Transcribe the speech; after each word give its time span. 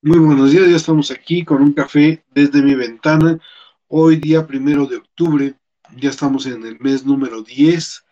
Muy 0.00 0.20
buenos 0.20 0.52
días, 0.52 0.68
ya 0.68 0.76
estamos 0.76 1.10
aquí 1.10 1.44
con 1.44 1.60
un 1.60 1.72
café 1.72 2.22
desde 2.30 2.62
mi 2.62 2.76
ventana. 2.76 3.40
Hoy 3.88 4.14
día 4.14 4.46
primero 4.46 4.86
de 4.86 4.98
octubre, 4.98 5.56
ya 5.96 6.10
estamos 6.10 6.46
en 6.46 6.64
el 6.64 6.78
mes 6.78 7.04
número 7.04 7.42
10, 7.42 8.04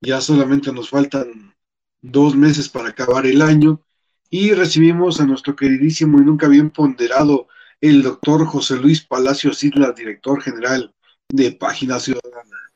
ya 0.00 0.20
solamente 0.20 0.70
nos 0.70 0.90
faltan 0.90 1.56
dos 2.00 2.36
meses 2.36 2.68
para 2.68 2.90
acabar 2.90 3.26
el 3.26 3.42
año 3.42 3.82
y 4.30 4.52
recibimos 4.52 5.20
a 5.20 5.26
nuestro 5.26 5.56
queridísimo 5.56 6.18
y 6.18 6.24
nunca 6.24 6.46
bien 6.46 6.70
ponderado, 6.70 7.48
el 7.80 8.04
doctor 8.04 8.46
José 8.46 8.76
Luis 8.76 9.04
Palacios 9.04 9.64
Islas, 9.64 9.96
director 9.96 10.40
general 10.40 10.94
de 11.28 11.50
Página 11.50 11.98
Ciudadana. 11.98 12.72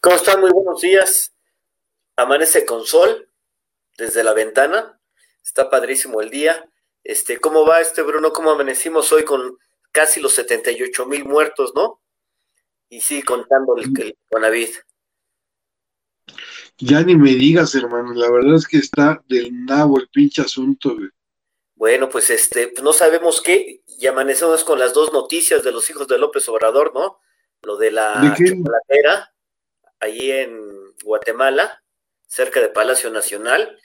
¿Cómo 0.00 0.14
están? 0.14 0.40
Muy 0.40 0.52
buenos 0.52 0.80
días. 0.80 1.32
Amanece 2.14 2.64
con 2.64 2.86
sol 2.86 3.28
desde 3.98 4.22
la 4.22 4.34
ventana. 4.34 5.00
Está 5.42 5.68
padrísimo 5.68 6.20
el 6.20 6.30
día. 6.30 6.64
Este, 7.04 7.38
¿cómo 7.38 7.66
va 7.66 7.80
este 7.80 8.02
Bruno? 8.02 8.32
¿Cómo 8.32 8.50
amanecimos 8.50 9.12
hoy 9.12 9.24
con 9.24 9.58
casi 9.90 10.20
los 10.20 10.34
78 10.34 11.06
mil 11.06 11.24
muertos, 11.24 11.72
no? 11.74 12.00
Y 12.88 13.00
sí, 13.00 13.22
contando 13.22 13.76
el, 13.76 13.92
el 14.00 14.16
Conavid. 14.30 14.70
Ya 16.78 17.02
ni 17.02 17.16
me 17.16 17.30
digas, 17.30 17.74
hermano, 17.74 18.12
la 18.14 18.30
verdad 18.30 18.56
es 18.56 18.66
que 18.66 18.78
está 18.78 19.22
del 19.28 19.64
nabo 19.64 19.98
el 19.98 20.08
pinche 20.08 20.42
asunto, 20.42 20.94
güey. 20.94 21.08
Bueno, 21.74 22.08
pues 22.08 22.30
este, 22.30 22.72
no 22.82 22.92
sabemos 22.92 23.40
qué, 23.40 23.82
y 23.86 24.06
amanecemos 24.06 24.62
con 24.62 24.78
las 24.78 24.94
dos 24.94 25.12
noticias 25.12 25.64
de 25.64 25.72
los 25.72 25.90
hijos 25.90 26.06
de 26.06 26.18
López 26.18 26.48
Obrador, 26.48 26.94
¿no? 26.94 27.18
Lo 27.62 27.76
de 27.76 27.90
la 27.90 28.20
¿De 28.20 28.28
chocolatera, 28.36 29.34
ahí 29.98 30.30
en 30.30 30.94
Guatemala, 31.02 31.82
cerca 32.26 32.60
de 32.60 32.68
Palacio 32.68 33.10
Nacional, 33.10 33.78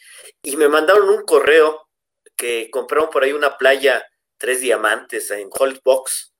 y 0.43 0.57
me 0.57 0.67
mandaron 0.67 1.09
un 1.09 1.23
correo 1.23 1.86
que 2.37 2.69
compraron 2.69 3.09
por 3.09 3.23
ahí 3.23 3.33
una 3.33 3.57
playa, 3.57 4.05
tres 4.37 4.61
diamantes 4.61 5.31
en 5.31 5.49
Holtbox, 5.51 6.33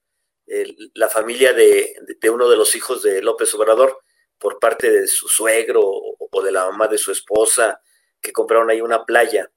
el, 0.46 0.92
la 0.94 1.10
familia 1.10 1.54
de, 1.54 1.96
de, 2.22 2.30
uno 2.30 2.48
de 2.48 2.56
los 2.56 2.76
hijos 2.76 3.04
de 3.04 3.22
López 3.22 3.54
Obrador, 3.56 4.00
por 4.38 4.60
parte 4.60 4.90
de 4.92 5.08
su 5.08 5.28
suegro 5.28 5.82
o, 5.84 6.16
o 6.32 6.42
de 6.44 6.52
la 6.52 6.66
mamá 6.68 6.88
de 6.88 7.00
su 7.00 7.12
esposa, 7.12 7.82
que 8.22 8.32
compraron 8.32 8.70
ahí 8.70 8.80
una 8.80 9.04
playa 9.04 9.52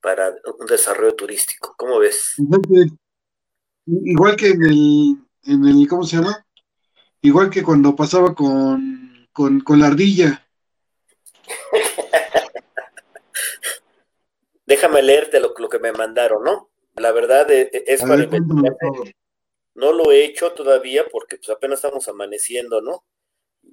para 0.00 0.34
un 0.58 0.66
desarrollo 0.66 1.14
turístico. 1.14 1.74
¿Cómo 1.78 1.98
ves? 2.00 2.34
Igual 2.36 2.60
que, 2.62 2.86
igual 3.86 4.36
que 4.36 4.48
en 4.48 4.62
el, 4.64 5.16
en 5.44 5.64
el, 5.64 5.88
¿cómo 5.88 6.02
se 6.02 6.16
llama? 6.16 6.44
Igual 7.22 7.50
que 7.50 7.62
cuando 7.62 7.94
pasaba 7.94 8.34
con, 8.34 9.28
con, 9.32 9.60
con 9.60 9.78
la 9.78 9.86
ardilla. 9.86 10.44
Déjame 14.72 15.02
leerte 15.02 15.38
lo, 15.38 15.52
lo, 15.58 15.68
que 15.68 15.78
me 15.78 15.92
mandaron, 15.92 16.42
¿no? 16.42 16.70
La 16.96 17.12
verdad 17.12 17.50
es, 17.50 17.68
es 17.72 18.00
para 18.00 18.26
No 19.74 19.92
lo 19.92 20.10
he 20.10 20.24
hecho 20.24 20.52
todavía 20.52 21.04
porque 21.12 21.36
pues 21.36 21.50
apenas 21.50 21.80
estamos 21.80 22.08
amaneciendo, 22.08 22.80
¿no? 22.80 23.04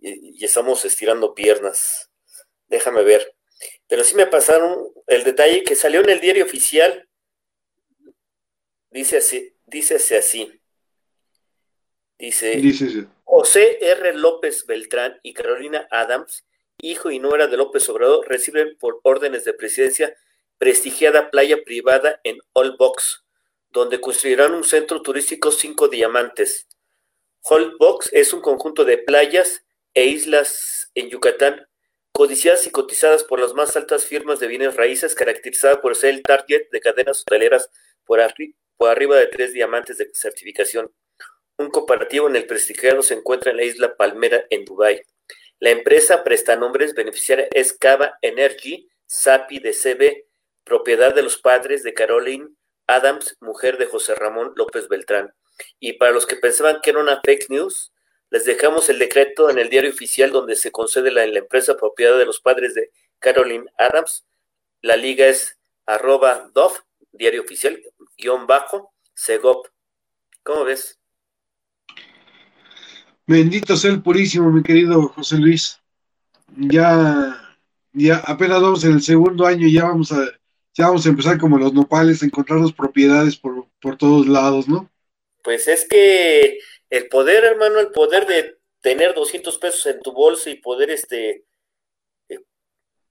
Y, 0.02 0.42
y 0.42 0.44
estamos 0.44 0.84
estirando 0.84 1.34
piernas. 1.34 2.12
Déjame 2.68 3.04
ver. 3.04 3.34
Pero 3.88 4.04
sí 4.04 4.14
me 4.14 4.28
pasaron 4.28 4.92
el 5.08 5.24
detalle 5.24 5.64
que 5.64 5.78
salió 5.78 6.02
en 6.02 6.10
el 6.10 6.20
diario 6.20 6.44
oficial. 6.44 7.08
Dice 8.92 9.20
así, 9.20 9.56
dice 9.68 9.96
así. 9.96 10.62
Dice, 12.18 12.56
Dice 12.58 13.08
José 13.24 13.78
R. 13.80 14.16
López 14.16 14.66
Beltrán 14.66 15.18
y 15.24 15.34
Carolina 15.34 15.88
Adams, 15.92 16.46
hijo 16.82 17.10
y 17.10 17.20
nuera 17.20 17.48
de 17.48 17.56
López 17.56 17.88
Obrador, 17.88 18.28
reciben 18.28 18.78
por 18.78 19.00
órdenes 19.04 19.46
de 19.46 19.54
presidencia 19.54 20.14
prestigiada 20.60 21.32
playa 21.32 21.64
privada 21.64 22.20
en 22.24 22.38
Old 22.54 22.78
Box, 22.78 23.26
donde 23.72 24.00
construirán 24.00 24.54
un 24.54 24.64
centro 24.64 25.02
turístico 25.02 25.52
Cinco 25.52 25.88
Diamantes. 25.88 26.68
Old 27.44 27.78
Box 27.80 28.10
es 28.12 28.34
un 28.34 28.42
conjunto 28.42 28.86
de 28.86 28.98
playas 28.98 29.66
e 29.94 30.06
islas 30.06 30.92
en 30.94 31.10
Yucatán 31.10 31.66
codiciadas 32.12 32.68
y 32.68 32.72
cotizadas 32.72 33.24
por 33.24 33.40
las 33.40 33.54
más 33.54 33.78
altas 33.78 34.06
firmas 34.06 34.42
de 34.42 34.48
bienes 34.48 34.76
raíces, 34.76 35.16
caracterizada 35.16 35.80
por 35.80 35.96
ser 35.96 36.10
el 36.10 36.22
target 36.22 36.70
de 36.70 36.82
cadenas 36.82 37.22
hoteleras 37.22 37.70
por 38.06 38.20
arriba 38.20 39.18
de 39.18 39.28
tres 39.28 39.54
diamantes 39.54 39.98
de 39.98 40.10
certificación. 40.14 40.92
Un 41.58 41.70
comparativo 41.70 42.28
en 42.28 42.36
el 42.36 42.46
prestigiado 42.46 43.04
se 43.04 43.14
encuentra 43.14 43.52
en 43.52 43.58
la 43.58 43.64
isla 43.64 43.96
Palmera, 43.96 44.46
en 44.50 44.66
Dubái. 44.66 45.02
La 45.60 45.70
empresa 45.70 46.24
prestanombres 46.24 46.94
beneficiaria 46.94 47.48
es 47.52 47.72
Cava 47.72 48.18
Energy, 48.22 48.90
SAPI 49.06 49.60
de 49.60 49.74
CB, 49.74 50.29
propiedad 50.70 51.14
de 51.14 51.24
los 51.24 51.38
padres 51.38 51.84
de 51.84 51.94
Caroline 51.94 52.48
Adams, 52.88 53.36
mujer 53.42 53.78
de 53.78 53.88
José 53.88 54.16
Ramón 54.16 54.54
López 54.56 54.88
Beltrán. 54.88 55.34
Y 55.80 55.94
para 55.94 56.12
los 56.12 56.26
que 56.26 56.36
pensaban 56.38 56.80
que 56.82 56.92
era 56.92 57.00
una 57.00 57.20
fake 57.22 57.50
news, 57.50 57.92
les 58.30 58.46
dejamos 58.46 58.88
el 58.90 59.00
decreto 59.00 59.50
en 59.50 59.58
el 59.58 59.70
diario 59.70 59.90
oficial 59.90 60.32
donde 60.32 60.56
se 60.56 60.72
concede 60.72 61.12
la, 61.12 61.26
la 61.26 61.40
empresa 61.40 61.76
propiedad 61.76 62.18
de 62.18 62.26
los 62.26 62.40
padres 62.40 62.76
de 62.76 62.92
Caroline 63.18 63.66
Adams. 63.78 64.26
La 64.82 64.96
liga 64.96 65.28
es 65.28 65.58
arroba 65.88 66.50
DOF, 66.54 66.80
diario 67.12 67.42
oficial, 67.42 67.82
guion 68.18 68.46
bajo, 68.46 68.94
Segop. 69.16 69.68
¿Cómo 70.44 70.64
ves? 70.64 71.00
Bendito 73.26 73.76
sea 73.76 73.92
el 73.92 74.02
purísimo, 74.02 74.52
mi 74.52 74.64
querido 74.64 75.10
José 75.10 75.38
Luis. 75.38 75.80
Ya, 76.56 77.56
ya 77.92 78.18
apenas 78.20 78.62
vamos 78.62 78.84
en 78.84 78.94
el 78.94 79.02
segundo 79.02 79.46
año 79.46 79.68
y 79.68 79.74
ya 79.74 79.84
vamos 79.84 80.12
a, 80.12 80.39
ya 80.80 80.86
vamos 80.86 81.06
a 81.06 81.10
empezar 81.10 81.38
como 81.38 81.58
los 81.58 81.74
nopales, 81.74 82.24
a 82.24 82.26
encontrarnos 82.26 82.72
propiedades 82.72 83.36
por, 83.36 83.68
por 83.82 83.98
todos 83.98 84.28
lados, 84.28 84.70
¿no? 84.70 84.90
Pues 85.44 85.68
es 85.68 85.86
que 85.86 86.58
el 86.90 87.10
poder, 87.10 87.44
hermano, 87.44 87.80
el 87.80 87.92
poder 87.92 88.26
de 88.26 88.60
tener 88.80 89.14
200 89.14 89.58
pesos 89.58 89.86
en 89.88 90.00
tu 90.00 90.14
bolsa 90.14 90.50
y 90.50 90.56
poder 90.56 90.90
este 90.90 91.44
eh, 92.30 92.40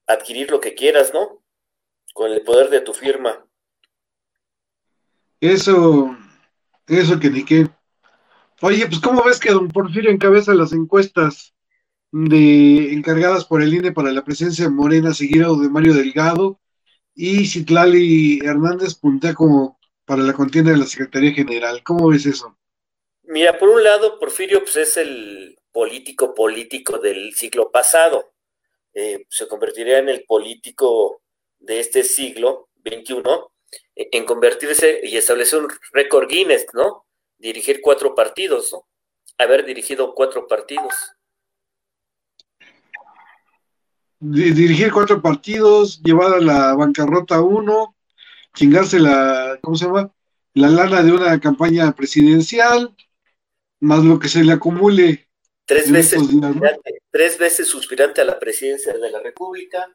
adquirir 0.07 0.51
lo 0.51 0.61
que 0.61 0.75
quieras, 0.75 1.13
¿no? 1.13 1.43
Con 2.15 2.33
el 2.33 2.41
poder 2.41 2.71
de 2.71 2.81
tu 2.81 2.95
firma. 2.95 3.47
Eso, 5.39 6.17
eso 6.87 7.21
que 7.21 7.29
ni 7.29 7.45
qué. 7.45 7.69
Oye, 8.63 8.87
pues 8.87 8.99
¿cómo 9.01 9.23
ves 9.25 9.39
que 9.39 9.53
don 9.53 9.69
Porfirio 9.69 10.11
encabeza 10.11 10.55
las 10.55 10.73
encuestas 10.73 11.55
de 12.13 12.95
encargadas 12.95 13.45
por 13.45 13.61
el 13.61 13.75
INE 13.75 13.93
para 13.93 14.11
la 14.11 14.25
presencia 14.25 14.65
de 14.65 14.71
Morena, 14.71 15.13
seguido 15.13 15.55
de 15.61 15.69
Mario 15.69 15.93
Delgado, 15.93 16.59
y 17.21 17.47
Citlali 17.47 18.39
Hernández 18.45 18.95
puntea 18.95 19.35
como 19.35 19.81
para 20.05 20.23
la 20.23 20.33
contienda 20.33 20.71
de 20.71 20.77
la 20.77 20.87
Secretaría 20.87 21.33
General? 21.33 21.83
¿Cómo 21.83 22.09
ves 22.11 22.25
eso? 22.27 22.57
Mira, 23.25 23.59
por 23.59 23.71
un 23.71 23.83
lado, 23.83 24.21
Porfirio 24.21 24.61
pues, 24.61 24.77
es 24.77 24.97
el 24.97 25.59
político 25.73 26.33
político 26.33 26.99
del 26.99 27.35
siglo 27.35 27.73
pasado. 27.73 28.35
Eh, 28.95 29.27
se 29.29 29.49
convertiría 29.49 29.99
en 29.99 30.09
el 30.09 30.25
político 30.27 31.23
de 31.59 31.81
este 31.81 32.05
siglo 32.05 32.69
XXI 32.87 33.21
en 33.97 34.25
convertirse 34.25 35.01
y 35.03 35.17
establecer 35.17 35.59
un 35.59 35.69
récord 35.93 36.29
Guinness, 36.29 36.67
¿no? 36.73 37.05
Dirigir 37.37 37.81
cuatro 37.83 38.15
partidos, 38.15 38.73
¿no? 38.73 38.87
Haber 39.39 39.67
dirigido 39.67 40.15
cuatro 40.15 40.47
partidos. 40.47 40.95
Dirigir 44.21 44.93
cuatro 44.93 45.23
partidos, 45.23 46.03
llevar 46.03 46.35
a 46.35 46.41
la 46.41 46.75
bancarrota 46.75 47.41
uno, 47.41 47.95
chingarse 48.55 48.99
la, 48.99 49.59
¿cómo 49.63 49.77
se 49.77 49.87
llama? 49.87 50.13
La 50.55 50.69
lana 50.69 51.03
de 51.03 51.13
una 51.13 51.39
campaña 51.39 51.93
presidencial, 51.93 52.97
más 53.81 54.05
lo 54.05 54.19
que 54.19 54.29
se 54.29 54.43
le 54.43 54.53
acumule. 54.53 55.29
Tres 55.65 55.93
veces, 55.93 56.29
días, 56.29 56.57
¿no? 56.57 56.63
tres 57.11 57.39
veces 57.39 57.69
suspirante 57.69 58.21
a 58.21 58.25
la 58.25 58.39
presidencia 58.39 58.93
de 58.93 59.11
la 59.11 59.21
República. 59.21 59.87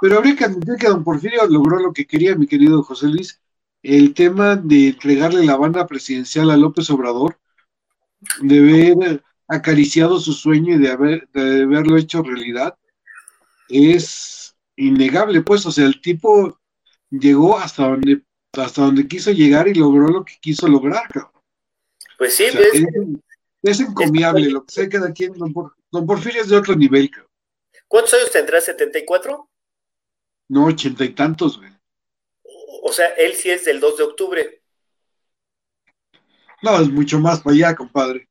Pero 0.00 0.18
habría 0.18 0.36
que 0.36 0.44
admitir 0.44 0.76
que 0.76 0.88
don 0.88 1.02
Porfirio 1.02 1.46
logró 1.46 1.78
lo 1.78 1.92
que 1.92 2.06
quería, 2.06 2.36
mi 2.36 2.46
querido 2.46 2.82
José 2.82 3.06
Luis, 3.06 3.40
el 3.82 4.14
tema 4.14 4.56
de 4.56 4.88
entregarle 4.88 5.44
la 5.44 5.56
banda 5.56 5.86
presidencial 5.86 6.50
a 6.50 6.56
López 6.56 6.88
Obrador, 6.90 7.38
de 8.40 8.58
haber 8.58 9.22
acariciado 9.48 10.18
su 10.20 10.32
sueño 10.32 10.74
y 10.74 10.78
de, 10.78 10.90
haber, 10.90 11.28
de 11.28 11.62
haberlo 11.62 11.96
hecho 11.96 12.22
realidad, 12.22 12.76
es 13.68 14.56
innegable, 14.76 15.40
pues, 15.42 15.64
o 15.66 15.72
sea, 15.72 15.86
el 15.86 16.00
tipo 16.00 16.58
llegó 17.10 17.58
hasta 17.58 17.88
donde 17.88 18.22
hasta 18.62 18.82
donde 18.82 19.08
quiso 19.08 19.30
llegar 19.30 19.68
y 19.68 19.74
logró 19.74 20.08
lo 20.08 20.24
que 20.24 20.34
quiso 20.40 20.68
lograr, 20.68 21.08
cabrón. 21.08 21.42
Pues 22.18 22.36
sí, 22.36 22.44
o 22.44 22.52
sea, 22.52 22.60
es, 22.60 22.84
es, 23.62 23.80
encomiable 23.80 24.46
es 24.46 24.52
lo 24.52 24.64
que 24.64 24.72
se 24.72 24.88
queda 24.88 25.08
aquí. 25.08 25.26
Don, 25.26 25.52
Por, 25.52 25.74
don, 25.90 26.06
Porfirio 26.06 26.42
es 26.42 26.48
de 26.48 26.56
otro 26.56 26.74
nivel, 26.74 27.10
cabrón. 27.10 27.30
¿Cuántos 27.88 28.14
años 28.14 28.30
tendrá? 28.30 28.60
¿74? 28.60 29.48
No, 30.48 30.66
ochenta 30.66 31.04
y 31.04 31.10
tantos, 31.10 31.58
güey. 31.58 31.70
O 32.82 32.92
sea, 32.92 33.08
él 33.14 33.32
sí 33.34 33.50
es 33.50 33.64
del 33.64 33.80
2 33.80 33.96
de 33.96 34.04
octubre. 34.04 34.62
No, 36.62 36.80
es 36.80 36.90
mucho 36.90 37.18
más 37.18 37.40
para 37.40 37.54
allá, 37.54 37.74
compadre. 37.74 38.28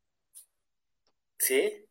¿Sí? 1.43 1.85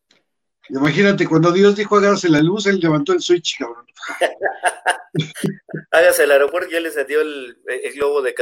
Imagínate, 0.71 1.27
cuando 1.27 1.53
Dios 1.53 1.77
dijo 1.77 1.97
hágase 1.97 2.31
la 2.31 2.41
luz, 2.41 2.67
él 2.67 2.81
levantó 2.81 3.13
el 3.13 3.21
switch, 3.21 3.59
cabrón. 3.59 3.85
hágase 5.91 6.25
el 6.25 6.31
aeropuerto 6.31 6.71
y 6.73 6.77
él 6.77 6.85
les 6.85 7.07
dio 7.07 7.21
el, 7.21 7.59
globo 7.95 8.23
de... 8.23 8.35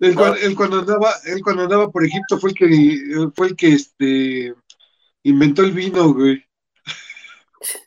él, 0.00 0.56
cuando 0.56 0.80
andaba, 0.80 1.14
él 1.24 1.40
cuando 1.44 1.62
andaba 1.62 1.88
por 1.88 2.04
Egipto 2.04 2.40
fue 2.40 2.50
el 2.50 2.56
que 2.56 3.30
fue 3.36 3.48
el 3.48 3.56
que 3.56 3.68
este 3.74 4.54
inventó 5.22 5.62
el 5.62 5.72
vino, 5.72 6.12
güey. 6.12 6.44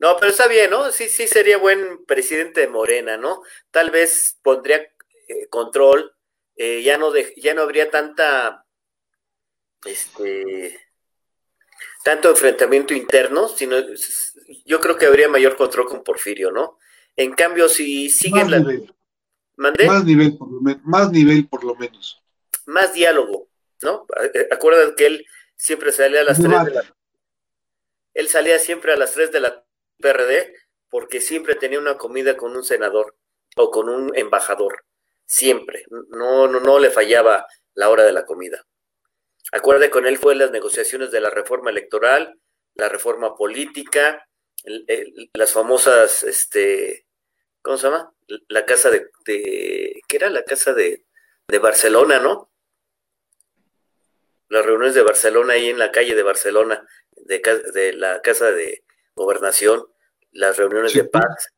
No, 0.00 0.16
pero 0.18 0.32
está 0.32 0.48
bien, 0.48 0.68
¿no? 0.68 0.90
Sí, 0.90 1.08
sí 1.08 1.28
sería 1.28 1.58
buen 1.58 2.04
presidente 2.06 2.62
de 2.62 2.66
Morena, 2.66 3.16
¿no? 3.16 3.42
Tal 3.70 3.92
vez 3.92 4.36
pondría 4.42 4.78
eh, 4.78 5.46
control, 5.48 6.12
eh, 6.56 6.82
ya 6.82 6.98
no 6.98 7.12
de, 7.12 7.32
ya 7.36 7.54
no 7.54 7.62
habría 7.62 7.88
tanta 7.88 8.61
este 9.84 10.80
tanto 12.04 12.30
enfrentamiento 12.30 12.94
interno, 12.94 13.48
sino 13.48 13.76
yo 14.64 14.80
creo 14.80 14.96
que 14.96 15.06
habría 15.06 15.28
mayor 15.28 15.56
control 15.56 15.86
con 15.86 16.02
Porfirio, 16.02 16.50
¿no? 16.50 16.78
En 17.16 17.32
cambio, 17.32 17.68
si 17.68 18.10
siguen 18.10 18.50
más 18.50 18.60
Nivel. 18.60 18.94
Más 19.56 20.04
nivel, 20.04 20.36
por 20.36 20.50
lo 20.50 20.60
menos. 20.60 20.82
Más 20.84 21.10
nivel, 21.12 21.48
por 21.48 21.64
lo 21.64 21.74
menos. 21.76 22.22
Más 22.66 22.92
diálogo, 22.92 23.48
¿no? 23.82 24.06
Acuérdate 24.50 24.94
que 24.96 25.06
él 25.06 25.26
siempre 25.56 25.92
salía 25.92 26.20
a 26.20 26.24
las 26.24 26.38
3 26.38 26.64
de 26.64 26.70
la... 26.70 26.96
Él 28.14 28.28
salía 28.28 28.58
siempre 28.58 28.92
a 28.92 28.96
las 28.96 29.12
3 29.12 29.30
de 29.30 29.40
la 29.40 29.64
PRD 29.98 30.54
porque 30.90 31.20
siempre 31.20 31.54
tenía 31.54 31.78
una 31.78 31.96
comida 31.96 32.36
con 32.36 32.56
un 32.56 32.64
senador 32.64 33.16
o 33.56 33.70
con 33.70 33.88
un 33.88 34.16
embajador. 34.16 34.84
Siempre. 35.26 35.84
No, 36.10 36.48
no, 36.48 36.60
no 36.60 36.78
le 36.78 36.90
fallaba 36.90 37.46
la 37.74 37.88
hora 37.88 38.04
de 38.04 38.12
la 38.12 38.24
comida. 38.26 38.66
Acuerde 39.50 39.90
con 39.90 40.06
él 40.06 40.18
fue 40.18 40.34
las 40.34 40.50
negociaciones 40.50 41.10
de 41.10 41.20
la 41.20 41.30
reforma 41.30 41.70
electoral, 41.70 42.38
la 42.74 42.88
reforma 42.88 43.34
política, 43.34 44.28
las 45.34 45.52
famosas, 45.52 46.22
este, 46.22 47.06
¿cómo 47.60 47.76
se 47.76 47.88
llama? 47.88 48.14
La 48.48 48.64
casa 48.64 48.90
de, 48.90 49.10
¿qué 49.26 50.16
era? 50.16 50.30
La 50.30 50.44
casa 50.44 50.72
de, 50.72 51.04
de 51.48 51.58
Barcelona, 51.58 52.20
¿no? 52.20 52.50
Las 54.48 54.64
reuniones 54.64 54.94
de 54.94 55.02
Barcelona 55.02 55.54
ahí 55.54 55.68
en 55.70 55.78
la 55.78 55.90
calle 55.90 56.14
de 56.14 56.22
Barcelona, 56.22 56.86
de, 57.10 57.42
de 57.72 57.92
la 57.94 58.22
casa 58.22 58.52
de 58.52 58.84
gobernación, 59.14 59.86
las 60.30 60.56
reuniones 60.56 60.94
de 60.94 61.04
paz, 61.04 61.52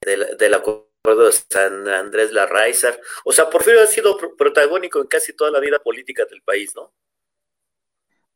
del 0.00 0.54
acuerdo 0.54 1.26
de 1.26 1.32
San 1.32 1.88
Andrés 1.88 2.32
Larraizar. 2.32 3.00
O 3.24 3.32
sea, 3.32 3.50
Porfirio 3.50 3.82
ha 3.82 3.86
sido 3.86 4.16
protagónico 4.36 5.00
en 5.00 5.06
casi 5.06 5.34
toda 5.34 5.50
la 5.50 5.60
vida 5.60 5.78
política 5.78 6.24
del 6.24 6.42
país, 6.42 6.74
¿no? 6.74 6.92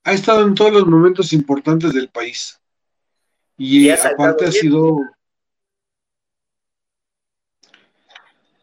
Ha 0.04 0.12
estado 0.12 0.42
en 0.42 0.54
todos 0.54 0.72
los 0.72 0.86
momentos 0.86 1.32
importantes 1.32 1.92
del 1.92 2.10
país. 2.10 2.60
Y, 3.56 3.88
aparte 3.90 4.46
ha 4.46 4.52
sido... 4.52 4.98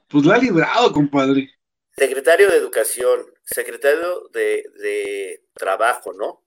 Pues 0.08 0.26
la 0.26 0.36
ha 0.36 0.38
librado, 0.38 0.92
compadre. 0.92 1.50
Secretario 1.96 2.50
de 2.50 2.58
Educación, 2.58 3.26
secretario 3.44 4.28
de, 4.34 4.66
de 4.82 5.44
Trabajo, 5.54 6.14
¿no? 6.14 6.44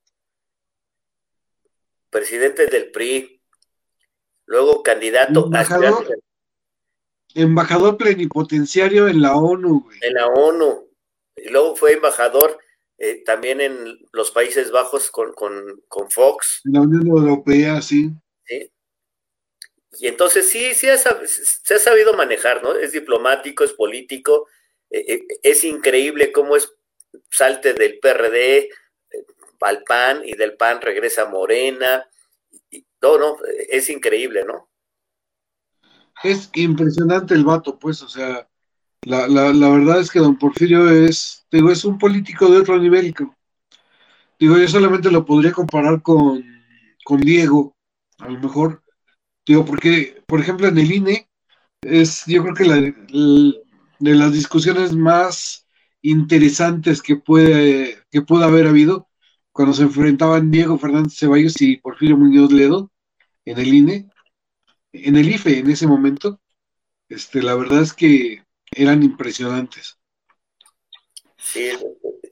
Presidente 2.10 2.66
del 2.66 2.90
PRI, 2.90 3.40
luego 4.46 4.82
candidato 4.82 5.46
embajador, 5.46 6.06
embajador 7.34 7.96
plenipotenciario 7.96 9.08
en 9.08 9.22
la 9.22 9.34
ONU. 9.36 9.88
En 10.00 10.14
la 10.14 10.26
ONU. 10.26 10.88
Y 11.36 11.48
luego 11.48 11.74
fue 11.74 11.94
embajador 11.94 12.58
eh, 12.98 13.22
también 13.24 13.60
en 13.60 13.98
los 14.12 14.30
Países 14.30 14.70
Bajos 14.70 15.10
con, 15.10 15.32
con, 15.32 16.10
Fox. 16.10 16.60
En 16.64 16.72
la 16.74 16.80
Unión 16.82 17.06
Europea, 17.06 17.82
sí. 17.82 18.10
sí. 18.44 18.70
Y 19.98 20.06
entonces 20.08 20.48
sí, 20.48 20.74
sí 20.74 20.86
se 21.62 21.74
ha 21.74 21.78
sabido 21.78 22.14
manejar, 22.14 22.62
¿no? 22.62 22.74
Es 22.74 22.92
diplomático, 22.92 23.64
es 23.64 23.72
político, 23.72 24.48
eh, 24.90 25.04
eh, 25.08 25.26
es 25.42 25.64
increíble 25.64 26.32
cómo 26.32 26.56
es 26.56 26.72
salte 27.30 27.74
del 27.74 27.98
PRD 28.00 28.68
al 29.64 29.82
PAN 29.82 30.22
y 30.24 30.36
del 30.36 30.56
PAN 30.56 30.80
regresa 30.80 31.22
a 31.22 31.28
Morena, 31.28 32.06
no, 33.02 33.18
no, 33.18 33.36
es 33.68 33.88
increíble, 33.90 34.44
¿no? 34.44 34.70
Es 36.22 36.50
impresionante 36.54 37.34
el 37.34 37.44
vato, 37.44 37.78
pues, 37.78 38.02
o 38.02 38.08
sea, 38.08 38.48
la, 39.04 39.70
verdad 39.70 40.00
es 40.00 40.10
que 40.10 40.18
don 40.18 40.38
Porfirio 40.38 40.88
es, 40.90 41.46
digo, 41.50 41.70
es 41.70 41.84
un 41.84 41.98
político 41.98 42.48
de 42.48 42.58
otro 42.58 42.78
nivel. 42.78 43.14
Digo, 44.38 44.58
yo 44.58 44.68
solamente 44.68 45.10
lo 45.10 45.24
podría 45.24 45.52
comparar 45.52 46.02
con, 46.02 46.44
con 47.04 47.20
Diego, 47.20 47.76
a 48.18 48.28
lo 48.28 48.40
mejor. 48.40 48.82
Digo, 49.46 49.64
porque, 49.64 50.22
por 50.26 50.40
ejemplo, 50.40 50.68
en 50.68 50.78
el 50.78 50.90
INE, 50.90 51.28
es 51.82 52.24
yo 52.26 52.42
creo 52.42 52.54
que 52.54 52.64
la, 52.64 52.76
de 52.80 54.14
las 54.14 54.32
discusiones 54.32 54.94
más 54.94 55.66
interesantes 56.02 57.02
que 57.02 57.16
puede, 57.16 57.98
que 58.10 58.22
pueda 58.22 58.46
haber 58.46 58.66
habido 58.66 59.08
cuando 59.52 59.74
se 59.74 59.84
enfrentaban 59.84 60.50
Diego 60.50 60.78
Fernández 60.78 61.14
Ceballos 61.16 61.60
y 61.60 61.76
Porfirio 61.76 62.16
Muñoz 62.16 62.52
Ledo, 62.52 62.90
en 63.44 63.58
el 63.58 63.72
INE, 63.72 64.08
en 64.92 65.16
el 65.16 65.28
IFE 65.28 65.58
en 65.60 65.70
ese 65.70 65.86
momento, 65.86 66.40
este, 67.08 67.42
la 67.42 67.54
verdad 67.54 67.82
es 67.82 67.92
que 67.92 68.43
eran 68.72 69.02
impresionantes. 69.02 69.98
Sí, 71.36 71.70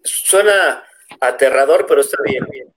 suena 0.05 0.82
aterrador, 1.20 1.87
pero 1.87 2.00
está 2.00 2.17
bien, 2.25 2.46
bien. 2.50 2.75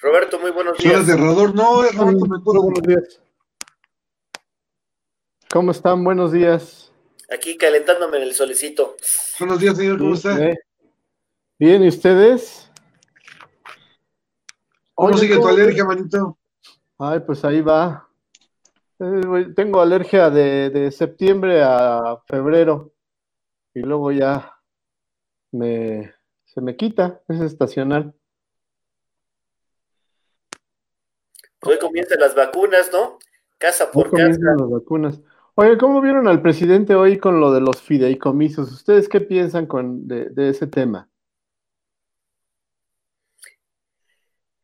Roberto, 0.00 0.38
muy 0.38 0.50
buenos 0.50 0.78
días. 0.78 0.92
Suena 0.92 1.12
aterrador, 1.12 1.54
no, 1.54 1.84
es 1.84 1.94
Roberto 1.94 2.62
Buenos 2.62 2.82
días. 2.82 3.20
¿Cómo 5.50 5.70
están? 5.70 6.04
Buenos 6.04 6.32
días. 6.32 6.92
Aquí 7.30 7.56
calentándome 7.56 8.18
en 8.18 8.24
el 8.24 8.34
solecito. 8.34 8.96
Buenos 9.38 9.60
días, 9.60 9.76
señor, 9.76 9.98
¿cómo 9.98 10.14
está? 10.14 10.38
Bien, 11.58 11.82
¿y 11.82 11.88
ustedes? 11.88 12.70
¿Cómo 14.94 15.16
sigue 15.16 15.36
tu 15.36 15.46
alergia, 15.46 15.84
manito? 15.84 16.38
Ay, 16.98 17.20
pues 17.20 17.44
ahí 17.44 17.60
va. 17.60 18.07
Eh, 19.00 19.52
tengo 19.54 19.80
alergia 19.80 20.30
de, 20.30 20.90
septiembre 20.90 21.62
a 21.62 22.20
febrero 22.26 22.92
y 23.74 23.80
luego 23.80 24.10
ya 24.10 24.56
me, 25.52 26.14
se 26.44 26.60
me 26.60 26.76
quita, 26.76 27.22
es 27.28 27.40
estacional. 27.40 28.14
Hoy 31.62 31.78
comienzan 31.78 32.20
las 32.20 32.34
vacunas, 32.34 32.90
¿no? 32.92 33.18
Casa 33.58 33.90
por 33.90 34.10
casa. 34.10 34.38
las 34.40 34.70
vacunas. 34.70 35.20
Oye, 35.54 35.76
¿cómo 35.76 36.00
vieron 36.00 36.28
al 36.28 36.40
presidente 36.40 36.94
hoy 36.94 37.18
con 37.18 37.40
lo 37.40 37.52
de 37.52 37.60
los 37.60 37.82
fideicomisos? 37.82 38.70
¿Ustedes 38.72 39.08
qué 39.08 39.20
piensan 39.20 39.66
con, 39.66 40.06
de 40.06 40.48
ese 40.48 40.68
tema? 40.68 41.08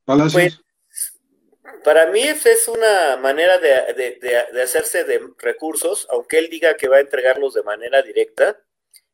Pues, 0.04 0.63
para 1.84 2.06
mí 2.06 2.22
es 2.22 2.66
una 2.66 3.16
manera 3.18 3.58
de, 3.58 4.62
hacerse 4.62 5.04
de 5.04 5.20
recursos, 5.38 6.08
aunque 6.10 6.38
él 6.38 6.48
diga 6.48 6.76
que 6.76 6.88
va 6.88 6.96
a 6.96 7.00
entregarlos 7.00 7.54
de 7.54 7.62
manera 7.62 8.02
directa, 8.02 8.58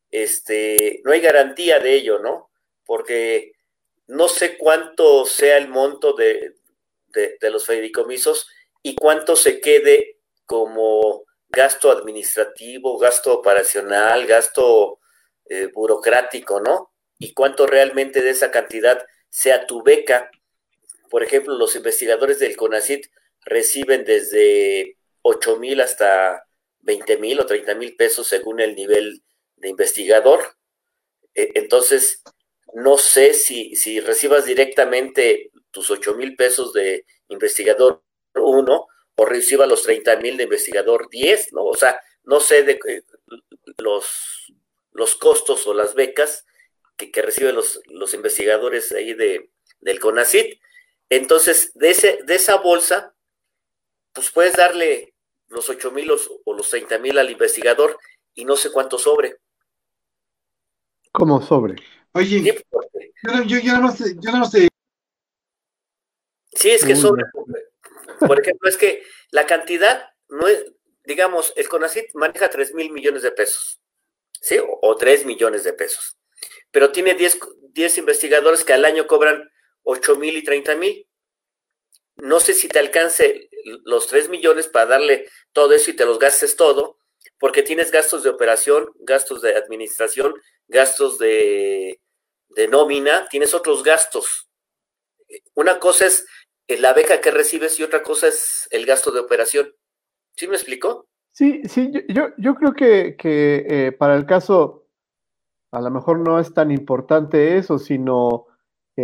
este, 0.09 1.01
no 1.03 1.11
hay 1.11 1.19
garantía 1.19 1.79
de 1.79 1.93
ello, 1.93 2.19
¿no? 2.19 2.49
Porque 2.85 3.53
no 4.07 4.27
sé 4.27 4.57
cuánto 4.57 5.25
sea 5.25 5.57
el 5.57 5.67
monto 5.67 6.13
de, 6.13 6.55
los 7.41 7.65
fideicomisos 7.65 8.47
y 8.81 8.95
cuánto 8.95 9.35
se 9.35 9.59
quede 9.59 10.17
como 10.45 11.25
gasto 11.49 11.91
administrativo, 11.91 12.97
gasto 12.97 13.33
operacional, 13.33 14.25
gasto 14.25 14.99
eh, 15.49 15.67
burocrático, 15.73 16.61
¿no? 16.61 16.93
Y 17.19 17.33
cuánto 17.33 17.67
realmente 17.67 18.21
de 18.21 18.29
esa 18.29 18.49
cantidad 18.49 19.05
sea 19.29 19.67
tu 19.67 19.83
beca 19.83 20.31
por 21.11 21.23
ejemplo, 21.23 21.57
los 21.57 21.75
investigadores 21.75 22.39
del 22.39 22.55
CONACIT 22.55 23.05
reciben 23.43 24.05
desde 24.05 24.97
8 25.23 25.57
mil 25.57 25.81
hasta 25.81 26.47
20 26.79 27.17
mil 27.17 27.37
o 27.41 27.45
30 27.45 27.75
mil 27.75 27.97
pesos 27.97 28.27
según 28.27 28.61
el 28.61 28.75
nivel 28.75 29.21
de 29.57 29.67
investigador. 29.67 30.55
E, 31.35 31.51
entonces, 31.55 32.23
no 32.73 32.97
sé 32.97 33.33
si, 33.33 33.75
si 33.75 33.99
recibas 33.99 34.45
directamente 34.45 35.51
tus 35.71 35.91
8 35.91 36.15
mil 36.15 36.37
pesos 36.37 36.71
de 36.71 37.05
investigador 37.27 38.03
1 38.33 38.87
o 39.15 39.25
reciba 39.25 39.67
los 39.67 39.83
30 39.83 40.15
mil 40.15 40.37
de 40.37 40.43
investigador 40.43 41.09
10, 41.09 41.51
¿no? 41.51 41.65
O 41.65 41.75
sea, 41.75 41.99
no 42.23 42.39
sé 42.39 42.63
de 42.63 42.79
eh, 42.87 43.03
los, 43.79 44.53
los 44.93 45.15
costos 45.15 45.67
o 45.67 45.73
las 45.73 45.93
becas 45.93 46.45
que, 46.95 47.11
que 47.11 47.21
reciben 47.21 47.53
los, 47.53 47.81
los 47.87 48.13
investigadores 48.13 48.93
ahí 48.93 49.13
de, 49.13 49.49
del 49.81 49.99
CONACIT. 49.99 50.61
Entonces, 51.11 51.73
de, 51.73 51.89
ese, 51.89 52.19
de 52.23 52.35
esa 52.35 52.55
bolsa, 52.55 53.13
pues 54.13 54.31
puedes 54.31 54.53
darle 54.53 55.13
los 55.49 55.69
8 55.69 55.91
mil 55.91 56.09
o 56.09 56.53
los 56.53 56.69
30 56.69 56.99
mil 56.99 57.17
al 57.17 57.29
investigador 57.29 57.99
y 58.33 58.45
no 58.45 58.55
sé 58.55 58.71
cuánto 58.71 58.97
sobre. 58.97 59.35
¿Cómo 61.11 61.41
sobre? 61.41 61.75
Oye, 62.13 62.41
yo, 62.41 63.43
yo, 63.43 63.59
yo, 63.59 63.73
nada 63.73 63.81
más, 63.81 63.99
yo 63.99 64.31
más 64.31 64.51
te... 64.51 64.69
Sí, 66.53 66.69
es 66.69 66.85
que 66.85 66.95
sobre, 66.95 67.25
por 68.19 68.39
ejemplo, 68.39 68.69
es 68.69 68.77
que 68.77 69.03
la 69.31 69.45
cantidad 69.45 70.11
no 70.29 70.47
es, 70.47 70.65
digamos, 71.03 71.51
el 71.57 71.67
CONACIT 71.67 72.13
maneja 72.13 72.49
3 72.49 72.73
mil 72.73 72.89
millones 72.89 73.23
de 73.23 73.31
pesos, 73.31 73.81
¿sí? 74.39 74.59
O, 74.59 74.79
o 74.81 74.95
3 74.95 75.25
millones 75.25 75.65
de 75.65 75.73
pesos, 75.73 76.17
pero 76.71 76.93
tiene 76.93 77.15
10, 77.15 77.37
10 77.73 77.97
investigadores 77.97 78.63
que 78.63 78.71
al 78.71 78.85
año 78.85 79.07
cobran 79.07 79.50
8 79.83 80.15
mil 80.17 80.37
y 80.37 80.43
30 80.43 80.75
mil. 80.75 81.07
No 82.17 82.39
sé 82.39 82.53
si 82.53 82.67
te 82.67 82.79
alcance 82.79 83.49
los 83.85 84.07
3 84.07 84.29
millones 84.29 84.67
para 84.67 84.85
darle 84.85 85.27
todo 85.53 85.73
eso 85.73 85.91
y 85.91 85.95
te 85.95 86.05
los 86.05 86.19
gastes 86.19 86.55
todo, 86.55 86.97
porque 87.39 87.63
tienes 87.63 87.91
gastos 87.91 88.23
de 88.23 88.29
operación, 88.29 88.91
gastos 88.99 89.41
de 89.41 89.55
administración, 89.55 90.33
gastos 90.67 91.17
de, 91.17 91.99
de 92.49 92.67
nómina, 92.67 93.27
tienes 93.29 93.53
otros 93.53 93.83
gastos. 93.83 94.49
Una 95.55 95.79
cosa 95.79 96.05
es 96.05 96.25
la 96.67 96.93
beca 96.93 97.21
que 97.21 97.31
recibes 97.31 97.79
y 97.79 97.83
otra 97.83 98.03
cosa 98.03 98.27
es 98.27 98.67
el 98.71 98.85
gasto 98.85 99.11
de 99.11 99.19
operación. 99.19 99.73
¿Sí 100.35 100.47
me 100.47 100.55
explicó? 100.55 101.07
Sí, 101.31 101.61
sí, 101.65 101.91
yo, 102.09 102.29
yo 102.37 102.55
creo 102.55 102.73
que, 102.73 103.15
que 103.17 103.65
eh, 103.67 103.91
para 103.93 104.15
el 104.15 104.25
caso, 104.25 104.87
a 105.71 105.81
lo 105.81 105.89
mejor 105.89 106.19
no 106.19 106.39
es 106.39 106.53
tan 106.53 106.71
importante 106.71 107.57
eso, 107.57 107.79
sino 107.79 108.47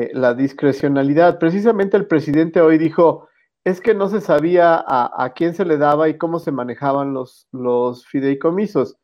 eh, 0.01 0.11
la 0.13 0.33
discrecionalidad. 0.33 1.39
Precisamente 1.39 1.97
el 1.97 2.07
presidente 2.07 2.61
hoy 2.61 2.77
dijo, 2.77 3.27
es 3.67 3.81
que 3.81 3.93
no 3.93 4.07
se 4.07 4.21
sabía 4.21 4.83
a, 4.87 5.33
quién 5.35 5.53
se 5.53 5.65
le 5.65 5.77
daba 5.77 6.07
y 6.07 6.17
cómo 6.17 6.39
se 6.39 6.51
manejaban 6.53 7.13
los, 7.13 7.47
los 7.51 8.05
fideicomisos. 8.07 8.97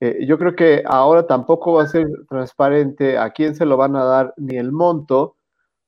Eh, 0.00 0.26
yo 0.26 0.38
creo 0.38 0.54
que 0.54 0.82
ahora 0.86 1.26
tampoco 1.26 1.72
va 1.72 1.84
a 1.84 1.88
ser 1.88 2.06
transparente 2.28 3.18
a 3.18 3.30
quién 3.30 3.54
se 3.54 3.66
lo 3.66 3.76
van 3.76 3.96
a 3.96 4.04
dar 4.04 4.34
ni 4.36 4.56
el 4.58 4.70
monto, 4.70 5.36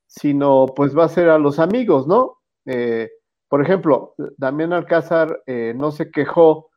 sino 0.07 0.65
pues 0.75 0.97
va 0.97 1.05
a 1.05 1.09
ser 1.09 1.29
a 1.29 1.37
los 1.37 1.59
amigos, 1.59 2.07
¿no? 2.07 2.39
Eh, 2.65 3.09
por 3.47 3.61
ejemplo, 3.61 4.15
Damián 4.37 4.73
Alcázar 4.73 5.41
eh, 5.45 5.73
no 5.75 5.91
se 5.91 6.11
quejó 6.11 6.69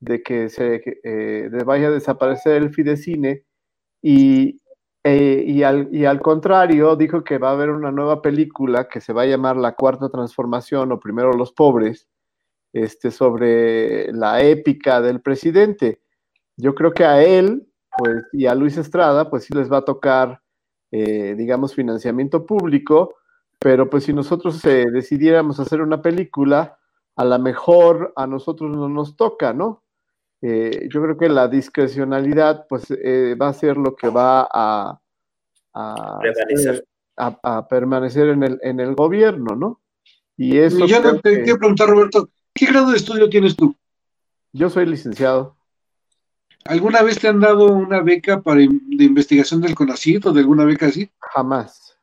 de 0.00 0.22
que 0.22 0.48
se 0.48 0.82
vaya 1.64 1.88
a 1.88 1.92
desaparecer 1.92 2.56
el 2.62 2.74
Fidecine 2.74 3.44
y, 4.02 4.60
y, 5.04 5.62
al, 5.64 5.88
y 5.92 6.04
al 6.04 6.20
contrario 6.20 6.94
dijo 6.94 7.24
que 7.24 7.38
va 7.38 7.48
a 7.50 7.52
haber 7.52 7.70
una 7.70 7.90
nueva 7.90 8.22
película 8.22 8.88
que 8.88 9.00
se 9.00 9.12
va 9.12 9.22
a 9.22 9.26
llamar 9.26 9.56
La 9.56 9.74
Cuarta 9.74 10.08
Transformación 10.08 10.92
o 10.92 11.00
Primero 11.00 11.32
los 11.32 11.52
Pobres, 11.52 12.08
este, 12.72 13.10
sobre 13.10 14.12
la 14.12 14.42
épica 14.42 15.00
del 15.00 15.20
presidente. 15.20 16.00
Yo 16.56 16.74
creo 16.74 16.92
que 16.92 17.04
a 17.04 17.22
él, 17.22 17.66
pues, 17.98 18.24
y 18.32 18.46
a 18.46 18.54
Luis 18.54 18.76
Estrada, 18.76 19.28
pues 19.28 19.44
sí 19.44 19.54
les 19.54 19.70
va 19.70 19.78
a 19.78 19.84
tocar 19.84 20.42
eh, 20.94 21.34
digamos, 21.38 21.74
financiamiento 21.74 22.44
público, 22.44 23.14
pero 23.58 23.88
pues 23.88 24.04
si 24.04 24.12
nosotros 24.12 24.62
eh, 24.66 24.90
decidiéramos 24.92 25.58
hacer 25.58 25.80
una 25.80 26.02
película, 26.02 26.78
a 27.16 27.24
lo 27.24 27.38
mejor 27.38 28.12
a 28.14 28.26
nosotros 28.26 28.76
no 28.76 28.90
nos 28.90 29.16
toca, 29.16 29.54
¿no? 29.54 29.82
Eh, 30.42 30.88
yo 30.92 31.00
creo 31.02 31.16
que 31.16 31.28
la 31.28 31.46
discrecionalidad 31.48 32.66
pues 32.68 32.90
va 32.90 33.48
a 33.48 33.52
ser 33.54 33.76
lo 33.76 33.94
que 33.94 34.08
va 34.08 34.48
a, 34.52 35.00
a, 35.72 36.18
Permanecer. 36.20 36.84
a- 37.16 37.38
a 37.42 37.68
permanecer 37.68 38.28
en 38.30 38.42
el, 38.42 38.58
en 38.62 38.80
el 38.80 38.94
gobierno, 38.94 39.54
¿no? 39.54 39.80
Y 40.36 40.58
eso 40.58 40.84
Yo 40.86 41.00
creo 41.00 41.20
te 41.20 41.30
que- 41.36 41.42
quiero 41.44 41.58
preguntar, 41.58 41.88
Roberto, 41.88 42.28
¿qué 42.52 42.66
grado 42.66 42.90
de 42.90 42.96
estudio 42.96 43.28
tienes 43.30 43.54
tú? 43.56 43.74
yo 44.54 44.68
soy 44.68 44.84
licenciado. 44.84 45.56
¿Alguna 46.66 47.02
vez 47.02 47.18
te 47.18 47.26
han 47.28 47.40
dado 47.40 47.66
una 47.72 48.02
beca 48.02 48.40
para 48.42 48.58
de 48.60 49.04
investigación 49.04 49.60
del 49.62 49.74
CONACYT 49.74 50.26
o 50.26 50.32
de 50.32 50.40
alguna 50.40 50.64
beca 50.64 50.86
así? 50.86 51.10
Jamás. 51.18 51.96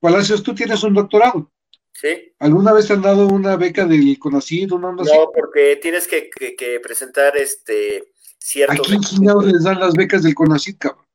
Palacios, 0.00 0.42
tú 0.42 0.54
tienes 0.54 0.82
un 0.82 0.92
doctorado. 0.94 1.50
¿Sí? 1.94 2.32
¿Alguna 2.40 2.72
vez 2.72 2.88
te 2.88 2.92
han 2.92 3.02
dado 3.02 3.28
una 3.28 3.56
beca 3.56 3.86
del 3.86 4.18
así? 4.36 4.66
No, 4.66 5.30
porque 5.32 5.78
tienes 5.80 6.08
que, 6.08 6.28
que- 6.28 6.56
que 6.56 6.80
presentar 6.80 7.36
este 7.36 7.98
¿A 7.98 8.36
ciertos 8.38 8.86
quién 8.88 9.00
les 9.40 9.62
dan 9.62 9.78
las 9.78 9.94
becas 9.94 10.22
del 10.24 10.34
CONACYT, 10.34 10.78
cabrón? 10.78 11.06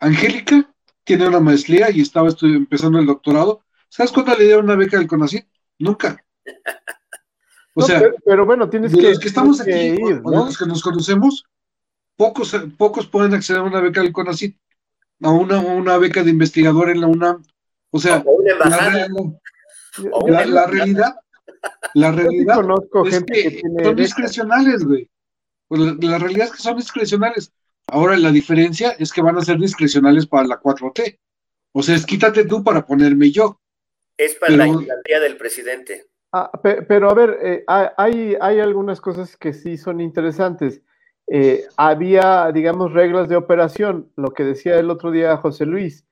Angélica 0.00 0.70
tiene 1.04 1.28
una 1.28 1.40
maestría 1.40 1.90
y 1.90 2.00
estaba 2.00 2.28
empezando 2.42 2.98
el 2.98 3.06
doctorado. 3.06 3.62
¿Sabes 3.88 4.12
cuándo 4.12 4.34
le 4.36 4.44
dieron 4.44 4.64
una 4.64 4.76
beca 4.76 4.98
del 4.98 5.06
CONACYT? 5.06 5.46
Nunca. 5.78 6.22
O 7.74 7.82
No, 7.82 7.86
sea, 7.86 8.00
pero, 8.00 8.14
pero 8.24 8.44
bueno, 8.44 8.68
tienes 8.68 8.90
de 8.90 8.98
que, 8.98 9.08
los 9.10 9.20
que 9.20 9.28
estamos 9.28 9.60
aquí, 9.60 9.70
tienes 9.70 9.98
que 10.00 10.04
ir, 10.04 10.20
o 10.24 10.30
de 10.32 10.36
¿no? 10.36 10.46
los 10.46 10.58
que 10.58 10.66
nos 10.66 10.82
conocemos, 10.82 11.44
pocos, 12.16 12.56
pocos 12.76 13.06
pueden 13.06 13.34
acceder 13.34 13.60
a 13.60 13.64
una 13.64 13.80
beca 13.80 14.02
del 14.02 14.12
CONACYT, 14.12 14.58
a 15.22 15.30
una, 15.30 15.58
a 15.58 15.60
una 15.60 15.96
beca 15.96 16.24
de 16.24 16.30
investigador 16.30 16.90
en 16.90 17.02
la 17.02 17.06
UNAM. 17.06 17.44
O 17.90 18.00
sea, 18.00 18.20
o 18.26 18.32
una 18.32 18.54
la, 19.98 20.08
embajada. 20.08 20.44
re- 20.44 20.50
o 20.50 20.54
la- 20.54 20.66
realidad, 20.66 21.14
la 21.94 22.10
Yo 22.10 22.16
sí 22.16 22.22
realidad 22.22 22.54
conozco 22.56 23.06
es 23.06 23.14
gente 23.14 23.32
que, 23.34 23.42
que 23.42 23.50
tiene 23.50 23.84
son 23.84 23.96
discrecionales, 23.96 24.84
güey. 24.84 25.10
Pues 25.68 25.80
la, 25.80 25.96
la 26.00 26.18
realidad 26.18 26.46
es 26.46 26.52
que 26.52 26.62
son 26.62 26.76
discrecionales. 26.76 27.52
Ahora 27.90 28.16
la 28.16 28.30
diferencia 28.30 28.90
es 28.98 29.12
que 29.12 29.22
van 29.22 29.38
a 29.38 29.42
ser 29.44 29.58
discrecionales 29.58 30.26
para 30.26 30.46
la 30.46 30.60
4T. 30.60 31.18
O 31.72 31.82
sea, 31.82 31.94
es 31.96 32.04
quítate 32.06 32.44
tú 32.44 32.62
para 32.64 32.84
ponerme 32.86 33.30
yo. 33.30 33.60
Es 34.16 34.34
para 34.34 34.52
la 34.56 34.66
garantía 34.66 35.20
del 35.20 35.36
presidente. 35.36 36.06
Ah, 36.32 36.50
pe- 36.62 36.82
pero 36.82 37.10
a 37.10 37.14
ver, 37.14 37.38
eh, 37.42 37.64
ha- 37.66 37.94
hay, 37.96 38.36
hay 38.40 38.60
algunas 38.60 39.00
cosas 39.00 39.36
que 39.36 39.52
sí 39.52 39.76
son 39.78 40.00
interesantes. 40.00 40.82
Eh, 41.26 41.66
había, 41.76 42.50
digamos, 42.52 42.92
reglas 42.92 43.28
de 43.28 43.36
operación, 43.36 44.10
lo 44.16 44.32
que 44.32 44.44
decía 44.44 44.78
el 44.78 44.90
otro 44.90 45.10
día 45.10 45.36
José 45.38 45.66
Luis. 45.66 46.06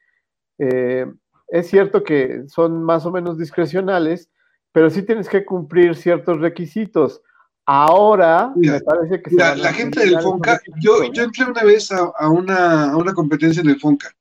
Eh, 0.58 1.06
es 1.48 1.68
cierto 1.68 2.02
que 2.02 2.44
son 2.48 2.82
más 2.82 3.06
o 3.06 3.10
menos 3.10 3.38
discrecionales, 3.38 4.30
pero 4.72 4.90
sí 4.90 5.02
tienes 5.02 5.28
que 5.28 5.44
cumplir 5.44 5.94
ciertos 5.94 6.40
requisitos. 6.40 7.22
Ahora, 7.64 8.52
Mira, 8.54 8.74
me 8.74 8.80
parece 8.80 9.22
que 9.22 9.34
La, 9.34 9.72
gente 9.72 10.00
del 10.00 10.20
FONCA, 10.20 10.60
yo, 10.80 11.02
entré 11.02 11.44
una 11.44 11.64
vez 11.64 11.90
a, 11.90 12.12
a 12.16 12.28
una, 12.28 12.92
a 12.92 12.96
una 12.96 13.12
competencia 13.12 13.60
en 13.60 13.70
el 13.70 13.80
FONCA 13.80 14.14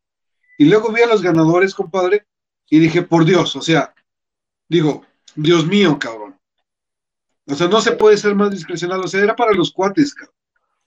y 0.57 0.65
luego 0.65 0.91
vi 0.91 1.01
a 1.01 1.07
los 1.07 1.21
ganadores, 1.21 1.75
compadre, 1.75 2.25
y 2.69 2.79
dije, 2.79 3.01
por 3.03 3.25
Dios, 3.25 3.55
o 3.55 3.61
sea, 3.61 3.93
digo, 4.67 5.05
Dios 5.35 5.67
mío, 5.67 5.99
cabrón. 5.99 6.39
O 7.47 7.53
sea, 7.53 7.67
no 7.67 7.81
se 7.81 7.91
puede 7.91 8.17
ser 8.17 8.33
más 8.33 8.49
discrecional, 8.51 9.01
o 9.01 9.07
sea, 9.07 9.21
era 9.21 9.35
para 9.35 9.53
los 9.53 9.71
cuates, 9.71 10.13
cabrón. 10.15 10.35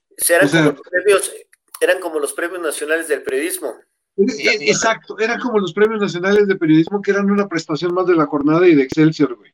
O 0.09 0.25
sea, 0.25 0.37
eran, 0.37 0.47
O 0.47 0.51
sea- 0.51 0.61
como 0.63 0.71
los 0.73 0.89
premios, 0.89 1.31
eran 1.79 1.99
como 1.99 2.19
los 2.19 2.33
premios 2.33 2.61
nacionales 2.61 3.07
del 3.07 3.23
periodismo. 3.23 3.73
Exacto, 4.17 5.17
eran 5.19 5.39
como 5.39 5.59
los 5.59 5.73
premios 5.73 6.01
nacionales 6.01 6.47
de 6.47 6.55
periodismo 6.55 7.01
que 7.01 7.11
eran 7.11 7.29
una 7.31 7.47
prestación 7.47 7.93
más 7.93 8.05
de 8.05 8.15
la 8.15 8.25
jornada 8.25 8.67
y 8.67 8.75
de 8.75 8.83
Excelsior, 8.83 9.35
güey. 9.35 9.53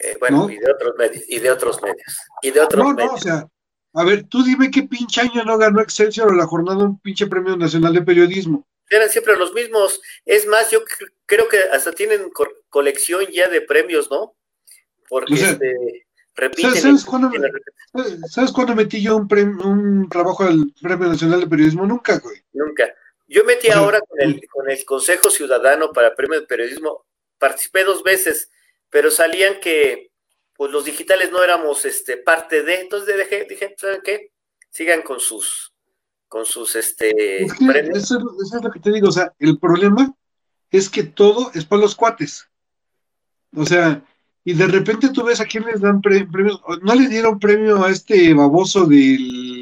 Eh, 0.00 0.16
bueno, 0.20 0.38
¿No? 0.46 0.50
y 0.50 0.58
de 0.58 0.70
otros 0.70 0.94
medios, 0.98 1.24
y 1.28 1.38
de 1.40 1.50
otros 1.50 1.82
medios, 1.82 2.18
y 2.42 2.50
de 2.50 2.60
otros 2.60 2.84
No, 2.84 2.92
medios. 2.94 3.10
no, 3.10 3.16
o 3.16 3.20
sea, 3.20 3.48
a 3.94 4.04
ver, 4.04 4.24
tú 4.24 4.44
dime 4.44 4.70
qué 4.70 4.82
pinche 4.84 5.20
año 5.22 5.42
no 5.44 5.58
ganó 5.58 5.80
Excelsior 5.80 6.30
o 6.30 6.34
la 6.36 6.46
jornada 6.46 6.84
un 6.84 7.00
pinche 7.00 7.26
premio 7.26 7.56
nacional 7.56 7.94
de 7.94 8.02
periodismo. 8.02 8.66
Eran 8.90 9.08
siempre 9.10 9.36
los 9.36 9.52
mismos. 9.54 10.00
Es 10.24 10.46
más, 10.46 10.70
yo 10.70 10.80
cr- 10.80 11.12
creo 11.26 11.48
que 11.48 11.58
hasta 11.72 11.92
tienen 11.92 12.30
co- 12.30 12.46
colección 12.70 13.26
ya 13.32 13.48
de 13.48 13.60
premios, 13.60 14.08
¿no? 14.10 14.34
Porque 15.08 15.34
O 15.34 15.36
sea, 15.36 15.50
este, 15.50 16.06
repiten. 16.36 16.74
¿sabes- 16.74 17.04
cuándo 17.04 17.28
repiten 17.28 17.50
y 17.50 17.52
repiten. 17.52 17.74
¿Sabes- 18.20 18.32
¿Sabes 18.32 18.52
cuándo 18.52 18.74
metí 18.76 19.02
yo 19.02 19.16
un, 19.16 19.26
premio, 19.28 19.66
un 19.66 20.08
trabajo 20.08 20.44
al 20.44 20.72
Premio 20.80 21.08
Nacional 21.08 21.40
de 21.40 21.46
Periodismo? 21.48 21.86
Nunca, 21.86 22.18
güey. 22.18 22.36
Nunca. 22.52 22.84
Yo 23.28 23.44
metí 23.44 23.68
ahora 23.70 24.00
con 24.00 24.20
el, 24.20 24.40
con 24.48 24.70
el 24.70 24.84
Consejo 24.84 25.30
Ciudadano 25.30 25.92
para 25.92 26.14
Premio 26.14 26.40
de 26.40 26.46
Periodismo, 26.46 27.04
participé 27.38 27.84
dos 27.84 28.02
veces, 28.02 28.50
pero 28.90 29.10
salían 29.10 29.60
que 29.60 30.10
pues 30.56 30.72
los 30.72 30.84
digitales 30.84 31.30
no 31.30 31.42
éramos 31.44 31.84
este 31.84 32.16
parte 32.16 32.62
de, 32.62 32.80
entonces 32.80 33.16
dejé, 33.16 33.46
dije, 33.48 33.74
¿saben 33.78 34.00
qué? 34.02 34.32
Sigan 34.70 35.02
con 35.02 35.20
sus 35.20 35.72
con 36.26 36.44
sus 36.44 36.74
este 36.74 37.44
Es 37.44 37.54
que 37.54 37.66
premios. 37.66 37.98
eso, 37.98 38.18
eso 38.44 38.56
es 38.58 38.64
lo 38.64 38.70
que 38.70 38.80
te 38.80 38.90
digo, 38.92 39.08
o 39.08 39.12
sea, 39.12 39.32
el 39.38 39.58
problema 39.58 40.14
es 40.70 40.88
que 40.90 41.02
todo 41.04 41.50
es 41.54 41.64
para 41.64 41.82
los 41.82 41.94
cuates. 41.94 42.46
O 43.56 43.64
sea, 43.64 44.02
y 44.44 44.52
de 44.52 44.66
repente 44.66 45.08
tú 45.10 45.24
ves 45.24 45.40
a 45.40 45.46
quién 45.46 45.64
les 45.64 45.80
dan 45.80 46.02
pre- 46.02 46.26
premios. 46.26 46.60
No 46.82 46.94
le 46.94 47.08
dieron 47.08 47.38
premio 47.38 47.82
a 47.82 47.90
este 47.90 48.34
baboso 48.34 48.84
del. 48.84 49.57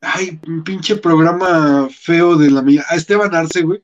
Ay, 0.00 0.38
un 0.46 0.62
pinche 0.62 0.96
programa 0.96 1.88
feo 1.90 2.36
de 2.36 2.50
la 2.50 2.62
mía. 2.62 2.84
A 2.88 2.96
Esteban 2.96 3.34
Arce, 3.34 3.62
güey. 3.62 3.82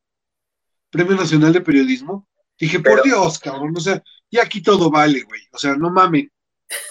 Premio 0.91 1.17
Nacional 1.17 1.53
de 1.53 1.61
Periodismo. 1.61 2.29
Dije, 2.59 2.79
por 2.81 3.03
Dios, 3.03 3.39
cabrón. 3.39 3.75
O 3.77 3.81
sea, 3.81 4.03
y 4.31 4.39
aquí 4.39 4.63
todo 4.63 4.91
vale, 4.91 5.23
güey. 5.23 5.41
O 5.53 5.59
sea, 5.59 5.75
no 5.75 5.91
mamen. 5.91 6.31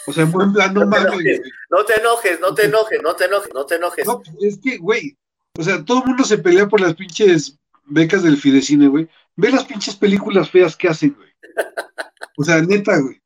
O 0.08 0.14
sea, 0.14 0.24
en 0.24 0.32
buen 0.32 0.52
plan, 0.54 0.74
no 0.74 0.82
No 0.82 0.88
mamen, 0.88 1.08
enojes. 1.08 1.40
güey. 1.40 1.52
No 1.70 1.86
te 1.86 2.00
enojes, 2.00 2.40
no 2.42 2.54
te 2.54 2.66
enojes, 2.66 3.00
no 3.02 3.16
te 3.16 3.26
enojes, 3.26 3.54
no 3.54 3.66
te 3.66 3.76
enojes. 3.76 4.06
No, 4.06 4.22
pues, 4.22 4.36
es 4.42 4.60
que, 4.62 4.78
güey, 4.78 5.18
o 5.58 5.64
sea, 5.64 5.84
todo 5.84 6.00
el 6.00 6.06
mundo 6.06 6.24
se 6.24 6.38
pelea 6.38 6.68
por 6.68 6.82
las 6.82 6.96
pinches 6.96 7.58
becas 7.86 8.24
del 8.24 8.38
Fidecine, 8.38 8.88
güey. 8.88 9.08
Ve 9.36 9.52
las 9.52 9.66
pinches 9.66 9.96
películas 9.96 10.50
feas 10.50 10.76
que 10.76 10.90
hacen, 10.90 11.14
güey. 11.14 11.30
O 12.38 12.44
sea, 12.44 12.62
neta, 12.62 13.00
güey. 13.00 13.22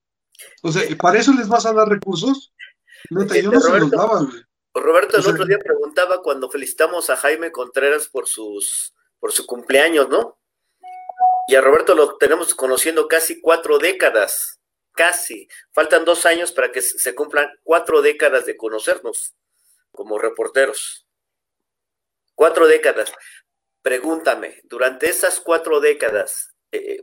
O 0.62 0.72
sea, 0.72 0.84
¿para 0.98 1.20
eso 1.20 1.34
les 1.34 1.48
vas 1.48 1.66
a 1.66 1.74
dar 1.74 1.88
recursos? 1.88 2.54
Neta, 3.10 3.40
yo 3.40 3.52
no 3.52 3.60
se 3.60 3.80
los 3.80 3.92
daba, 3.92 4.24
güey. 4.24 4.42
Roberto 4.80 5.18
el 5.18 5.24
sea- 5.24 5.34
otro 5.34 5.46
día 5.46 5.60
preguntaba 5.60 6.22
cuando 6.22 6.50
felicitamos 6.50 7.10
a 7.10 7.16
Jaime 7.18 7.52
Contreras 7.52 8.08
por 8.08 8.28
sus 8.28 8.94
por 9.20 9.32
su 9.32 9.46
cumpleaños, 9.46 10.10
¿no? 10.10 10.40
Y 11.48 11.56
a 11.56 11.62
Roberto 11.62 11.96
lo 11.96 12.18
tenemos 12.18 12.54
conociendo 12.54 13.08
casi 13.08 13.42
cuatro 13.42 13.80
décadas, 13.80 14.60
casi. 14.94 15.48
Faltan 15.72 16.06
dos 16.06 16.26
años 16.26 16.52
para 16.52 16.72
que 16.72 16.82
se 16.82 17.16
cumplan 17.16 17.50
cuatro 17.64 18.02
décadas 18.02 18.46
de 18.46 18.58
conocernos 18.58 19.34
como 19.92 20.20
reporteros. 20.20 21.08
Cuatro 22.36 22.68
décadas. 22.68 23.12
Pregúntame, 23.82 24.60
durante 24.66 25.10
esas 25.10 25.40
cuatro 25.40 25.80
décadas, 25.80 26.54
eh, 26.72 27.02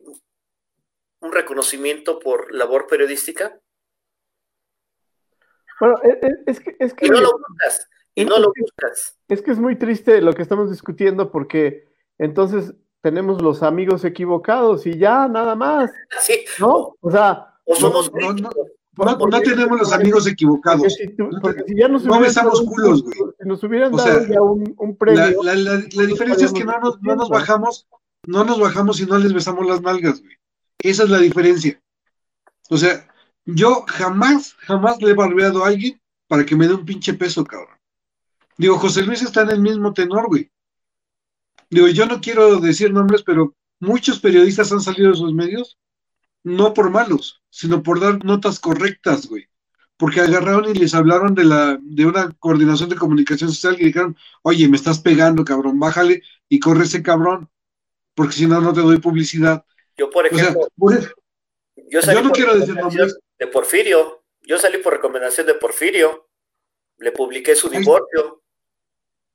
¿un 1.20 1.32
reconocimiento 1.32 2.18
por 2.20 2.54
labor 2.54 2.86
periodística? 2.86 3.58
Bueno, 5.80 5.96
e, 6.02 6.26
e, 6.26 6.30
es, 6.46 6.60
que, 6.60 6.76
es 6.78 6.94
que... 6.94 7.06
Y 7.06 7.10
no 7.10 7.20
lo 7.20 7.32
buscas, 7.32 7.88
y 8.14 8.24
no 8.24 8.38
lo 8.38 8.52
buscas. 8.56 9.18
Es 9.28 9.42
que 9.42 9.50
es 9.50 9.58
muy 9.58 9.76
triste 9.76 10.20
lo 10.20 10.32
que 10.32 10.42
estamos 10.42 10.70
discutiendo 10.70 11.30
porque 11.30 11.88
entonces 12.18 12.74
tenemos 13.00 13.42
los 13.42 13.62
amigos 13.62 14.04
equivocados 14.04 14.86
y 14.86 14.98
ya, 14.98 15.28
nada 15.28 15.54
más. 15.54 15.90
Sí. 16.20 16.44
¿No? 16.58 16.96
O 17.00 17.10
sea... 17.10 17.50
O 17.64 17.74
somos... 17.74 18.10
No, 18.96 19.04
no, 19.04 19.26
no, 19.26 19.40
tenemos 19.40 19.78
los 19.78 19.92
amigos 19.92 20.26
equivocados. 20.26 20.96
Porque 21.42 21.64
si, 21.66 21.76
ya 21.76 21.88
nos 21.88 22.04
no 22.04 22.20
besamos 22.20 22.62
culos, 22.62 23.02
güey. 23.02 23.16
Si 23.40 23.48
nos 23.48 23.62
hubieran 23.64 23.92
dado 23.92 24.26
ya 24.26 24.40
un, 24.40 24.74
un 24.78 24.96
premio. 24.96 25.42
La, 25.42 25.54
la, 25.54 25.82
la, 25.92 26.06
diferencia 26.06 26.46
es 26.46 26.52
que 26.52 26.64
no 26.64 26.78
nos, 26.78 27.02
no 27.02 27.16
nos 27.16 27.28
bajamos, 27.28 27.88
no 28.26 28.44
nos 28.44 28.60
bajamos 28.60 29.00
y 29.00 29.06
no 29.06 29.18
les 29.18 29.32
besamos 29.32 29.66
las 29.66 29.82
nalgas, 29.82 30.20
güey. 30.20 30.36
Esa 30.78 31.04
es 31.04 31.10
la 31.10 31.18
diferencia. 31.18 31.80
O 32.70 32.76
sea, 32.76 33.08
yo 33.46 33.84
jamás, 33.86 34.54
jamás 34.60 35.00
le 35.00 35.10
he 35.10 35.14
barbeado 35.14 35.64
a 35.64 35.68
alguien 35.68 36.00
para 36.26 36.44
que 36.44 36.56
me 36.56 36.66
dé 36.66 36.74
un 36.74 36.84
pinche 36.84 37.14
peso, 37.14 37.44
cabrón. 37.44 37.76
Digo, 38.56 38.78
José 38.78 39.02
Luis 39.02 39.22
está 39.22 39.42
en 39.42 39.50
el 39.50 39.60
mismo 39.60 39.92
tenor, 39.92 40.28
güey. 40.28 40.50
Digo, 41.70 41.88
yo 41.88 42.06
no 42.06 42.20
quiero 42.20 42.60
decir 42.60 42.92
nombres, 42.92 43.22
pero 43.22 43.54
muchos 43.80 44.20
periodistas 44.20 44.72
han 44.72 44.80
salido 44.80 45.10
de 45.10 45.16
sus 45.16 45.34
medios, 45.34 45.78
no 46.42 46.72
por 46.72 46.90
malos, 46.90 47.42
sino 47.50 47.82
por 47.82 48.00
dar 48.00 48.24
notas 48.24 48.60
correctas, 48.60 49.26
güey. 49.26 49.48
Porque 49.96 50.20
agarraron 50.20 50.70
y 50.70 50.74
les 50.74 50.94
hablaron 50.94 51.34
de 51.34 51.44
la, 51.44 51.78
de 51.80 52.06
una 52.06 52.30
coordinación 52.38 52.88
de 52.88 52.96
comunicación 52.96 53.50
social 53.50 53.76
y 53.78 53.86
dijeron, 53.86 54.16
oye, 54.42 54.68
me 54.68 54.76
estás 54.76 55.00
pegando, 55.00 55.44
cabrón, 55.44 55.78
bájale 55.78 56.22
y 56.48 56.58
corre 56.58 56.84
ese 56.84 57.02
cabrón, 57.02 57.48
porque 58.14 58.34
si 58.34 58.46
no, 58.46 58.60
no 58.60 58.72
te 58.72 58.80
doy 58.80 58.98
publicidad. 58.98 59.64
Yo, 59.96 60.10
por 60.10 60.26
ejemplo, 60.26 60.68
yo, 62.00 62.22
no 62.22 62.30
quiero 62.32 62.58
decir 62.58 62.74
nombres. 62.74 63.18
De 63.38 63.46
Porfirio, 63.46 64.22
yo 64.42 64.58
salí 64.58 64.78
por 64.78 64.94
recomendación 64.94 65.46
de 65.46 65.54
Porfirio, 65.54 66.28
le 66.98 67.12
publiqué 67.12 67.54
su 67.54 67.68
divorcio. 67.68 68.42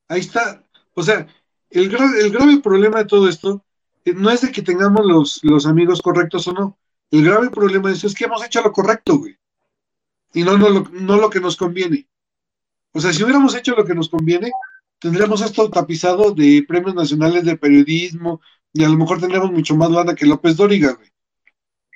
Ahí 0.07 0.21
está, 0.21 0.63
o 0.93 1.03
sea, 1.03 1.27
el, 1.69 1.93
el 1.93 2.31
grave 2.31 2.59
problema 2.61 2.99
de 2.99 3.05
todo 3.05 3.29
esto 3.29 3.63
eh, 4.05 4.13
no 4.13 4.31
es 4.31 4.41
de 4.41 4.51
que 4.51 4.61
tengamos 4.61 5.05
los, 5.05 5.39
los 5.43 5.65
amigos 5.67 6.01
correctos 6.01 6.47
o 6.47 6.53
no, 6.53 6.77
el 7.11 7.23
grave 7.23 7.49
problema 7.49 7.91
es, 7.91 8.03
es 8.03 8.15
que 8.15 8.25
hemos 8.25 8.43
hecho 8.43 8.61
lo 8.61 8.71
correcto, 8.71 9.17
güey, 9.17 9.37
y 10.33 10.43
no, 10.43 10.57
no, 10.57 10.89
no 10.91 11.17
lo 11.17 11.29
que 11.29 11.39
nos 11.39 11.55
conviene. 11.55 12.07
O 12.91 12.99
sea, 12.99 13.13
si 13.13 13.23
hubiéramos 13.23 13.53
hecho 13.55 13.75
lo 13.75 13.85
que 13.85 13.93
nos 13.93 14.09
conviene, 14.09 14.51
tendríamos 14.97 15.41
esto 15.41 15.69
tapizado 15.69 16.31
de 16.31 16.65
premios 16.67 16.95
nacionales 16.95 17.45
de 17.45 17.57
periodismo, 17.57 18.41
y 18.73 18.83
a 18.83 18.89
lo 18.89 18.97
mejor 18.97 19.19
tendríamos 19.19 19.51
mucho 19.51 19.75
más 19.75 19.91
lana 19.91 20.15
que 20.15 20.25
López 20.25 20.55
Dóriga, 20.55 20.93
güey. 20.93 21.11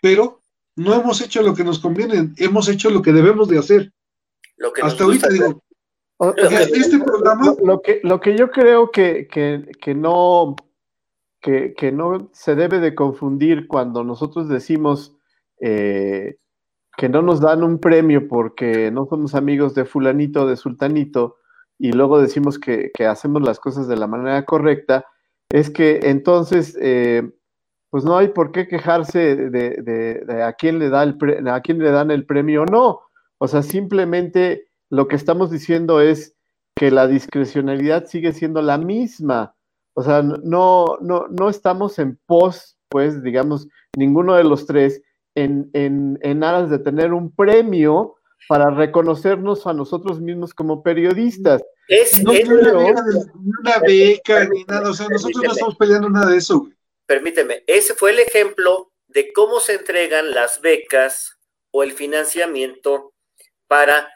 Pero 0.02 0.43
no 0.76 0.94
hemos 0.94 1.22
hecho 1.22 1.42
lo 1.42 1.54
que 1.54 1.64
nos 1.64 1.80
conviene, 1.80 2.34
hemos 2.38 2.68
hecho 2.70 2.90
lo 2.90 3.02
que 3.02 3.14
debemos 3.14 3.48
de 3.48 3.60
hacer. 3.60 3.92
Lo 4.58 4.72
que 4.72 4.82
Hasta 4.82 5.04
ahorita 5.04 5.30
digo, 5.30 5.64
este 6.50 7.00
programa... 7.00 7.54
Lo 7.64 7.82
que, 7.82 8.00
lo 8.04 8.20
que 8.20 8.38
yo 8.38 8.52
creo 8.52 8.92
que, 8.92 9.28
que, 9.28 9.66
que 9.82 9.96
no... 9.96 10.56
Que, 11.42 11.74
que, 11.74 11.92
no 11.92 12.30
se 12.32 12.56
debe 12.56 12.80
de 12.80 12.96
confundir 12.96 13.68
cuando 13.68 14.06
nosotros 14.06 14.48
decimos 14.48 15.18
eh, 15.60 16.38
que 16.96 17.10
no 17.10 17.22
nos 17.22 17.42
dan 17.42 17.64
un 17.64 17.80
premio 17.80 18.30
porque 18.30 18.92
no 18.92 19.06
somos 19.08 19.36
amigos 19.36 19.76
de 19.76 19.84
fulanito 19.84 20.44
o 20.44 20.48
de 20.48 20.56
sultanito 20.56 21.38
y 21.78 21.92
luego 21.92 22.22
decimos 22.22 22.60
que, 22.60 22.92
que, 22.94 23.06
hacemos 23.06 23.42
las 23.42 23.60
cosas 23.60 23.88
de 23.88 23.98
la 23.98 24.08
manera 24.08 24.46
correcta, 24.46 25.06
es 25.50 25.70
que 25.70 26.00
entonces, 26.04 26.78
eh, 26.82 27.30
pues 27.94 28.06
no 28.06 28.18
hay 28.18 28.30
por 28.30 28.52
qué 28.52 28.68
quejarse 28.68 29.36
de, 29.36 30.44
a, 30.44 30.54
quién 30.54 30.80
le 30.80 30.90
da 30.90 31.04
el 31.04 31.48
a 31.48 31.62
quién 31.62 31.78
le 31.78 31.92
dan 31.92 32.10
el 32.10 32.26
premio 32.26 32.64
o 32.64 32.66
no. 32.66 33.02
O 33.38 33.48
sea, 33.48 33.62
simplemente 33.62 34.68
lo 34.90 35.08
que 35.08 35.16
estamos 35.16 35.52
diciendo 35.52 36.02
es 36.02 36.36
que 36.76 36.90
la 36.90 37.06
discrecionalidad 37.06 38.08
sigue 38.08 38.32
siendo 38.32 38.64
la 38.64 38.80
misma. 38.80 39.54
O 39.94 40.02
sea, 40.02 40.24
no, 40.24 40.98
no, 41.02 41.28
no 41.28 41.50
estamos 41.50 42.00
en 42.00 42.20
pos, 42.26 42.80
pues, 42.90 43.22
digamos, 43.22 43.68
ninguno 43.96 44.34
de 44.34 44.44
los 44.44 44.66
tres, 44.66 45.04
en, 45.36 45.70
en, 45.74 46.18
en 46.24 46.44
aras 46.44 46.72
de 46.72 46.80
tener 46.80 47.14
un 47.14 47.30
premio 47.30 48.16
para 48.50 48.72
reconocernos 48.72 49.68
a 49.68 49.74
nosotros 49.74 50.20
mismos 50.20 50.56
como 50.56 50.82
periodistas. 50.82 51.62
Es, 51.88 52.24
no 52.24 52.32
es 52.32 52.50
una 52.50 53.78
beca 53.86 54.50
ni 54.50 54.64
nada, 54.64 54.90
o 54.90 54.94
sea, 54.96 55.08
nosotros 55.10 55.44
no 55.44 55.52
estamos 55.54 55.76
peleando 55.76 56.10
nada 56.10 56.32
de 56.32 56.38
eso. 56.38 56.68
Permíteme, 57.06 57.64
ese 57.68 57.94
fue 57.94 58.12
el 58.12 58.20
ejemplo 58.20 58.92
de 59.08 59.32
cómo 59.34 59.60
se 59.60 59.76
entregan 59.76 60.32
las 60.32 60.62
becas 60.62 61.38
o 61.72 61.84
el 61.84 61.94
financiamiento 61.94 63.14
para, 63.68 64.12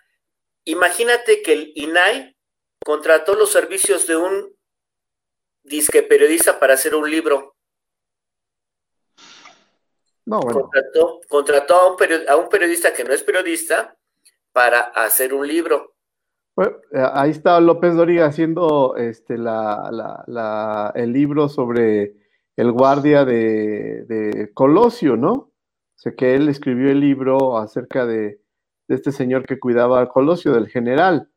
imagínate 0.63 1.41
que 1.41 1.53
el 1.53 1.71
INAI 1.75 2.35
contrató 2.83 3.35
los 3.35 3.51
servicios 3.51 4.07
de 4.07 4.15
un 4.15 4.55
disque 5.63 6.03
periodista 6.03 6.59
para 6.59 6.75
hacer 6.75 6.95
un 6.95 7.09
libro. 7.09 7.55
No, 10.25 10.39
bueno. 10.39 10.69
Contrató, 11.29 11.75
a, 11.75 11.87
un 11.87 12.29
a 12.29 12.35
un 12.35 12.49
periodista 12.49 12.93
que 12.93 13.03
no 13.03 13.13
es 13.13 13.23
periodista 13.23 13.95
para 14.51 14.79
hacer 14.79 15.33
un 15.33 15.47
libro 15.47 15.97
eh, 16.57 17.03
ahí 17.13 17.31
está 17.31 17.59
López 17.59 17.95
Dóriga 17.95 18.25
haciendo 18.25 18.95
este, 18.97 19.37
la, 19.37 20.91
el 20.95 21.13
libro 21.13 21.49
sobre 21.49 22.15
el 22.57 22.71
guardia 22.71 23.23
de, 23.23 24.51
Colosio, 24.53 25.15
¿no? 25.15 25.51
sé 25.95 26.15
que 26.15 26.35
él 26.35 26.49
escribió 26.49 26.91
el 26.91 26.99
libro 26.99 27.57
acerca 27.57 28.05
de, 28.05 28.41
este 28.87 29.11
señor 29.11 29.45
que 29.45 29.59
cuidaba 29.59 30.01
a 30.01 30.09
Colosio, 30.09 30.53
del 30.53 30.67
general. 30.67 31.29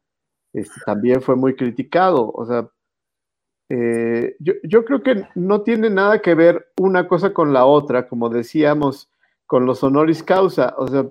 Este, 0.53 0.81
también 0.85 1.21
fue 1.21 1.37
muy 1.37 1.57
criticado. 1.57 2.31
O 2.33 2.47
sea, 2.47 2.69
eh, 3.69 4.37
yo, 4.39 4.55
yo, 4.63 4.85
creo 4.85 5.03
que 5.03 5.27
no 5.35 5.63
tiene 5.63 5.91
nada 5.91 6.21
que 6.21 6.35
ver 6.35 6.73
una 6.79 7.09
cosa 7.09 7.33
con 7.33 7.53
la 7.53 7.65
otra, 7.65 8.09
como 8.09 8.29
decíamos, 8.29 9.11
con 9.47 9.67
los 9.67 9.83
honoris 9.83 10.23
causa. 10.23 10.75
O 10.79 10.87
sea, 10.87 11.09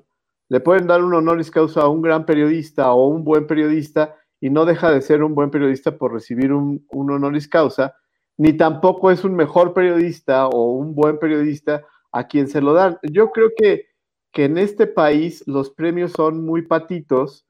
le 0.49 0.59
pueden 0.59 0.87
dar 0.87 1.03
un 1.03 1.13
honoris 1.13 1.51
causa 1.51 1.81
a 1.81 1.89
un 1.89 2.01
gran 2.01 2.25
periodista 2.25 2.91
o 2.91 3.07
un 3.07 3.23
buen 3.23 3.45
periodista 3.47 4.15
y 4.41 4.49
no 4.49 4.65
deja 4.65 4.91
de 4.91 5.01
ser 5.01 5.23
un 5.23 5.35
buen 5.35 5.51
periodista 5.51 5.97
por 5.97 6.13
recibir 6.13 6.53
un, 6.53 6.85
honoris 6.89 7.47
causa, 7.47 7.95
ni 8.39 8.53
tampoco 8.53 9.11
es 9.11 9.23
un 9.23 9.35
mejor 9.35 9.73
periodista 9.73 10.47
o 10.47 10.71
un 10.71 10.95
buen 10.95 11.19
periodista 11.19 11.85
a 12.11 12.27
quien 12.27 12.47
se 12.47 12.61
lo 12.61 12.73
dan. 12.73 12.97
Yo 13.03 13.31
creo 13.31 13.51
que, 13.55 13.87
que 14.31 14.45
en 14.45 14.57
este 14.57 14.87
país 14.87 15.43
los 15.45 15.69
premios 15.69 16.13
son 16.13 16.45
muy 16.45 16.63
patitos 16.63 17.45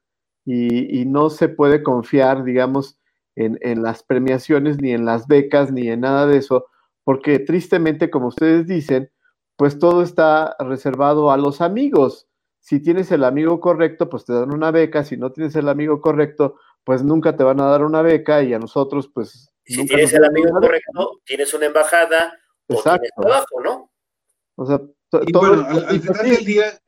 y, 0.46 1.06
no 1.06 1.30
se 1.30 1.48
puede 1.48 1.84
confiar, 1.84 2.44
digamos, 2.44 3.00
en, 3.36 3.60
en, 3.62 3.84
las 3.84 4.04
premiaciones, 4.04 4.82
ni 4.82 4.92
en 4.92 5.06
las 5.06 5.28
becas, 5.28 5.72
ni 5.72 5.90
en 5.90 6.02
nada 6.02 6.26
de 6.26 6.38
eso, 6.38 6.66
porque 7.04 7.38
tristemente, 7.40 8.10
como 8.10 8.28
ustedes 8.28 8.66
dicen, 8.66 9.12
pues 9.58 9.78
todo 9.78 10.02
está 10.02 10.56
reservado 10.60 11.32
a 11.32 11.38
los 11.38 11.62
amigos 11.62 12.30
si 12.60 12.80
tienes 12.80 13.12
el 13.12 13.24
amigo 13.24 13.60
correcto, 13.60 14.10
pues 14.10 14.26
te 14.26 14.34
dan 14.34 14.54
una 14.54 14.72
beca, 14.72 15.04
si 15.04 15.18
no 15.18 15.32
tienes 15.32 15.56
el 15.56 15.70
amigo 15.70 16.02
correcto, 16.02 16.58
pues 16.84 17.04
nunca 17.04 17.36
te 17.36 17.44
van 17.44 17.60
a 17.62 17.66
dar 17.66 17.84
una 17.84 18.02
beca 18.02 18.44
y 18.44 18.54
a 18.54 18.60
nosotros, 18.60 19.10
pues... 19.12 19.52
Si 19.70 19.86
tienes 19.86 20.12
el 20.14 20.26
amigo 20.26 20.50
correcto, 20.50 21.22
tienes 21.24 21.54
una 21.54 21.68
embajada 21.68 22.34
Exacto. 22.68 23.08
o 23.16 23.22
trabajo, 23.22 23.62
¿no? 23.64 23.92
O 24.56 24.66
sea, 24.66 24.82
bueno, 25.32 25.66
al, 25.88 26.02
final 26.02 26.30
del 26.30 26.44
día, 26.44 26.80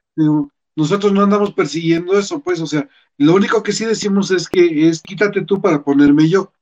nosotros 0.76 1.14
no 1.14 1.22
andamos 1.22 1.54
persiguiendo 1.54 2.18
eso, 2.18 2.40
pues, 2.42 2.60
o 2.60 2.66
sea, 2.66 2.90
lo 3.18 3.36
único 3.36 3.62
que 3.62 3.72
sí 3.72 3.86
decimos 3.86 4.32
es 4.32 4.50
que 4.50 4.90
es 4.90 5.02
quítate 5.02 5.46
tú 5.46 5.62
para 5.62 5.84
ponerme 5.84 6.28
yo. 6.28 6.54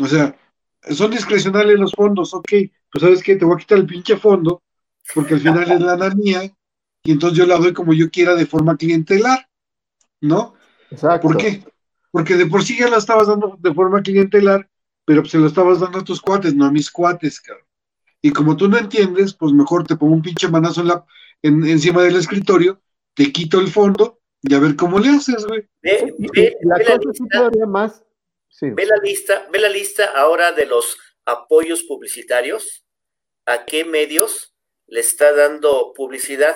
O 0.00 0.06
sea, 0.06 0.34
son 0.90 1.10
discrecionales 1.10 1.78
los 1.78 1.92
fondos, 1.92 2.32
ok, 2.32 2.48
pues 2.90 3.02
sabes 3.02 3.22
qué, 3.22 3.36
te 3.36 3.44
voy 3.44 3.56
a 3.56 3.58
quitar 3.58 3.78
el 3.78 3.86
pinche 3.86 4.16
fondo, 4.16 4.62
porque 5.14 5.34
al 5.34 5.40
final 5.40 5.70
es 5.70 5.80
la 5.80 6.10
mía, 6.10 6.42
y 7.04 7.12
entonces 7.12 7.38
yo 7.38 7.46
la 7.46 7.58
doy 7.58 7.74
como 7.74 7.92
yo 7.92 8.10
quiera 8.10 8.34
de 8.34 8.46
forma 8.46 8.78
clientelar, 8.78 9.46
¿no? 10.22 10.54
Exacto. 10.90 11.28
¿Por 11.28 11.36
qué? 11.36 11.62
Porque 12.10 12.36
de 12.36 12.46
por 12.46 12.62
sí 12.62 12.78
ya 12.78 12.88
la 12.88 12.96
estabas 12.96 13.28
dando 13.28 13.58
de 13.60 13.74
forma 13.74 14.02
clientelar, 14.02 14.68
pero 15.10 15.22
pues 15.22 15.32
se 15.32 15.38
lo 15.38 15.48
estabas 15.48 15.80
dando 15.80 15.98
a 15.98 16.04
tus 16.04 16.20
cuates, 16.20 16.54
no 16.54 16.64
a 16.66 16.70
mis 16.70 16.88
cuates, 16.88 17.40
cabrón. 17.40 17.66
Y 18.22 18.30
como 18.30 18.56
tú 18.56 18.68
no 18.68 18.78
entiendes, 18.78 19.34
pues 19.34 19.52
mejor 19.52 19.84
te 19.84 19.96
pongo 19.96 20.14
un 20.14 20.22
pinche 20.22 20.46
manazo 20.46 20.82
en 20.82 20.86
la, 20.86 21.04
en, 21.42 21.66
encima 21.66 22.04
del 22.04 22.14
escritorio, 22.14 22.80
te 23.14 23.32
quito 23.32 23.58
el 23.58 23.66
fondo 23.66 24.20
y 24.40 24.54
a 24.54 24.60
ver 24.60 24.76
cómo 24.76 25.00
le 25.00 25.08
haces, 25.08 25.44
güey. 25.46 25.68
Ve, 25.82 26.14
la, 26.62 26.76
lista, 26.76 27.66
más. 27.66 28.04
Ve 28.60 28.86
la 28.86 28.98
lista, 29.02 29.48
ve 29.52 29.58
la 29.58 29.68
lista 29.68 30.12
ahora 30.14 30.52
de 30.52 30.66
los 30.66 30.96
apoyos 31.24 31.82
publicitarios, 31.82 32.86
a 33.46 33.64
qué 33.64 33.84
medios 33.84 34.54
le 34.86 35.00
está 35.00 35.34
dando 35.34 35.92
publicidad 35.92 36.54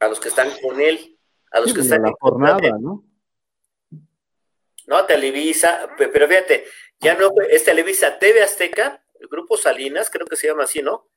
a 0.00 0.08
los 0.08 0.20
que 0.20 0.28
están 0.28 0.50
con 0.60 0.82
él, 0.82 1.18
a 1.50 1.60
los 1.60 1.68
que 1.68 1.76
pues, 1.76 1.86
están 1.86 2.00
en 2.00 2.10
la 2.10 2.16
jornada, 2.20 2.78
¿no? 2.78 3.06
No, 4.86 5.06
Televisa, 5.06 5.94
pero 5.96 6.28
fíjate, 6.28 6.64
ya 7.00 7.14
no 7.14 7.30
es 7.48 7.64
Televisa, 7.64 8.18
TV 8.18 8.42
Azteca, 8.42 9.02
el 9.18 9.28
grupo 9.28 9.56
Salinas, 9.56 10.10
creo 10.10 10.26
que 10.26 10.36
se 10.36 10.48
llama 10.48 10.64
así, 10.64 10.82
¿no? 10.82 11.08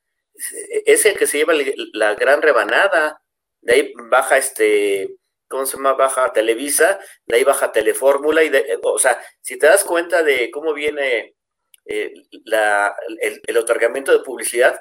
Es 0.86 1.04
el 1.04 1.16
que 1.16 1.26
se 1.26 1.38
lleva 1.38 1.52
la 1.92 2.14
gran 2.14 2.40
rebanada, 2.40 3.20
de 3.60 3.74
ahí 3.74 3.92
baja 4.10 4.38
este, 4.38 5.16
¿cómo 5.48 5.66
se 5.66 5.76
llama? 5.76 5.94
Baja 5.94 6.32
Televisa, 6.32 6.98
de 7.26 7.36
ahí 7.36 7.44
baja 7.44 7.72
Telefórmula, 7.72 8.42
y 8.44 8.48
de, 8.48 8.78
o 8.82 8.98
sea, 8.98 9.20
si 9.40 9.58
te 9.58 9.66
das 9.66 9.84
cuenta 9.84 10.22
de 10.22 10.50
cómo 10.50 10.72
viene 10.72 11.34
eh, 11.84 12.14
la, 12.44 12.94
el, 13.20 13.42
el 13.46 13.56
otorgamiento 13.56 14.12
de 14.12 14.24
publicidad, 14.24 14.80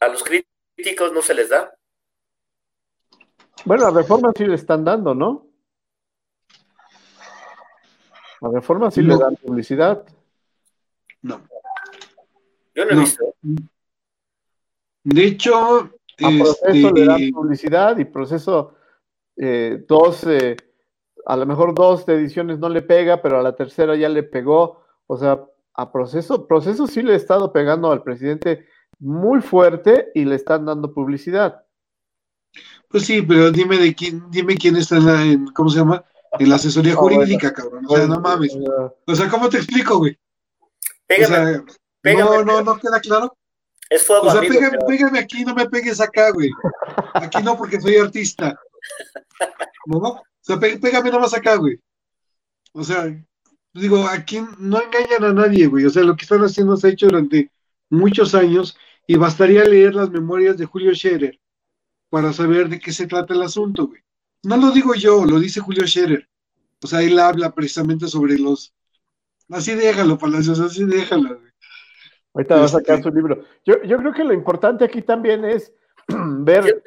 a 0.00 0.08
los 0.08 0.24
críticos 0.24 1.12
no 1.12 1.22
se 1.22 1.34
les 1.34 1.50
da. 1.50 1.72
Bueno, 3.64 3.86
a 3.86 3.90
Reforma 3.90 4.32
sí 4.36 4.46
le 4.46 4.54
están 4.54 4.84
dando, 4.84 5.14
¿no? 5.14 5.53
A 8.44 8.48
Reforma 8.50 8.90
sí 8.90 9.00
le 9.00 9.16
dan 9.16 9.36
publicidad. 9.36 10.04
No. 11.22 11.40
Yo 12.74 12.84
no, 12.84 12.90
he 12.90 12.94
visto. 12.96 13.24
De 15.02 15.24
hecho, 15.24 15.78
a 15.78 16.30
proceso 16.38 16.92
le 16.92 17.06
dan 17.06 17.30
publicidad 17.32 17.96
y 17.96 18.04
proceso 18.04 18.74
eh, 19.36 19.82
dos, 19.88 20.24
eh, 20.26 20.56
a 21.24 21.36
lo 21.36 21.46
mejor 21.46 21.74
dos 21.74 22.06
ediciones 22.06 22.58
no 22.58 22.68
le 22.68 22.82
pega, 22.82 23.22
pero 23.22 23.38
a 23.38 23.42
la 23.42 23.56
tercera 23.56 23.96
ya 23.96 24.10
le 24.10 24.22
pegó. 24.22 24.84
O 25.06 25.16
sea, 25.16 25.42
a 25.72 25.90
proceso, 25.90 26.46
proceso 26.46 26.86
sí 26.86 27.00
le 27.00 27.14
ha 27.14 27.16
estado 27.16 27.50
pegando 27.50 27.90
al 27.90 28.02
presidente 28.02 28.66
muy 28.98 29.40
fuerte 29.40 30.10
y 30.14 30.26
le 30.26 30.34
están 30.34 30.66
dando 30.66 30.92
publicidad. 30.92 31.64
Pues 32.88 33.06
sí, 33.06 33.22
pero 33.22 33.50
dime 33.50 33.78
de 33.78 33.94
quién, 33.94 34.30
dime 34.30 34.54
quién 34.56 34.76
está 34.76 34.98
en, 34.98 35.06
la, 35.06 35.22
en 35.22 35.46
¿cómo 35.46 35.70
se 35.70 35.78
llama? 35.78 36.04
En 36.38 36.48
la 36.48 36.56
asesoría 36.56 36.94
jurídica, 36.94 37.52
cabrón. 37.52 37.84
O 37.88 37.96
sea, 37.96 38.06
no 38.06 38.20
mames. 38.20 38.56
O 39.06 39.14
sea, 39.14 39.28
¿cómo 39.28 39.48
te 39.48 39.58
explico, 39.58 39.98
güey? 39.98 40.18
Pégame, 41.06 41.24
o 41.24 41.28
sea, 41.52 41.64
pégame, 42.00 42.30
no, 42.30 42.44
no, 42.44 42.62
no 42.62 42.78
queda 42.78 43.00
claro. 43.00 43.36
Es 43.90 44.04
fuego 44.06 44.26
O 44.26 44.30
sea, 44.30 44.38
amigo, 44.40 44.54
pégame, 44.54 44.70
pero- 44.78 44.86
pégame 44.86 45.18
aquí, 45.18 45.44
no 45.44 45.54
me 45.54 45.68
pegues 45.68 46.00
acá, 46.00 46.30
güey. 46.30 46.50
Aquí 47.14 47.42
no, 47.42 47.56
porque 47.56 47.80
soy 47.80 47.96
artista. 47.96 48.58
¿No? 49.86 49.98
O 49.98 50.22
sea, 50.40 50.58
pé- 50.58 50.78
pégame 50.78 51.10
nomás 51.10 51.34
acá, 51.34 51.56
güey. 51.56 51.78
O 52.72 52.82
sea, 52.82 53.06
digo, 53.72 54.06
aquí 54.08 54.40
no 54.58 54.80
engañan 54.82 55.24
a 55.24 55.32
nadie, 55.32 55.66
güey. 55.66 55.84
O 55.84 55.90
sea, 55.90 56.02
lo 56.02 56.16
que 56.16 56.22
están 56.22 56.42
haciendo 56.42 56.76
se 56.76 56.88
ha 56.88 56.90
hecho 56.90 57.06
durante 57.06 57.50
muchos 57.90 58.34
años 58.34 58.76
y 59.06 59.16
bastaría 59.16 59.64
leer 59.64 59.94
las 59.94 60.10
memorias 60.10 60.56
de 60.56 60.64
Julio 60.64 60.94
Scherer 60.94 61.38
para 62.10 62.32
saber 62.32 62.68
de 62.68 62.80
qué 62.80 62.92
se 62.92 63.06
trata 63.06 63.34
el 63.34 63.42
asunto, 63.42 63.86
güey. 63.88 64.00
No 64.44 64.56
lo 64.56 64.70
digo 64.70 64.94
yo, 64.94 65.24
lo 65.24 65.38
dice 65.38 65.60
Julio 65.60 65.86
Scherer. 65.86 66.28
O 66.82 66.86
sea, 66.86 67.02
él 67.02 67.18
habla 67.18 67.54
precisamente 67.54 68.06
sobre 68.08 68.38
los... 68.38 68.74
Así 69.50 69.74
déjalo, 69.74 70.18
Palacios, 70.18 70.60
así 70.60 70.84
déjalo. 70.84 71.40
Ahorita 72.34 72.56
va 72.56 72.64
a 72.64 72.68
sacar 72.68 72.96
Este- 72.96 73.10
su 73.10 73.14
libro. 73.14 73.42
Yo, 73.64 73.82
yo 73.84 73.98
creo 73.98 74.12
que 74.12 74.24
lo 74.24 74.32
importante 74.32 74.84
aquí 74.84 75.02
también 75.02 75.44
es 75.44 75.72
ver 76.08 76.82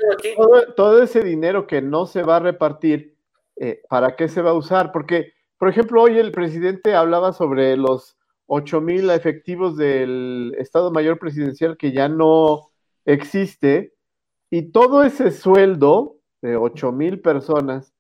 todo 0.76 1.02
ese 1.02 1.24
dinero 1.24 1.66
que 1.66 1.82
no 1.82 2.06
se 2.06 2.24
va 2.24 2.38
a 2.38 2.42
repartir, 2.42 3.16
eh, 3.56 3.82
¿para 3.90 4.16
qué 4.16 4.28
se 4.28 4.42
va 4.42 4.52
a 4.52 4.56
usar? 4.56 4.92
Porque, 4.92 5.34
por 5.58 5.70
ejemplo, 5.70 6.02
hoy 6.02 6.18
el 6.20 6.32
presidente 6.32 6.94
hablaba 6.94 7.34
sobre 7.34 7.76
los 7.78 8.18
8 8.48 8.82
mil 8.82 9.10
efectivos 9.10 9.78
del 9.78 10.56
Estado 10.60 10.92
Mayor 10.92 11.18
Presidencial 11.18 11.78
que 11.78 11.92
ya 11.92 12.08
no 12.08 12.70
existe, 13.06 13.94
y 14.50 14.72
todo 14.72 15.04
ese 15.04 15.32
sueldo 15.32 16.17
de 16.42 16.56
8 16.58 16.92
mil 16.92 17.20
personas, 17.20 17.94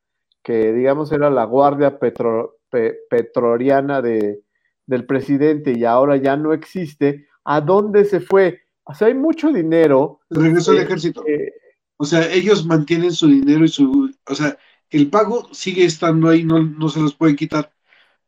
que 0.43 0.73
digamos 0.73 1.11
era 1.11 1.29
la 1.29 1.45
guardia 1.45 1.99
petro- 1.99 2.57
pe- 2.69 2.99
de, 3.09 4.41
del 4.85 5.05
presidente 5.05 5.73
y 5.77 5.83
ahora 5.85 6.17
ya 6.17 6.37
no 6.37 6.53
existe, 6.53 7.27
¿a 7.43 7.61
dónde 7.61 8.05
se 8.05 8.19
fue? 8.19 8.61
O 8.83 8.93
sea, 8.93 9.07
hay 9.07 9.13
mucho 9.13 9.51
dinero. 9.51 10.21
Regresó 10.29 10.71
al 10.71 10.77
eh, 10.79 10.81
ejército. 10.83 11.23
eh, 11.27 11.53
O 11.97 12.05
sea, 12.05 12.31
ellos 12.31 12.65
mantienen 12.65 13.11
su 13.11 13.27
dinero 13.27 13.65
y 13.65 13.67
su, 13.67 14.11
o 14.25 14.35
sea, 14.35 14.57
el 14.89 15.09
pago 15.09 15.49
sigue 15.53 15.83
estando 15.85 16.29
ahí, 16.29 16.43
no, 16.43 16.61
no 16.63 16.89
se 16.89 17.01
los 17.01 17.13
pueden 17.15 17.35
quitar. 17.35 17.71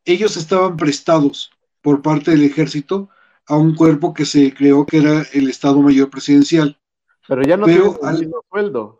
Ellos 0.04 0.36
estaban 0.36 0.76
prestados 0.76 1.50
por 1.82 2.02
parte 2.02 2.30
del 2.32 2.44
ejército 2.44 3.08
a 3.46 3.56
un 3.56 3.74
cuerpo 3.74 4.12
que 4.12 4.24
se 4.26 4.52
creó 4.54 4.84
que 4.86 4.98
era 4.98 5.22
el 5.32 5.48
Estado 5.48 5.80
Mayor 5.80 6.10
Presidencial. 6.10 6.78
Pero 7.26 7.42
ya 7.42 7.56
no 7.56 7.66
al- 8.02 8.18
mismo 8.20 8.42
sueldo. 8.50 8.99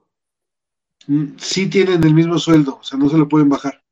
Mm, 1.11 1.37
Sí 1.39 1.69
tienen 1.69 2.05
el 2.05 2.15
mismo 2.15 2.39
sueldo, 2.39 2.79
o 2.81 2.85
sea, 2.85 2.97
no 2.97 3.09
se 3.09 3.19
lo 3.19 3.29
pueden 3.29 3.49
bajar. 3.49 3.83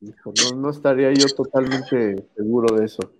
Hijo, 0.00 0.34
no, 0.42 0.56
no 0.56 0.70
estaría 0.70 1.12
yo 1.12 1.28
totalmente 1.28 2.28
seguro 2.34 2.74
de 2.76 2.84
eso. 2.86 3.12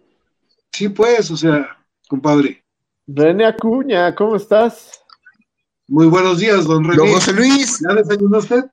Sí, 0.72 0.88
pues, 0.88 1.31
o 1.31 1.37
sea, 1.37 1.78
compadre. 2.09 2.64
René 3.07 3.46
Acuña, 3.46 4.12
¿cómo 4.16 4.35
estás? 4.35 5.05
Muy 5.87 6.07
buenos 6.09 6.40
días, 6.40 6.64
don 6.64 6.83
Don 6.83 6.96
René. 6.96 7.12
José 7.14 7.33
Luis, 7.33 7.78
¿Ya 7.81 7.94
desayunó 7.94 8.38
usted? 8.38 8.64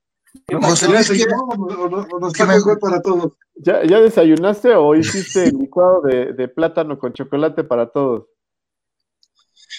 don 0.48 0.62
José 0.64 0.88
¿Ya 0.88 0.92
Luis, 0.94 1.08
¿qué- 1.08 1.14
desayunó 1.14 1.44
o 1.44 1.54
o 1.54 1.90
no- 1.90 2.08
o 2.12 2.20
nos 2.20 2.40
me- 2.40 2.76
para 2.78 3.02
todos? 3.04 3.34
¿Ya, 3.54 3.86
ya 3.86 4.00
desayunaste 4.00 4.74
o 4.74 4.96
hiciste 4.96 5.44
el 5.44 5.58
licuado 5.60 6.02
de, 6.02 6.34
de 6.34 6.48
plátano 6.48 6.98
con 6.98 7.14
chocolate 7.14 7.64
para 7.64 7.92
todos? 7.92 8.26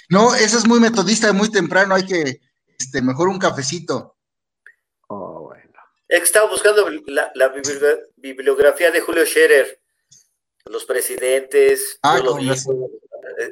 no, 0.09 0.33
eso 0.35 0.59
es 0.59 0.69
muy 0.69 0.79
metodista, 0.79 1.33
muy 1.33 1.51
temprano, 1.51 1.97
hay 1.97 2.05
que, 2.05 2.41
este, 2.81 3.03
mejor 3.03 3.29
un 3.29 3.39
cafecito. 3.39 4.17
Oh, 5.09 5.43
bueno. 5.43 5.71
Es 6.09 6.19
que 6.19 6.25
estaba 6.25 6.51
buscando 6.51 6.89
la, 7.07 7.31
la 7.35 7.55
bibli- 7.55 8.01
bibliografía 8.17 8.91
de 8.91 9.01
Julio 9.01 9.25
Scherer, 9.25 9.81
los 10.65 10.85
presidentes. 10.85 11.99
Ah, 12.03 12.19
yo 12.19 12.25
lo 12.25 12.31
con 12.33 12.41
vi. 12.41 12.49
razón. 12.49 12.87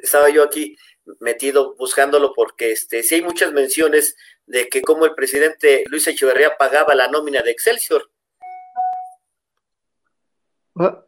Estaba 0.01 0.29
yo 0.29 0.43
aquí 0.43 0.75
metido 1.19 1.75
buscándolo 1.75 2.33
porque 2.35 2.71
este, 2.71 3.01
sí 3.03 3.15
hay 3.15 3.21
muchas 3.21 3.53
menciones 3.53 4.15
de 4.45 4.67
que 4.67 4.81
como 4.81 5.05
el 5.05 5.13
presidente 5.15 5.83
Luis 5.87 6.07
Echeverría 6.07 6.57
pagaba 6.57 6.95
la 6.95 7.07
nómina 7.07 7.41
de 7.41 7.51
Excelsior. 7.51 8.09
Ah, 10.75 11.03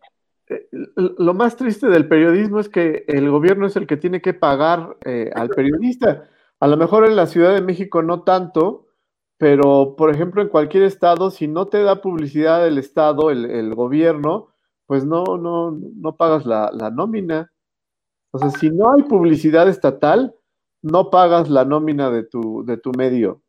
eh, 0.48 0.68
Lo 0.96 1.34
más 1.34 1.56
triste 1.56 1.88
del 1.88 2.08
periodismo 2.08 2.60
es 2.60 2.70
que 2.70 3.04
el 3.08 3.30
gobierno 3.30 3.68
es 3.68 3.76
el 3.76 3.88
que 3.88 3.98
tiene 3.98 4.22
que 4.22 4.34
pagar 4.34 4.96
eh, 5.06 5.32
al 5.34 5.50
periodista. 5.50 6.30
A 6.62 6.68
lo 6.68 6.78
mejor 6.78 7.06
en 7.06 7.16
la 7.16 7.28
Ciudad 7.28 7.54
de 7.54 7.62
México 7.62 8.02
no 8.04 8.24
tanto, 8.24 8.88
pero 9.38 9.96
por 9.98 10.14
ejemplo 10.14 10.42
en 10.42 10.50
cualquier 10.50 10.84
estado, 10.84 11.32
si 11.32 11.48
no 11.48 11.68
te 11.68 11.82
da 11.84 12.02
publicidad 12.02 12.68
el 12.68 12.78
estado, 12.78 13.32
el, 13.32 13.46
el 13.50 13.74
gobierno, 13.76 14.54
pues 14.86 15.04
no, 15.04 15.24
no, 15.38 15.72
no 15.72 16.16
pagas 16.16 16.46
la, 16.46 16.70
la 16.72 16.92
nómina. 16.92 17.52
O 18.32 18.38
sea, 18.40 18.50
si 18.52 18.70
no 18.70 18.94
hay 18.94 19.04
publicidad 19.04 19.68
estatal, 19.68 20.36
no 20.84 21.10
pagas 21.10 21.50
la 21.50 21.66
nómina 21.66 22.10
de 22.12 22.24
tu, 22.24 22.64
de 22.66 22.78
tu 22.78 22.92
medio. 22.92 23.42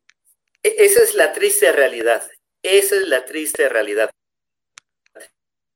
E- 0.62 0.74
esa 0.78 1.02
es 1.02 1.14
la 1.14 1.32
triste 1.32 1.70
realidad. 1.72 2.22
Esa 2.62 2.96
es 2.96 3.08
la 3.08 3.24
triste 3.24 3.68
realidad. 3.68 4.08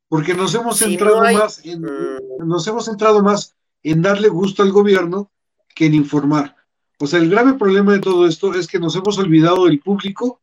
Porque 0.08 0.34
nos 0.34 0.54
hemos 0.54 0.76
Si 0.78 0.84
centrado 0.84 1.16
no 1.20 1.26
hay- 1.26 1.36
más 1.36 1.64
en, 1.66 1.82
Mm, 1.82 2.46
nos 2.48 2.66
hemos 2.68 2.84
centrado 2.84 3.22
más 3.22 3.54
en 3.82 4.02
darle 4.02 4.28
gusto 4.28 4.62
al 4.62 4.70
gobierno 4.72 5.30
que 5.74 5.86
en 5.86 5.94
informar. 5.94 6.54
O 6.98 7.06
sea, 7.06 7.18
el 7.20 7.30
grave 7.30 7.54
problema 7.54 7.92
de 7.92 8.00
todo 8.00 8.26
esto 8.26 8.54
es 8.54 8.66
que 8.66 8.78
nos 8.78 8.96
hemos 8.96 9.18
olvidado 9.18 9.66
del 9.66 9.80
público 9.80 10.40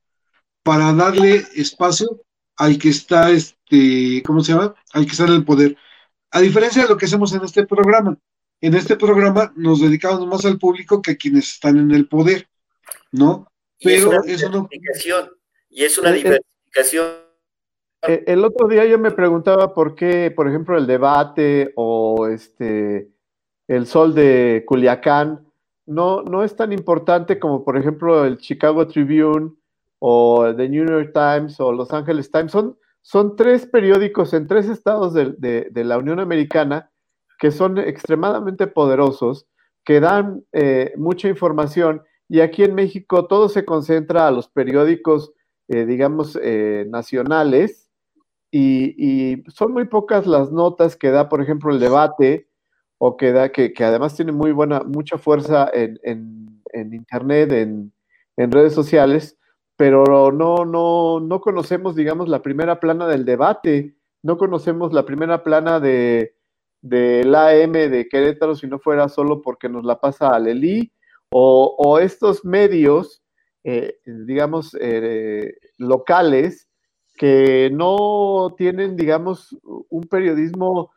para 0.64 0.94
darle 0.94 1.44
espacio 1.56 2.22
al 2.58 2.78
que 2.78 2.90
está, 2.90 3.32
este, 3.32 4.22
¿cómo 4.26 4.42
se 4.42 4.54
llama? 4.54 4.76
Al 4.94 5.06
que 5.06 5.12
está 5.12 5.26
en 5.26 5.34
el 5.34 5.46
poder. 5.46 5.76
A 6.32 6.40
diferencia 6.42 6.84
de 6.84 6.90
lo 6.90 6.98
que 6.98 7.06
hacemos 7.06 7.34
en 7.34 7.44
este 7.44 7.66
programa. 7.66 8.18
En 8.62 8.76
este 8.76 8.96
programa 8.96 9.52
nos 9.56 9.82
dedicamos 9.82 10.26
más 10.28 10.46
al 10.46 10.58
público 10.58 11.02
que 11.02 11.12
a 11.12 11.16
quienes 11.18 11.54
están 11.54 11.78
en 11.78 11.92
el 11.92 12.08
poder, 12.08 12.48
¿no? 13.12 13.48
y 13.80 13.92
es 13.92 14.06
Pero 14.06 14.10
una 14.22 14.32
eso 14.32 14.50
no- 14.50 14.68
diversificación. 14.72 15.30
Y 15.70 15.84
es 15.84 15.98
una 15.98 16.10
Eh, 16.12 16.14
eh. 16.14 16.16
diversificación. 16.24 17.08
Eh, 18.08 18.24
El 18.28 18.46
otro 18.46 18.68
día 18.68 18.86
yo 18.86 18.98
me 19.00 19.12
preguntaba 19.12 19.74
por 19.74 19.96
qué, 19.96 20.32
por 20.32 20.48
ejemplo, 20.48 20.78
el 20.78 20.88
debate 20.88 21.74
o 21.76 22.28
este 22.28 23.10
el 23.68 23.88
sol 23.88 24.14
de 24.14 24.64
Culiacán 24.68 25.46
no, 25.86 26.24
no 26.24 26.44
es 26.44 26.56
tan 26.56 26.72
importante 26.74 27.40
como, 27.40 27.64
por 27.64 27.78
ejemplo, 27.78 28.26
el 28.26 28.38
Chicago 28.38 28.88
Tribune 28.88 29.52
o 30.00 30.54
The 30.56 30.70
New 30.70 30.86
York 30.86 31.12
Times 31.14 31.60
o 31.60 31.72
Los 31.72 31.92
Angeles 31.92 32.32
Times. 32.32 32.52
Son, 32.52 32.78
son 33.02 33.36
tres 33.36 33.66
periódicos 33.66 34.34
en 34.34 34.48
tres 34.48 34.70
estados 34.70 35.14
de, 35.14 35.34
de- 35.38 35.84
la 35.84 35.98
Unión 35.98 36.20
Americana 36.20 36.90
que 37.40 37.52
son 37.52 37.78
extremadamente 37.78 38.68
poderosos, 38.68 39.48
que 39.84 40.00
dan 40.00 40.46
eh, 40.54 40.94
mucha 40.98 41.28
información 41.28 42.04
y 42.30 42.40
aquí 42.40 42.64
en 42.64 42.76
México 42.76 43.28
todo 43.28 43.50
se 43.50 43.66
concentra 43.66 44.28
a 44.28 44.32
los 44.32 44.48
periódicos, 44.48 45.34
eh, 45.68 45.86
digamos, 45.86 46.40
eh, 46.42 46.86
nacionales 46.90 47.90
y, 48.52 49.44
son 49.48 49.74
muy 49.74 49.86
pocas 49.86 50.28
las 50.28 50.52
notas 50.52 50.96
que 50.96 51.10
da, 51.10 51.28
por 51.28 51.42
ejemplo, 51.42 51.72
el 51.74 51.80
debate, 51.80 52.48
o 52.98 53.18
que 53.18 53.52
que, 53.76 53.84
además 53.84 54.16
tiene 54.16 54.32
muy 54.32 54.52
buena, 54.52 54.82
mucha 54.82 55.18
fuerza 55.18 55.70
en, 55.74 56.00
internet, 56.74 57.52
en, 57.52 58.52
redes 58.52 58.74
sociales, 58.74 59.38
pero 59.76 60.32
no, 60.32 60.66
no, 60.66 61.20
no 61.20 61.42
conocemos, 61.42 61.96
digamos, 61.96 62.30
la 62.30 62.42
primera 62.42 62.80
plana 62.80 63.08
del 63.08 63.26
debate, 63.26 63.96
no 64.22 64.38
conocemos 64.38 64.94
la 64.94 65.06
primera 65.06 65.44
plana 65.44 65.80
de 65.80 66.36
del 66.84 67.34
AM 67.34 67.72
de 67.72 68.08
Querétaro 68.10 68.56
si 68.56 68.68
no 68.68 68.78
fuera 68.78 69.08
solo 69.08 69.42
porque 69.42 69.70
nos 69.70 69.86
la 69.86 70.02
pasa 70.02 70.28
a 70.28 70.40
Lelí, 70.40 70.92
o, 71.30 71.76
o 71.78 71.98
estos 71.98 72.44
medios, 72.44 73.24
eh, 73.64 74.00
digamos, 74.06 74.76
eh, 74.80 75.56
locales, 75.78 76.70
que 77.16 77.70
no 77.72 78.54
tienen, 78.58 78.98
digamos, 78.98 79.58
un 79.64 80.04
periodismo 80.04 80.92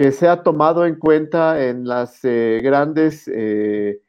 que 0.00 0.12
sea 0.12 0.42
tomado 0.42 0.86
en 0.86 0.98
cuenta 0.98 1.62
en 1.62 1.86
las 1.86 2.24
eh, 2.24 2.60
grandes 2.62 3.28
eh, 3.28 4.00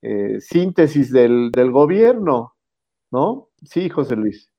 eh, 0.00 0.40
síntesis 0.40 1.12
del, 1.12 1.50
gobierno, 1.72 2.56
¿no? 3.10 3.50
Sí, 3.62 3.90
José 3.90 4.16
Luis. 4.16 4.50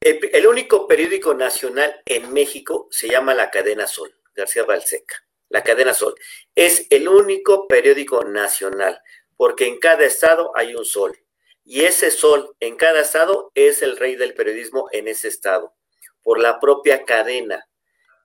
El, 0.00 0.48
único 0.48 0.88
periódico 0.88 1.32
nacional 1.34 2.02
en 2.04 2.32
México 2.32 2.88
se 2.90 3.08
llama 3.08 3.34
La 3.34 3.52
Cadena 3.52 3.86
Sol, 3.86 4.16
García 4.34 4.64
Balseca. 4.64 5.24
La 5.48 5.62
Cadena 5.62 5.94
Sol. 5.94 6.16
Es 6.56 6.88
el 6.90 7.06
único 7.06 7.68
periódico 7.68 8.24
nacional, 8.24 8.98
porque 9.36 9.68
en 9.68 9.78
cada 9.78 10.04
estado 10.06 10.50
hay 10.56 10.74
un 10.74 10.84
sol. 10.84 11.16
Y 11.62 11.82
ese 11.82 12.10
sol 12.10 12.56
en 12.58 12.74
cada 12.74 13.02
estado 13.02 13.52
es 13.54 13.80
el 13.80 13.96
rey 13.96 14.16
del 14.16 14.34
periodismo 14.34 14.88
en 14.90 15.06
ese 15.06 15.28
estado, 15.28 15.76
por 16.20 16.40
la 16.40 16.58
propia 16.58 17.04
cadena. 17.04 17.68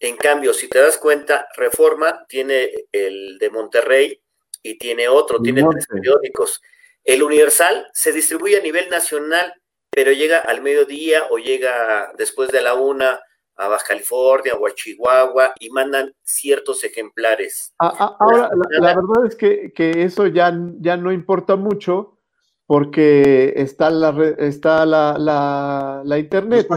En 0.04 0.18
cambio, 0.18 0.52
si 0.54 0.68
te 0.68 0.80
das 0.80 0.98
cuenta, 0.98 1.48
Reforma 1.56 2.26
tiene 2.28 2.72
el 2.92 3.38
de 3.38 3.50
Monterrey 3.52 4.20
y 4.64 4.80
tiene 4.80 5.08
otro, 5.08 5.40
tiene 5.40 5.64
tres 5.70 5.86
periódicos. 5.86 6.60
El 7.04 7.22
Universal 7.22 7.88
se 7.94 8.12
distribuye 8.12 8.58
a 8.58 8.64
nivel 8.64 8.90
nacional, 8.90 9.54
pero 9.92 10.12
llega 10.12 10.40
al 10.40 10.64
mediodía 10.64 11.26
o 11.30 11.38
llega 11.38 12.12
después 12.18 12.50
de 12.50 12.62
la 12.62 12.74
una 12.74 13.20
a 13.58 13.68
Baja 13.68 13.86
California 13.90 14.56
o 14.56 14.66
a 14.66 14.74
Chihuahua 14.74 15.54
y 15.60 15.70
mandan 15.70 16.12
ciertos 16.24 16.84
ejemplares. 16.84 17.76
ahora, 17.78 18.50
la, 18.80 18.96
verdad 18.96 19.28
es 19.28 19.36
que, 19.36 20.04
eso 20.04 20.26
ya, 20.26 20.52
ya 20.80 20.98
no 20.98 21.12
importa 21.12 21.56
mucho 21.56 22.18
porque 22.66 23.54
está 23.56 23.92
la 23.92 24.16
está 24.40 24.84
la, 24.86 26.02
la, 26.04 26.18
internet. 26.18 26.68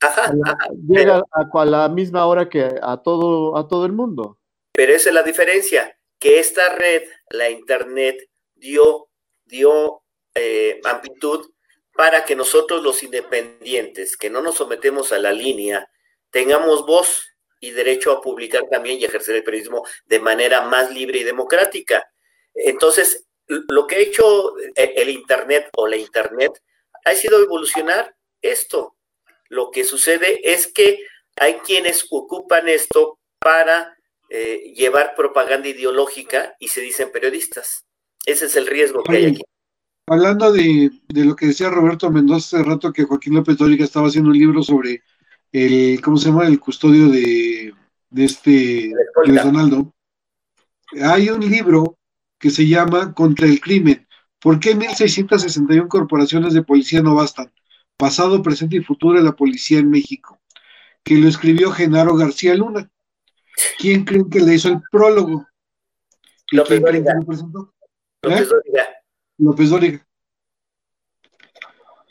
llega 0.88 1.22
a, 1.32 1.64
la 1.64 1.88
misma 1.88 2.26
hora 2.26 2.48
que 2.48 2.68
a 2.82 2.96
todo, 3.02 3.56
a 3.56 3.68
todo 3.68 3.86
el 3.86 3.92
mundo. 3.92 4.38
Pero 4.72 4.92
esa 4.92 5.10
es 5.10 5.14
la 5.14 5.22
diferencia, 5.22 5.96
que 6.18 6.38
esta 6.38 6.74
red, 6.74 7.02
la 7.30 7.50
internet, 7.50 8.28
dio, 8.54 9.08
dio 9.44 10.02
eh, 10.34 10.80
amplitud 10.84 11.50
para 11.94 12.24
que 12.24 12.36
nosotros 12.36 12.82
los 12.82 13.02
independientes, 13.02 14.16
que 14.16 14.30
no 14.30 14.40
nos 14.40 14.56
sometemos 14.56 15.12
a 15.12 15.18
la 15.18 15.32
línea, 15.32 15.90
tengamos 16.30 16.86
voz 16.86 17.26
y 17.60 17.72
derecho 17.72 18.12
a 18.12 18.22
publicar 18.22 18.62
también 18.70 18.98
y 18.98 19.04
ejercer 19.04 19.36
el 19.36 19.44
periodismo 19.44 19.84
de 20.06 20.20
manera 20.20 20.62
más 20.62 20.90
libre 20.90 21.18
y 21.18 21.24
democrática. 21.24 22.10
Entonces, 22.54 23.26
lo 23.46 23.86
que 23.86 23.96
ha 23.96 23.98
hecho 23.98 24.54
el 24.76 25.10
Internet 25.10 25.68
o 25.76 25.86
la 25.86 25.96
Internet 25.96 26.52
ha 27.04 27.14
sido 27.14 27.42
evolucionar 27.42 28.14
esto. 28.40 28.96
Lo 29.50 29.70
que 29.70 29.84
sucede 29.84 30.40
es 30.50 30.68
que 30.68 31.00
hay 31.36 31.54
quienes 31.56 32.06
ocupan 32.10 32.68
esto 32.68 33.18
para 33.38 33.96
eh, 34.30 34.72
llevar 34.76 35.14
propaganda 35.16 35.68
ideológica 35.68 36.54
y 36.60 36.68
se 36.68 36.80
dicen 36.80 37.10
periodistas. 37.12 37.84
Ese 38.24 38.46
es 38.46 38.56
el 38.56 38.66
riesgo 38.66 39.02
que 39.02 39.16
hay 39.16 39.26
aquí. 39.26 39.42
Hablando 40.06 40.52
de, 40.52 40.90
lo 41.08 41.36
que 41.36 41.46
decía 41.46 41.68
Roberto 41.68 42.10
Mendoza 42.10 42.58
hace 42.58 42.68
rato, 42.68 42.92
que 42.92 43.04
Joaquín 43.04 43.34
López 43.34 43.56
Dóriga 43.56 43.84
estaba 43.84 44.08
haciendo 44.08 44.30
un 44.30 44.38
libro 44.38 44.62
sobre 44.62 45.02
el, 45.52 46.00
¿cómo 46.00 46.16
se 46.16 46.28
llama? 46.28 46.46
El 46.46 46.60
custodio 46.60 47.08
de, 47.08 47.74
de 48.08 48.24
este, 48.24 48.92
de 49.24 49.42
Donaldo. 49.42 49.92
Hay 51.02 51.28
un 51.28 51.40
libro 51.40 51.98
que 52.38 52.50
se 52.50 52.66
llama 52.66 53.14
Contra 53.14 53.46
el 53.46 53.60
Crimen. 53.60 54.06
¿Por 54.40 54.58
qué 54.58 54.76
1.661 54.76 55.88
corporaciones 55.88 56.54
de 56.54 56.62
policía 56.62 57.02
no 57.02 57.14
bastan? 57.14 57.52
Pasado, 58.00 58.42
presente 58.42 58.76
y 58.76 58.82
futuro 58.82 59.18
de 59.18 59.24
la 59.24 59.36
policía 59.36 59.78
en 59.78 59.90
México. 59.90 60.40
Que 61.04 61.14
lo 61.14 61.28
escribió 61.28 61.70
Genaro 61.70 62.16
García 62.16 62.54
Luna. 62.54 62.90
¿Quién 63.78 64.04
creen 64.04 64.30
que 64.30 64.40
le 64.40 64.54
hizo 64.54 64.68
el 64.68 64.80
prólogo? 64.90 65.46
López 66.50 66.80
Dóriga. 66.80 67.14
López 67.14 67.40
¿Eh? 67.40 68.44
Dóriga. 68.44 68.88
López 69.38 69.70
Dóriga. 69.70 70.06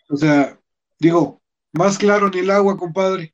O 0.09 0.15
sea, 0.15 0.59
digo, 0.99 1.41
más 1.73 1.97
claro 1.97 2.29
ni 2.29 2.39
el 2.39 2.51
agua, 2.51 2.77
compadre. 2.77 3.33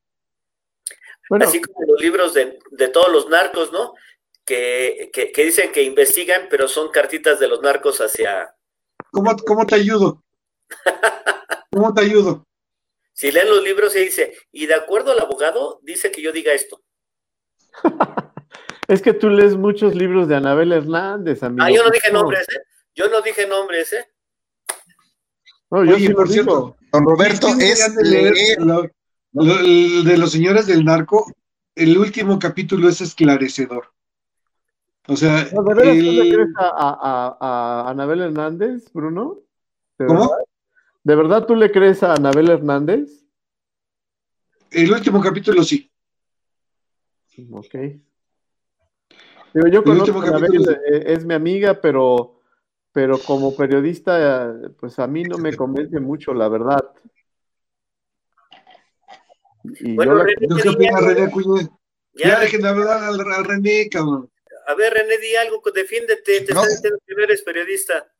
Así 1.41 1.61
como 1.61 1.85
los 1.85 2.01
libros 2.01 2.33
de, 2.33 2.59
de 2.71 2.87
todos 2.87 3.11
los 3.11 3.29
narcos, 3.29 3.71
¿no? 3.71 3.93
que, 4.45 5.33
dicen 5.35 5.71
que 5.71 5.83
investigan, 5.83 6.47
pero 6.49 6.67
son 6.67 6.91
cartitas 6.91 7.39
de 7.39 7.47
los 7.47 7.61
narcos 7.61 7.99
hacia... 7.99 8.55
¿Cómo, 9.11 9.35
cómo 9.45 9.65
te 9.65 9.75
ayudo? 9.75 10.23
¿Cómo 11.71 11.93
te 11.93 12.01
ayudo? 12.01 12.45
Si 13.13 13.31
leen 13.31 13.49
los 13.49 13.63
libros 13.63 13.93
se 13.93 13.99
dice, 13.99 14.35
y 14.51 14.65
de 14.65 14.75
acuerdo 14.75 15.11
al 15.11 15.19
abogado, 15.19 15.79
dice 15.83 16.11
que 16.11 16.21
yo 16.21 16.31
diga 16.31 16.51
esto. 16.53 16.81
es 18.87 19.01
que 19.01 19.13
tú 19.13 19.29
lees 19.29 19.55
muchos 19.55 19.95
libros 19.95 20.27
de 20.27 20.35
Anabel 20.35 20.73
Hernández, 20.73 21.41
amigo. 21.41 21.63
Ah, 21.63 21.71
yo 21.71 21.83
no 21.83 21.89
dije 21.91 22.11
nombres, 22.11 22.41
¿eh? 22.49 22.61
Yo 22.93 23.09
no 23.09 23.21
dije 23.21 23.47
nombres, 23.47 23.93
¿eh? 23.93 24.05
No, 25.71 25.83
yo 25.83 25.95
sí 25.97 26.09
por 26.09 26.29
cierto, 26.29 26.75
don 26.91 27.05
Roberto 27.05 27.47
es 27.59 27.95
de 29.33 30.17
los 30.17 30.31
señores 30.31 30.67
del 30.67 30.85
narco, 30.85 31.25
el 31.75 31.97
último 31.97 32.37
capítulo 32.39 32.87
es 32.87 33.01
esclarecedor. 33.01 33.91
O 35.07 35.15
sea, 35.15 35.45
¿de 35.45 35.61
verdad 35.61 35.83
tú 35.83 36.11
le 36.11 36.33
crees 36.33 36.49
a, 36.57 37.85
Anabel 37.87 38.21
Hernández, 38.21 38.91
Bruno? 38.93 39.39
¿Cómo? 39.97 40.31
¿De 41.05 41.15
verdad 41.15 41.45
tú 41.45 41.55
le 41.55 41.71
crees 41.71 42.01
a 42.01 42.15
Anabel 42.15 42.49
Hernández? 42.49 43.23
El 44.71 44.91
último 44.91 45.21
capítulo 45.21 45.63
sí. 45.63 45.91
Ok. 47.51 47.75
yo 49.71 49.83
conozco 49.83 50.19
a 50.19 50.27
Anabel, 50.29 50.67
eh, 50.67 51.03
es 51.05 51.23
mi 51.23 51.35
amiga, 51.35 51.79
pero, 51.79 52.41
pero 52.91 53.19
como 53.19 53.55
periodista, 53.55 54.55
pues 54.79 54.97
a 54.97 55.05
mí 55.05 55.21
no 55.21 55.37
me 55.37 55.55
convence 55.55 55.99
mucho, 55.99 56.33
la 56.33 56.49
verdad. 56.49 56.83
Y 59.63 59.95
bueno, 59.95 60.25
yo 60.39 60.57
René 61.01 61.29
Ya, 62.15 62.39
dejen 62.39 62.63
de 62.63 62.67
hablar 62.67 63.03
al, 63.03 63.19
al 63.31 63.45
René, 63.45 63.89
cabrón. 63.91 64.31
A 64.65 64.73
ver, 64.73 64.91
René, 64.91 65.19
di 65.19 65.35
algo, 65.35 65.61
defiéndete, 65.71 66.41
te 66.41 66.53
no. 66.55 66.63
diciendo 66.63 66.97
que 67.05 67.13
eres 67.23 67.43
periodista. 67.43 68.11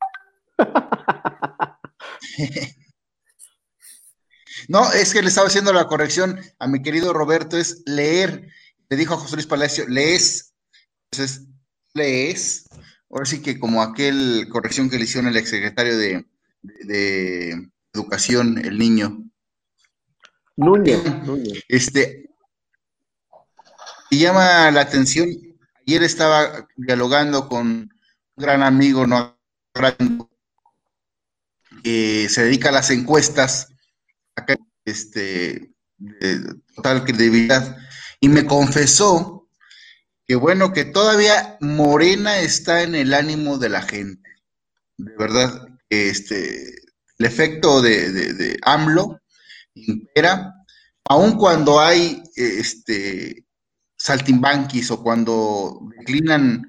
No, 4.68 4.90
es 4.90 5.12
que 5.12 5.22
le 5.22 5.28
estaba 5.28 5.46
haciendo 5.46 5.72
la 5.72 5.86
corrección 5.86 6.40
a 6.58 6.66
mi 6.66 6.82
querido 6.82 7.12
Roberto, 7.12 7.56
es 7.58 7.82
leer. 7.86 8.48
Le 8.88 8.96
dijo 8.96 9.14
a 9.14 9.18
José 9.18 9.36
Luis 9.36 9.46
Palacio, 9.46 9.86
lees. 9.86 10.54
Entonces, 11.10 11.46
lees. 11.92 12.66
Ahora 13.10 13.26
sí 13.26 13.42
que 13.42 13.60
como 13.60 13.82
aquel 13.82 14.48
corrección 14.50 14.90
que 14.90 14.96
le 14.96 15.04
hicieron 15.04 15.28
el 15.28 15.36
exsecretario 15.36 15.96
de, 15.96 16.26
de, 16.62 17.68
Educación, 17.92 18.58
el 18.58 18.78
niño. 18.78 19.24
Núñez. 20.56 21.00
Este, 21.68 22.30
y 24.10 24.18
llama 24.18 24.70
la 24.70 24.82
atención 24.82 25.28
Ayer 25.86 26.02
estaba 26.02 26.66
dialogando 26.76 27.48
con 27.48 27.66
un 27.66 27.90
gran 28.36 28.64
amigo, 28.64 29.06
no 29.06 29.38
que 31.86 32.28
se 32.28 32.42
dedica 32.42 32.70
a 32.70 32.72
las 32.72 32.90
encuestas, 32.90 33.68
acá, 34.34 34.56
este, 34.84 35.72
de 35.98 36.54
total 36.74 37.04
credibilidad, 37.04 37.76
y 38.18 38.28
me 38.28 38.44
confesó 38.44 39.48
que 40.26 40.34
bueno, 40.34 40.72
que 40.72 40.84
todavía 40.84 41.56
Morena 41.60 42.40
está 42.40 42.82
en 42.82 42.96
el 42.96 43.14
ánimo 43.14 43.58
de 43.58 43.68
la 43.68 43.82
gente. 43.82 44.28
De 44.96 45.16
verdad, 45.16 45.68
este, 45.88 46.74
el 47.18 47.26
efecto 47.26 47.80
de, 47.80 48.10
de 48.10 48.58
AMLO 48.62 49.20
impera, 49.74 50.54
aun 51.04 51.36
cuando 51.36 51.78
hay 51.78 52.20
este, 52.34 53.46
saltimbanquis 53.96 54.90
o 54.90 55.04
cuando 55.04 55.88
declinan 56.00 56.66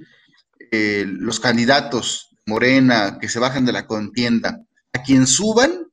eh, 0.70 1.06
los 1.08 1.40
candidatos 1.40 2.30
Morena 2.46 3.18
que 3.20 3.30
se 3.30 3.40
bajan 3.40 3.66
de 3.66 3.72
la 3.72 3.88
contienda, 3.88 4.67
a 4.98 5.04
quien 5.04 5.28
suban, 5.28 5.92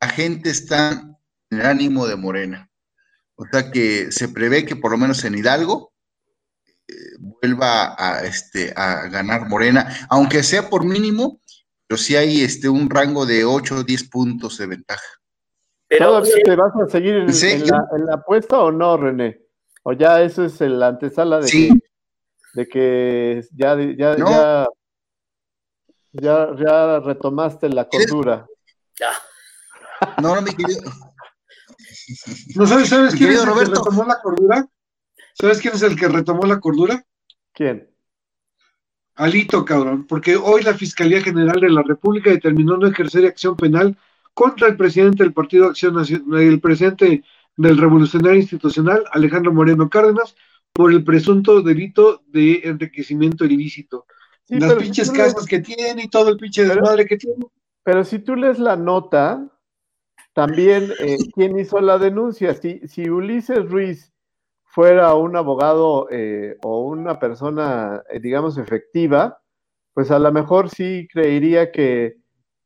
la 0.00 0.08
gente 0.08 0.50
está 0.50 0.92
en 1.50 1.60
el 1.60 1.66
ánimo 1.66 2.06
de 2.06 2.16
Morena. 2.16 2.70
O 3.34 3.44
sea 3.50 3.70
que 3.70 4.10
se 4.12 4.28
prevé 4.28 4.64
que 4.64 4.76
por 4.76 4.92
lo 4.92 4.98
menos 4.98 5.24
en 5.24 5.36
Hidalgo 5.36 5.92
eh, 6.88 6.94
vuelva 7.18 7.94
a, 7.98 8.24
este, 8.24 8.72
a 8.76 9.08
ganar 9.08 9.48
Morena, 9.48 10.06
aunque 10.08 10.42
sea 10.42 10.68
por 10.68 10.84
mínimo, 10.84 11.40
pero 11.86 11.98
sí 11.98 12.16
hay 12.16 12.42
este, 12.42 12.68
un 12.68 12.88
rango 12.88 13.26
de 13.26 13.44
8 13.44 13.76
o 13.76 13.84
10 13.84 14.08
puntos 14.08 14.58
de 14.58 14.66
ventaja. 14.66 15.08
Pero, 15.88 16.06
¿Todavía 16.06 16.34
te 16.44 16.56
vas 16.56 16.72
a 16.76 16.88
seguir 16.88 17.14
en, 17.16 17.66
la, 18.06 18.14
apuesta 18.14 18.60
o 18.60 18.70
no, 18.70 18.96
René? 18.96 19.40
¿O 19.84 19.92
ya 19.94 20.22
eso 20.22 20.44
es 20.44 20.60
la 20.60 20.88
antesala 20.88 21.40
de, 21.40 21.50
que, 21.50 21.70
de 22.54 22.68
que 22.68 23.42
ya, 23.52 23.74
ya, 23.96 24.16
ya, 24.16 24.66
ya, 26.20 26.48
ya, 26.56 27.00
retomaste 27.00 27.68
la 27.68 27.88
cordura? 27.88 28.46
Ya. 28.98 29.10
No, 30.22 30.34
no, 30.34 30.42
mi 30.42 30.50
querido. 30.52 30.82
¿No 32.54 32.66
sabes, 32.66 32.88
sabes 32.88 33.14
quién 33.14 33.30
es 33.30 33.42
el 33.42 33.52
que 33.52 33.64
retomó 33.64 34.04
la 34.04 34.20
cordura? 34.20 34.68
¿Sabes 35.34 35.58
quién 35.60 35.74
es 35.74 35.82
el 35.82 35.96
que 35.96 36.08
retomó 36.08 36.46
la 36.46 36.60
cordura? 36.60 37.04
¿Quién? 37.52 37.90
Alito, 39.14 39.64
cabrón, 39.64 40.06
porque 40.06 40.36
hoy 40.36 40.62
la 40.62 40.74
Fiscalía 40.74 41.20
General 41.20 41.60
de 41.60 41.70
la 41.70 41.82
República 41.82 42.30
determinó 42.30 42.76
no 42.76 42.86
ejercer 42.86 43.26
acción 43.26 43.56
penal 43.56 43.96
contra 44.32 44.68
el 44.68 44.76
presidente 44.76 45.24
del 45.24 45.32
Partido 45.32 45.66
Acción 45.66 45.94
Nacional, 45.94 46.40
el 46.40 46.60
presidente 46.60 47.24
del 47.56 47.78
Revolucionario 47.78 48.38
Institucional, 48.38 49.04
Alejandro 49.10 49.52
Moreno 49.52 49.90
Cárdenas, 49.90 50.36
por 50.72 50.92
el 50.92 51.02
presunto 51.02 51.60
delito 51.62 52.22
de 52.28 52.60
enriquecimiento 52.62 53.44
ilícito. 53.44 54.06
Las 54.48 54.74
pinches 54.74 55.10
casas 55.10 55.46
que 55.46 55.60
tiene 55.60 56.04
y 56.04 56.08
todo 56.08 56.30
el 56.30 56.36
pinche 56.36 56.64
desmadre 56.64 57.06
que 57.06 57.16
tiene. 57.16 57.46
Pero 57.82 58.04
si 58.04 58.18
tú 58.18 58.34
lees 58.34 58.58
la 58.58 58.76
nota, 58.76 59.46
también, 60.32 60.92
eh, 61.00 61.16
¿quién 61.34 61.58
hizo 61.58 61.80
la 61.80 61.98
denuncia? 61.98 62.54
Si, 62.54 62.80
si 62.86 63.10
Ulises 63.10 63.68
Ruiz 63.68 64.12
fuera 64.64 65.14
un 65.14 65.36
abogado 65.36 66.06
eh, 66.10 66.56
o 66.62 66.82
una 66.82 67.18
persona, 67.18 68.02
eh, 68.10 68.20
digamos, 68.20 68.58
efectiva, 68.58 69.40
pues 69.94 70.10
a 70.10 70.18
lo 70.18 70.30
mejor 70.30 70.70
sí 70.70 71.08
creería 71.12 71.72
que, 71.72 72.18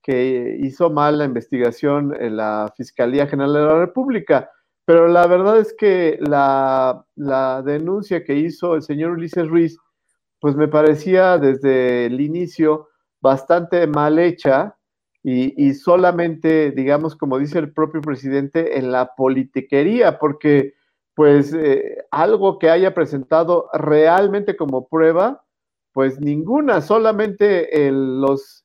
que 0.03 0.59
hizo 0.61 0.91
mal 0.91 1.19
la 1.19 1.25
investigación 1.25 2.15
en 2.21 2.37
la 2.37 2.71
Fiscalía 2.77 3.27
General 3.27 3.55
de 3.55 3.61
la 3.61 3.79
República. 3.79 4.51
Pero 4.85 5.09
la 5.09 5.27
verdad 5.27 5.59
es 5.59 5.75
que 5.79 6.19
la, 6.21 7.07
la 7.15 7.63
denuncia 7.63 8.25
que 8.25 8.35
hizo 8.35 8.75
el 8.75 8.83
señor 8.83 9.13
Ulises 9.13 9.49
Ruiz, 9.49 9.79
pues 10.43 10.57
me 10.57 10.67
parecía 10.67 11.39
desde 11.39 12.07
el 12.07 12.21
inicio 12.21 12.89
bastante 13.21 13.87
mal 13.87 14.19
hecha 14.19 14.77
y, 15.23 15.75
solamente, 15.75 16.73
digamos, 16.73 17.15
como 17.15 17.39
dice 17.39 17.61
el 17.61 17.73
propio 17.73 18.01
presidente, 18.01 18.77
en 18.77 18.91
la 18.91 19.15
politiquería, 19.15 20.19
porque 20.19 20.75
pues 21.15 21.55
eh, 21.55 21.99
algo 22.11 22.59
que 22.59 22.71
haya 22.71 22.93
presentado 22.93 23.69
realmente 23.73 24.57
como 24.57 24.89
prueba, 24.89 25.45
pues 25.93 26.19
ninguna, 26.21 26.81
solamente 26.81 27.69
los, 27.93 28.65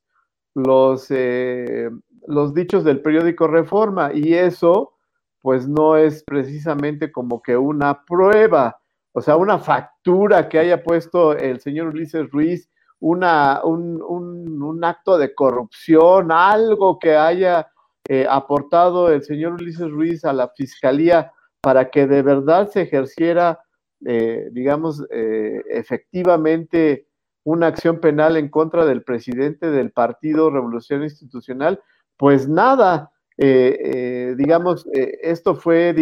los, 0.55 1.05
eh, 1.11 1.91
los 2.25 2.55
dichos 2.55 2.85
del 2.85 3.01
periódico 3.03 3.47
Reforma, 3.47 4.09
y 4.15 4.33
eso 4.33 4.95
pues 5.43 5.67
no 5.67 5.95
es 5.95 6.23
precisamente 6.23 7.11
como 7.11 7.43
que 7.43 7.55
una 7.55 8.03
prueba, 8.03 8.79
o 9.17 9.21
sea, 9.23 9.35
una 9.35 9.57
factura 9.57 10.47
que 10.47 10.59
haya 10.59 10.83
puesto 10.83 11.35
el 11.35 11.59
señor 11.59 11.87
Ulises 11.87 12.29
Ruiz 12.29 12.69
una, 12.99 13.61
un, 13.63 13.99
un, 13.99 14.83
acto 14.85 15.17
de 15.17 15.33
corrupción, 15.33 16.31
algo 16.31 16.99
que 16.99 17.15
haya 17.15 17.67
eh, 18.07 18.27
aportado 18.29 19.11
el 19.11 19.23
señor 19.23 19.53
Ulises 19.53 19.89
Ruiz 19.89 20.23
a 20.23 20.33
la 20.33 20.49
fiscalía 20.49 21.31
para 21.61 21.89
que 21.89 22.05
de 22.05 22.21
verdad 22.21 22.69
se 22.69 22.83
ejerciera, 22.83 23.59
eh, 24.05 24.49
digamos, 24.51 25.03
eh, 25.09 25.63
efectivamente 25.67 27.07
una 27.43 27.65
acción 27.65 27.99
penal 27.99 28.37
en 28.37 28.49
contra 28.49 28.85
del 28.85 29.01
presidente 29.01 29.71
del 29.71 29.89
Partido 29.89 30.51
Revolución 30.51 31.01
Institucional, 31.01 31.81
pues 32.17 32.47
nada, 32.47 33.11
digamos, 33.35 34.85
esto 34.93 35.55
fue 35.55 35.95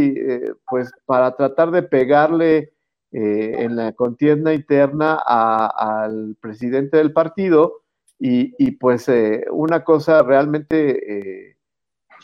pues 0.67 0.91
para 1.05 1.35
tratar 1.35 1.71
de 1.71 1.83
pegarle 1.83 2.74
eh, 3.17 3.63
en 3.63 3.77
la 3.77 3.93
contienda 3.93 4.53
interna 4.53 5.13
al 5.25 6.35
presidente 6.41 6.97
del 6.97 7.13
partido 7.13 7.83
y, 8.19 8.71
pues 8.71 9.07
eh, 9.07 9.45
una 9.51 9.85
cosa 9.85 10.21
realmente 10.21 11.47
eh, 11.49 11.57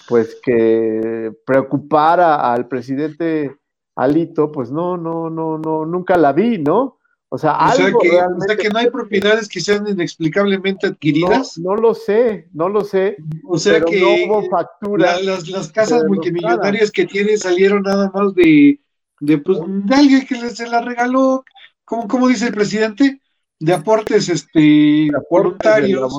pues 0.09 0.37
que 0.43 1.31
preocupara 1.45 2.51
al 2.51 2.67
presidente 2.67 3.55
Alito, 3.95 4.51
pues 4.51 4.69
no, 4.69 4.97
no, 4.97 5.29
no, 5.29 5.57
no, 5.57 5.85
nunca 5.85 6.17
la 6.17 6.33
vi, 6.33 6.57
¿no? 6.57 6.97
O 7.29 7.37
sea, 7.37 7.53
algo 7.53 7.97
que, 7.99 8.09
o 8.09 8.41
sea 8.45 8.57
que 8.57 8.69
no 8.69 8.79
hay 8.79 8.89
propiedades 8.89 9.47
que 9.47 9.61
sean 9.61 9.87
inexplicablemente 9.87 10.87
adquiridas. 10.87 11.57
No, 11.57 11.77
lo 11.77 11.93
sé, 11.93 12.49
no 12.51 12.67
lo 12.67 12.81
sé. 12.81 13.15
O 13.47 13.57
sea 13.57 13.79
que 13.79 14.01
no 14.01 14.09
hubo 14.25 14.49
factura. 14.49 15.21
las, 15.21 15.47
las, 15.47 15.71
casas 15.71 16.03
multimillonarias 16.03 16.91
que 16.91 17.05
tiene 17.05 17.37
salieron 17.37 17.83
nada 17.83 18.11
más 18.13 18.35
de, 18.35 18.77
de, 19.21 19.37
pues, 19.37 19.59
de 19.65 19.95
alguien 19.95 20.25
que 20.25 20.49
se 20.49 20.67
la 20.67 20.81
regaló, 20.81 21.45
como, 21.85 22.07
como 22.07 22.27
dice 22.27 22.47
el 22.47 22.53
presidente, 22.53 23.21
de 23.59 23.73
aportes 23.73 24.27
este, 24.27 25.09
voluntarios. 25.29 26.11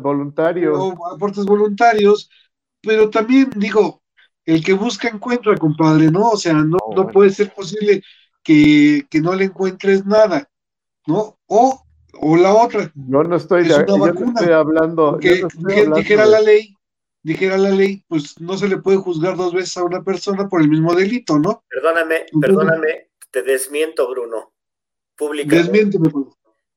voluntarios. 0.00 0.92
aportes 1.12 1.46
voluntarios, 1.46 2.30
pero 2.82 3.08
también 3.08 3.50
digo, 3.56 4.02
el 4.44 4.62
que 4.62 4.74
busca 4.74 5.08
encuentra, 5.08 5.56
compadre, 5.56 6.10
¿no? 6.10 6.30
O 6.30 6.36
sea, 6.36 6.52
no, 6.52 6.76
no 6.94 7.06
puede 7.08 7.30
ser 7.30 7.52
posible 7.54 8.02
que, 8.42 9.06
no 9.22 9.34
le 9.34 9.46
encuentres 9.46 10.04
nada, 10.04 10.46
¿no? 11.06 11.38
O, 11.46 11.82
o 12.20 12.36
la 12.36 12.52
otra. 12.52 12.92
Yo 12.94 13.24
no 13.24 13.36
estoy, 13.36 13.70
estoy 13.70 14.50
hablando. 14.52 15.18
Que, 15.18 15.46
dijera 15.96 16.26
la 16.26 16.40
ley 16.40 16.76
dijera 17.22 17.56
la 17.56 17.70
ley, 17.70 18.04
pues 18.08 18.40
no 18.40 18.56
se 18.56 18.68
le 18.68 18.78
puede 18.78 18.98
juzgar 18.98 19.36
dos 19.36 19.54
veces 19.54 19.76
a 19.76 19.84
una 19.84 20.02
persona 20.02 20.48
por 20.48 20.60
el 20.60 20.68
mismo 20.68 20.94
delito, 20.94 21.38
¿no? 21.38 21.64
Perdóname, 21.68 22.26
perdóname, 22.40 23.10
te 23.30 23.42
desmiento, 23.42 24.08
Bruno. 24.10 24.52
Públicamente. 25.16 25.98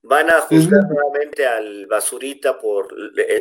Van 0.03 0.29
a 0.29 0.41
juzgar 0.41 0.83
nuevamente 0.87 1.47
al 1.47 1.87
basurita 1.87 2.59
por 2.59 2.93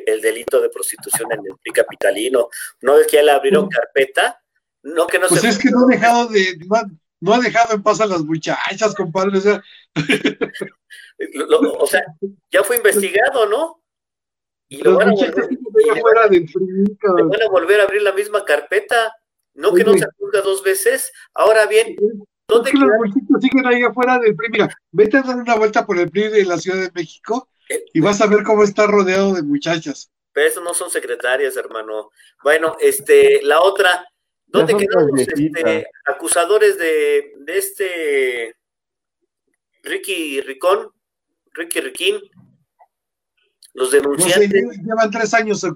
el, 0.06 0.20
delito 0.22 0.62
de 0.62 0.70
prostitución 0.70 1.30
en 1.30 1.40
el 1.40 1.56
PRI 1.62 1.72
capitalino. 1.72 2.48
¿No 2.80 2.98
es 2.98 3.06
que 3.06 3.16
ya 3.16 3.22
le 3.22 3.32
abrieron 3.32 3.68
carpeta? 3.68 4.40
No 4.82 5.06
que 5.06 5.18
no 5.18 5.28
pues 5.28 5.44
es 5.44 5.58
que 5.58 5.70
no 5.70 5.84
ha 5.84 5.86
dejado 5.88 6.28
de, 6.28 6.58
no, 7.20 7.34
ha 7.34 7.38
dejado 7.38 7.74
en 7.74 7.82
paz 7.82 8.00
a 8.00 8.06
las 8.06 8.22
muchachas, 8.22 8.94
compadre. 8.94 9.38
O 9.38 9.40
sea, 9.42 9.62
o 11.78 11.86
sea 11.86 12.02
ya 12.50 12.62
fue 12.62 12.76
investigado, 12.76 13.46
¿no? 13.46 13.83
Y 14.68 14.78
lo 14.82 14.96
van, 14.96 15.08
a 15.10 15.12
volver, 17.50 17.80
a 17.80 17.84
abrir 17.84 18.02
la 18.02 18.12
misma 18.12 18.44
carpeta. 18.44 19.14
No 19.54 19.72
que 19.72 19.84
no 19.84 19.92
se 19.92 20.06
juzga 20.18 20.40
dos 20.40 20.62
veces. 20.64 21.12
Ahora 21.34 21.66
bien, 21.66 21.96
¿dónde 22.48 22.72
los 22.72 22.90
muchachitos 22.98 23.40
siguen 23.40 23.66
ahí 23.66 23.82
afuera 23.82 24.18
del 24.18 24.34
PRI? 24.34 24.48
Mira, 24.50 24.68
vete 24.90 25.18
a 25.18 25.22
dar 25.22 25.36
una 25.36 25.54
vuelta 25.56 25.86
por 25.86 25.98
el 25.98 26.10
PRI 26.10 26.28
de 26.28 26.44
la 26.44 26.58
Ciudad 26.58 26.80
de 26.80 26.90
México 26.92 27.48
eh, 27.68 27.84
y 27.92 28.00
vas 28.00 28.20
a 28.20 28.26
ver 28.26 28.42
cómo 28.42 28.64
está 28.64 28.86
rodeado 28.86 29.34
de 29.34 29.42
muchachas. 29.42 30.10
Pero 30.32 30.48
eso 30.48 30.60
no 30.60 30.74
son 30.74 30.90
secretarias, 30.90 31.56
hermano. 31.56 32.10
Bueno, 32.42 32.76
este, 32.80 33.40
la 33.44 33.60
otra, 33.60 34.04
¿dónde 34.46 34.76
quedan 34.76 35.06
los 35.06 35.20
este, 35.20 35.86
acusadores 36.04 36.76
de, 36.76 37.34
de 37.38 37.58
este 37.58 38.56
Ricky 39.84 40.40
Ricón? 40.40 40.90
Ricky 41.52 41.80
Riquín, 41.80 42.20
los 43.74 43.90
denunciantes. 43.90 44.52
llevan 44.82 45.10
tres 45.10 45.34
años 45.34 45.66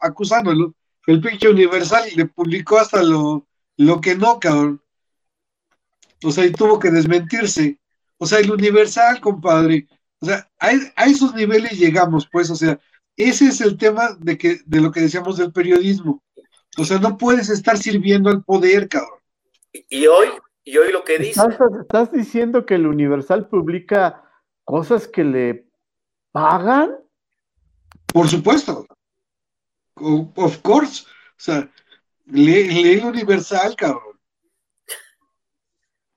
acusándolo. 0.00 0.74
El 1.06 1.20
pinche 1.20 1.48
Universal 1.48 2.08
le 2.14 2.26
publicó 2.26 2.78
hasta 2.78 3.02
lo, 3.02 3.46
lo 3.76 4.00
que 4.00 4.14
no, 4.14 4.38
cabrón. 4.38 4.82
O 6.24 6.30
sea, 6.30 6.46
y 6.46 6.52
tuvo 6.52 6.78
que 6.78 6.90
desmentirse. 6.90 7.78
O 8.16 8.26
sea, 8.26 8.38
el 8.38 8.50
Universal, 8.50 9.20
compadre. 9.20 9.86
O 10.20 10.26
sea, 10.26 10.48
a, 10.58 11.06
esos 11.06 11.34
niveles 11.34 11.78
llegamos, 11.78 12.28
pues, 12.30 12.50
o 12.50 12.56
sea, 12.56 12.78
ese 13.16 13.46
es 13.46 13.60
el 13.60 13.76
tema 13.76 14.16
de, 14.20 14.36
que, 14.36 14.58
de 14.66 14.80
lo 14.80 14.90
que 14.90 15.00
decíamos 15.00 15.36
del 15.36 15.52
periodismo. 15.52 16.22
O 16.76 16.84
sea, 16.84 16.98
no 16.98 17.16
puedes 17.16 17.48
estar 17.48 17.76
sirviendo 17.78 18.30
al 18.30 18.44
poder, 18.44 18.88
cabrón. 18.88 19.18
Y, 19.72 20.06
hoy, 20.06 20.28
y 20.64 20.76
hoy 20.78 20.92
lo 20.92 21.04
que 21.04 21.18
dice. 21.18 21.40
¿Estás, 21.40 21.58
¿Estás 21.80 22.12
diciendo 22.12 22.66
que 22.66 22.74
el 22.74 22.86
Universal 22.86 23.48
publica 23.48 24.24
cosas 24.64 25.08
que 25.08 25.24
le 25.24 25.68
pagan? 26.32 26.96
Por 28.12 28.28
supuesto. 28.28 28.86
Of 29.94 30.58
course. 30.58 31.04
O 31.04 31.40
sea, 31.40 31.70
lee, 32.26 32.92
el 32.92 33.04
Universal, 33.04 33.74
cabrón. 33.76 34.18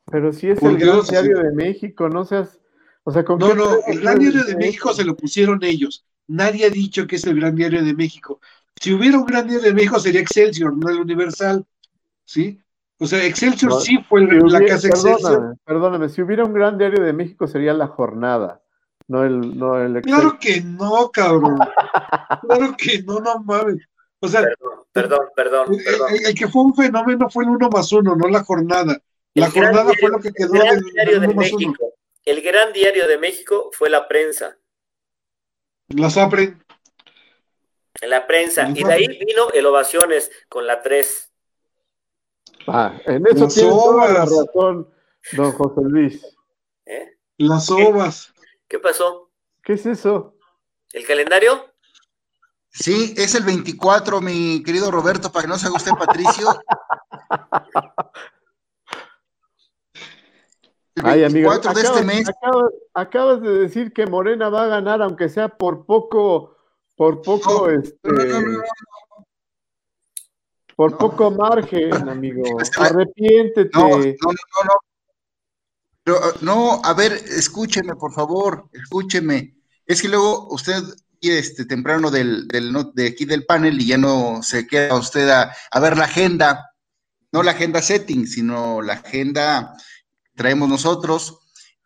Pero 0.06 0.34
si 0.34 0.50
es 0.50 0.62
el 0.62 0.78
Gran 0.78 1.02
Diario 1.04 1.40
de 1.40 1.52
México, 1.52 2.10
no 2.10 2.26
seas. 2.26 2.60
O 3.04 3.12
sea, 3.12 3.24
¿con 3.24 3.40
no, 3.40 3.54
no, 3.54 3.78
el 3.88 4.02
Gran 4.02 4.20
Diario 4.20 4.44
de 4.44 4.56
México 4.56 4.94
se 4.94 5.04
lo 5.04 5.16
pusieron 5.16 5.64
ellos. 5.64 6.06
Nadie 6.28 6.66
ha 6.66 6.70
dicho 6.70 7.08
que 7.08 7.16
es 7.16 7.26
el 7.26 7.40
Gran 7.40 7.56
Diario 7.56 7.84
de 7.84 7.94
México. 7.94 8.40
Si 8.80 8.94
hubiera 8.94 9.18
un 9.18 9.26
Gran 9.26 9.48
Diario 9.48 9.68
de 9.68 9.74
México 9.74 10.00
sería 10.00 10.22
Excelsior, 10.22 10.76
no 10.78 10.90
el 10.90 11.00
Universal. 11.00 11.66
¿Sí? 12.26 12.62
O 13.02 13.08
sea, 13.08 13.26
Excelsior 13.26 13.82
sí 13.82 13.98
fue 14.08 14.22
la 14.28 14.64
casa 14.64 14.88
Excelsior. 14.88 15.58
Perdóname, 15.66 16.08
si 16.08 16.22
hubiera 16.22 16.44
un 16.46 16.54
gran 16.54 16.78
diario 16.78 17.04
de 17.04 17.14
México 17.14 17.48
sería 17.48 17.74
La 17.74 17.88
Jornada, 17.88 18.62
no 19.12 19.26
el, 19.26 19.58
no 19.58 19.78
el 19.78 20.02
Claro 20.02 20.38
que 20.40 20.62
no, 20.62 21.12
cabrón. 21.12 21.60
claro 22.42 22.76
que 22.78 23.04
no, 23.04 23.20
no 23.20 23.40
mames. 23.44 23.86
O 24.22 24.28
sea, 24.28 24.42
perdón, 24.94 25.28
perdón, 25.36 25.78
perdón. 25.86 26.18
El, 26.26 26.34
que 26.34 26.48
fue 26.48 26.62
un 26.62 26.74
fenómeno 26.74 27.30
fue 27.30 27.44
el 27.44 27.50
uno 27.50 27.70
más 27.70 27.92
uno, 27.92 28.16
no 28.16 28.28
la 28.30 28.42
jornada. 28.44 29.02
La 29.34 29.52
jornada 29.52 29.92
fue 30.00 30.10
lo 30.10 30.20
que 30.20 30.32
quedó 30.32 30.54
el 30.54 30.62
gran 30.62 30.80
diario 30.80 31.20
de 31.20 31.28
México. 31.28 31.94
El 32.24 32.42
gran 32.42 32.72
diario 32.72 33.08
de 33.08 33.18
México 33.18 33.70
fue 33.74 33.90
la 33.90 34.08
prensa. 34.08 34.58
La 35.90 36.10
SAPRE. 36.10 36.56
La 38.04 38.28
prensa. 38.28 38.70
Y 38.74 38.84
de 38.84 38.94
ahí 38.94 39.08
vino 39.08 39.50
el 39.54 39.66
Ovaciones 39.66 40.32
con 40.48 40.66
la 40.66 40.82
3. 40.82 41.32
Ah, 42.68 42.94
en 43.06 43.28
eso 43.28 43.48
tiene 43.48 43.70
toda 43.70 44.08
la 44.08 44.20
razón, 44.22 44.88
don 45.34 45.52
José 45.52 45.82
Luis. 45.84 46.26
¿Eh? 46.86 47.18
Las 47.38 47.70
ovas. 47.72 48.32
¿Qué 48.72 48.80
pasó? 48.80 49.30
¿Qué 49.62 49.74
es 49.74 49.86
eso? 49.86 50.38
¿El 50.94 51.06
calendario? 51.06 51.66
Sí, 52.70 53.14
es 53.18 53.36
el 53.36 53.44
24, 53.44 54.22
mi 54.22 54.64
querido 54.64 54.90
Roberto, 54.90 55.30
para 55.30 55.44
que 55.44 55.50
no 55.50 55.58
se 55.58 55.68
guste 55.68 55.92
Patricio. 55.92 56.48
Ay, 61.04 61.26
amigo, 61.26 61.52
de 61.52 61.82
este 61.82 62.04
mes. 62.06 62.32
Acabas, 62.94 63.42
de 63.42 63.60
decir 63.60 63.92
que 63.92 64.08
Morena 64.08 64.48
va 64.48 64.64
a 64.64 64.68
ganar, 64.68 65.02
aunque 65.02 65.28
sea 65.28 65.50
por 65.50 65.86
poco, 65.86 66.56
por 66.96 67.22
poco, 67.22 67.70
este, 67.70 68.10
por 70.78 70.98
poco 70.98 71.30
margen, 71.32 72.08
amigo. 72.08 72.44
Arrepiéntete. 72.78 73.78
No, 73.78 73.90
no, 73.90 73.98
no, 73.98 74.64
no. 74.64 74.91
Pero, 76.04 76.20
no, 76.42 76.82
a 76.84 76.94
ver, 76.94 77.14
escúcheme, 77.14 77.96
por 77.96 78.14
favor, 78.14 78.70
escúcheme. 78.74 79.56
Es 79.86 80.02
que 80.02 80.08
luego 80.08 80.48
usted 80.52 80.84
este 81.22 81.66
temprano 81.66 82.10
del, 82.10 82.48
del 82.48 82.74
de 82.94 83.08
aquí 83.08 83.26
del 83.26 83.46
panel 83.46 83.80
y 83.80 83.88
ya 83.88 83.98
no 83.98 84.42
se 84.42 84.66
queda 84.66 84.96
usted 84.96 85.30
a, 85.30 85.56
a, 85.72 85.80
ver 85.80 85.96
la 85.98 86.06
agenda, 86.06 86.74
no 87.32 87.44
la 87.44 87.52
agenda 87.52 87.82
setting, 87.82 88.28
sino 88.28 88.82
la 88.82 88.94
agenda 88.94 89.76
traemos 90.36 90.68
nosotros. 90.68 91.40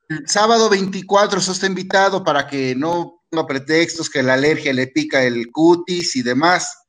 El 0.08 0.28
sábado 0.28 0.70
24 0.70 1.40
eso 1.40 1.52
está 1.52 1.66
invitado 1.66 2.24
para 2.24 2.48
que 2.48 2.76
no 2.76 3.24
ponga 3.30 3.46
pretextos 3.46 4.10
que 4.10 4.24
la 4.24 4.36
alergia 4.36 4.74
le 4.74 4.88
pica 4.88 5.24
el 5.24 5.52
cutis 5.52 6.16
y 6.16 6.22
demás, 6.22 6.88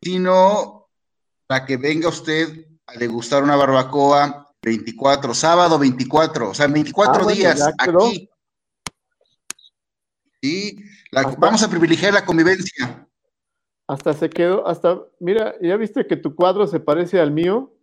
sino 0.00 0.88
para 1.46 1.66
que 1.66 1.76
venga 1.76 2.08
usted 2.08 2.66
a 2.86 2.94
degustar 2.94 3.42
una 3.42 3.56
barbacoa 3.56 4.43
24, 4.64 5.34
sábado 5.34 5.78
24, 5.78 6.50
o 6.50 6.54
sea, 6.54 6.66
24 6.66 7.28
ah, 7.28 7.32
días 7.32 7.72
aquí. 7.78 8.30
Y 10.40 10.76
vamos 11.38 11.62
a 11.62 11.70
privilegiar 11.70 12.14
la 12.14 12.24
convivencia. 12.24 13.06
Hasta 13.86 14.14
se 14.14 14.30
quedó, 14.30 14.66
hasta, 14.66 15.00
mira, 15.20 15.54
ya 15.60 15.76
viste 15.76 16.06
que 16.06 16.16
tu 16.16 16.34
cuadro 16.34 16.66
se 16.66 16.80
parece 16.80 17.20
al 17.20 17.30
mío. 17.30 17.74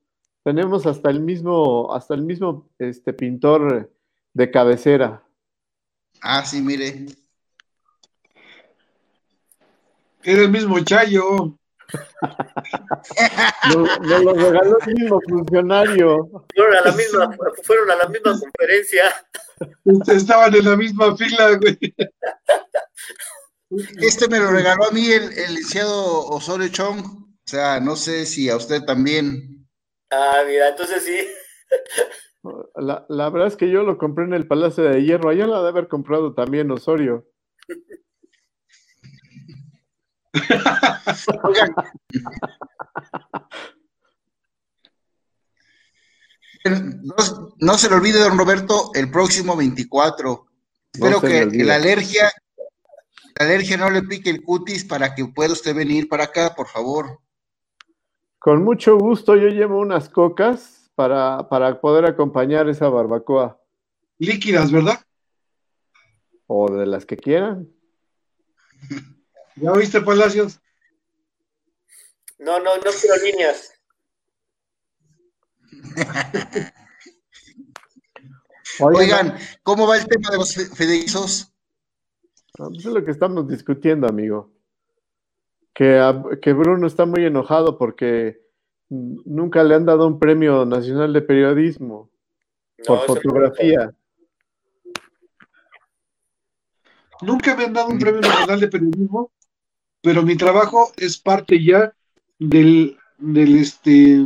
Tenemos 0.43 0.87
hasta 0.87 1.11
el 1.11 1.19
mismo, 1.19 1.93
hasta 1.93 2.15
el 2.15 2.23
mismo 2.23 2.69
este 2.79 3.13
pintor 3.13 3.91
de 4.33 4.51
cabecera. 4.51 5.23
Ah, 6.21 6.43
sí, 6.43 6.61
mire. 6.61 7.05
Era 10.23 10.41
el 10.41 10.49
mismo 10.49 10.79
Chayo. 10.79 11.57
Nos, 13.73 14.23
lo 14.23 14.33
regaló 14.33 14.77
el 14.85 14.93
mismo 14.93 15.21
funcionario. 15.27 16.29
Fueron 16.55 16.75
a 16.75 16.81
la 16.81 16.91
misma, 16.91 17.37
fueron 17.63 17.91
a 17.91 17.95
la 17.95 18.07
misma 18.09 18.39
conferencia. 18.39 19.03
Estaban 20.07 20.55
en 20.55 20.65
la 20.65 20.75
misma 20.75 21.15
fila, 21.17 21.57
güey. 21.57 21.77
Este 24.01 24.27
me 24.27 24.39
lo 24.39 24.51
regaló 24.51 24.85
a 24.85 24.91
mí 24.91 25.09
el, 25.11 25.23
el 25.23 25.55
licenciado 25.55 26.27
Osorio 26.27 26.69
Chong. 26.69 27.05
O 27.05 27.49
sea, 27.49 27.79
no 27.79 27.95
sé 27.95 28.25
si 28.25 28.49
a 28.49 28.57
usted 28.57 28.83
también. 28.83 29.67
Ah, 30.11 30.43
mira, 30.47 30.69
entonces 30.69 31.03
sí. 31.03 31.27
La, 32.75 33.05
la 33.07 33.29
verdad 33.29 33.47
es 33.47 33.55
que 33.55 33.69
yo 33.69 33.83
lo 33.83 33.97
compré 33.97 34.25
en 34.25 34.33
el 34.33 34.47
Palacio 34.47 34.83
de 34.83 35.03
Hierro. 35.03 35.29
Allá 35.29 35.47
la 35.47 35.61
de 35.61 35.69
haber 35.69 35.87
comprado 35.87 36.33
también 36.33 36.71
Osorio. 36.71 37.27
No, 47.59 47.77
se 47.77 47.89
le 47.89 47.95
olvide, 47.95 48.19
don 48.19 48.37
Roberto, 48.37 48.91
el 48.93 49.09
próximo 49.09 49.55
24. 49.55 50.45
Espero 50.93 51.21
que, 51.21 51.45
la 51.63 51.75
alergia, 51.75 52.31
la 53.39 53.45
alergia 53.45 53.77
no 53.77 53.89
le 53.89 54.03
pique 54.03 54.29
el 54.29 54.43
cutis 54.43 54.85
para 54.85 55.15
que 55.15 55.25
pueda 55.25 55.53
usted 55.53 55.75
venir 55.75 56.07
para 56.07 56.25
acá, 56.25 56.53
por 56.55 56.67
favor. 56.67 57.19
Con 58.37 58.63
mucho 58.63 58.97
gusto, 58.97 59.35
yo 59.35 59.47
llevo 59.47 59.79
unas 59.79 60.09
cocas 60.09 60.91
para, 60.95 61.47
para 61.49 61.79
poder 61.79 62.05
acompañar 62.05 62.69
esa 62.69 62.89
barbacoa. 62.89 63.59
Líquidas, 64.17 64.71
¿verdad? 64.71 64.99
O 66.47 66.71
de 66.71 66.85
las 66.85 67.05
que 67.05 67.17
quieran. 67.17 67.69
¿Ya 69.55 69.71
oíste, 69.71 70.01
Palacios? 70.01 70.59
No, 72.39 72.59
no, 72.59 72.75
no 72.77 72.91
quiero 72.99 73.15
líneas. 73.23 73.73
Oigan, 78.79 79.37
¿cómo 79.63 79.87
va 79.87 79.97
el 79.97 80.07
tema 80.07 80.29
de 80.31 80.37
los 80.37 80.53
fideicomisos? 80.53 81.51
Pues 82.53 82.79
es 82.79 82.85
lo 82.85 83.03
que 83.03 83.11
estamos 83.11 83.47
discutiendo, 83.47 84.07
amigo. 84.07 84.51
Que, 85.73 86.01
que 86.41 86.53
Bruno 86.53 86.87
está 86.87 87.05
muy 87.05 87.25
enojado 87.25 87.77
porque 87.77 88.41
nunca 88.89 89.63
le 89.63 89.75
han 89.75 89.85
dado 89.85 90.07
un 90.07 90.19
premio 90.19 90.65
nacional 90.65 91.13
de 91.13 91.21
periodismo 91.21 92.09
por 92.85 93.05
fotografía. 93.05 93.93
Nunca 97.21 97.55
me 97.55 97.65
han 97.65 97.73
dado 97.73 97.89
un 97.89 97.99
premio 97.99 98.21
nacional 98.21 98.59
de 98.59 98.67
periodismo, 98.67 99.31
pero 100.01 100.23
mi 100.23 100.35
trabajo 100.35 100.91
es 100.97 101.17
parte 101.17 101.63
ya 101.63 101.93
del, 102.39 102.97
del, 103.17 103.55
este, 103.57 104.25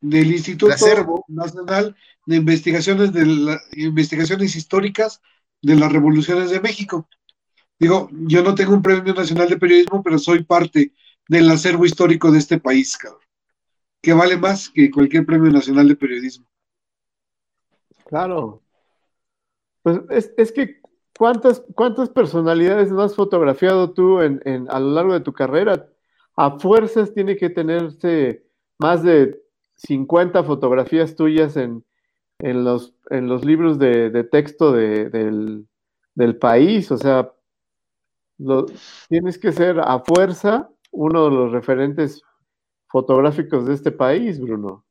del 0.00 0.32
Instituto 0.32 0.74
Nacional 1.28 1.96
de 2.26 2.36
Investigaciones, 2.36 3.12
de 3.12 3.58
Investigaciones 3.72 4.54
Históricas 4.54 5.22
de 5.62 5.76
las 5.76 5.90
Revoluciones 5.90 6.50
de 6.50 6.60
México. 6.60 7.08
Digo, 7.78 8.10
yo 8.12 8.42
no 8.42 8.54
tengo 8.54 8.74
un 8.74 8.82
premio 8.82 9.14
nacional 9.14 9.48
de 9.48 9.56
periodismo, 9.56 10.02
pero 10.02 10.18
soy 10.18 10.44
parte 10.44 10.92
del 11.28 11.48
acervo 11.50 11.86
histórico 11.86 12.30
de 12.30 12.38
este 12.38 12.58
país, 12.58 12.96
cabrón, 12.96 13.22
que 14.02 14.12
vale 14.12 14.36
más 14.36 14.68
que 14.68 14.90
cualquier 14.90 15.24
premio 15.24 15.50
nacional 15.50 15.88
de 15.88 15.96
periodismo. 15.96 16.46
Claro. 18.04 18.62
Pues 19.82 20.00
es, 20.10 20.32
es 20.36 20.52
que 20.52 20.80
¿cuántas, 21.18 21.62
¿cuántas 21.74 22.08
personalidades 22.08 22.90
no 22.90 23.02
has 23.02 23.14
fotografiado 23.14 23.92
tú 23.92 24.20
en, 24.20 24.40
en, 24.44 24.70
a 24.70 24.80
lo 24.80 24.92
largo 24.92 25.12
de 25.12 25.20
tu 25.20 25.32
carrera? 25.32 25.88
a 26.38 26.56
fuerzas 26.56 27.12
tiene 27.12 27.36
que 27.36 27.50
tenerse 27.50 28.44
más 28.78 29.02
de 29.02 29.42
50 29.74 30.44
fotografías 30.44 31.16
tuyas 31.16 31.56
en, 31.56 31.84
los, 32.38 32.94
en 33.10 33.26
los 33.26 33.44
libros 33.44 33.76
de, 33.80 34.22
texto 34.30 34.70
del, 34.70 35.66
país. 36.40 36.92
O 36.92 36.96
sea, 36.96 37.32
tienes 39.08 39.36
que 39.36 39.50
ser 39.50 39.80
a 39.80 39.98
fuerza 39.98 40.70
uno 40.92 41.24
de 41.24 41.30
los 41.32 41.50
referentes 41.50 42.22
fotográficos 42.86 43.66
de 43.66 43.74
este 43.74 43.90
país, 43.90 44.40
Bruno. 44.40 44.84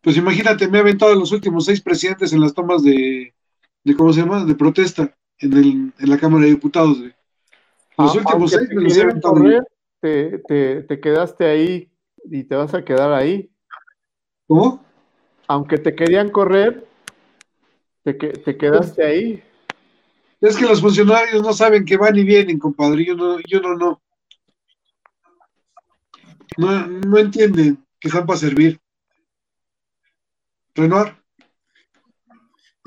Pues 0.00 0.16
imagínate, 0.16 0.68
me 0.68 0.78
ha 0.78 0.80
aventado 0.80 1.14
los 1.14 1.32
últimos 1.32 1.66
seis 1.66 1.82
presidentes 1.82 2.32
en 2.32 2.40
las 2.40 2.54
tomas 2.54 2.82
de, 2.82 3.34
de 3.84 3.94
¿cómo 3.94 4.10
se 4.14 4.22
llama?, 4.22 4.42
de 4.42 4.54
protesta 4.54 5.14
en, 5.38 5.52
el, 5.52 5.92
en 5.98 6.10
la 6.10 6.18
Cámara 6.18 6.44
de 6.44 6.50
Diputados. 6.50 6.98
Los 6.98 7.12
ah, 7.96 8.18
últimos 8.18 8.50
seis 8.50 8.68
me 8.70 8.82
los 8.82 8.96
he 8.96 9.02
aventado 9.02 9.34
te, 10.00 11.00
quedaste 11.00 11.44
ahí 11.44 11.90
y 12.24 12.44
te 12.44 12.54
vas 12.54 12.74
a 12.74 12.84
quedar 12.84 13.12
ahí. 13.12 13.50
¿Cómo? 14.46 14.84
Aunque 15.48 15.78
te 15.78 15.94
querían 15.94 16.30
correr, 16.30 16.86
te, 18.02 18.14
te 18.14 18.56
quedaste 18.56 19.04
ahí. 19.04 19.42
Es 20.40 20.56
que 20.56 20.66
los 20.66 20.80
funcionarios 20.80 21.42
no 21.42 21.52
saben 21.52 21.84
que 21.84 21.96
van 21.96 22.16
y 22.16 22.22
vienen, 22.22 22.58
compadre. 22.58 23.04
Yo 23.04 23.16
no, 23.16 23.38
yo 23.40 23.60
no, 23.60 23.74
no. 23.74 24.02
No, 26.56 27.18
entienden 27.18 27.84
que 27.98 28.08
están 28.08 28.26
para 28.26 28.38
servir. 28.38 28.80
Renoir. 30.74 31.14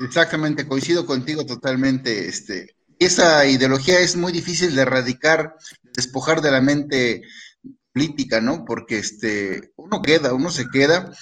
Exactamente, 0.00 0.66
coincido 0.66 1.04
contigo 1.04 1.44
totalmente. 1.44 2.26
Este, 2.26 2.74
esa 2.98 3.46
ideología 3.46 4.00
es 4.00 4.16
muy 4.16 4.32
difícil 4.32 4.74
de 4.74 4.82
erradicar, 4.82 5.56
despojar 5.94 6.40
de 6.40 6.50
la 6.50 6.62
mente 6.62 7.22
política, 7.92 8.40
¿no? 8.40 8.64
Porque 8.64 8.98
este, 8.98 9.72
uno 9.76 10.00
queda, 10.00 10.32
uno 10.32 10.50
se 10.50 10.68
queda. 10.68 11.12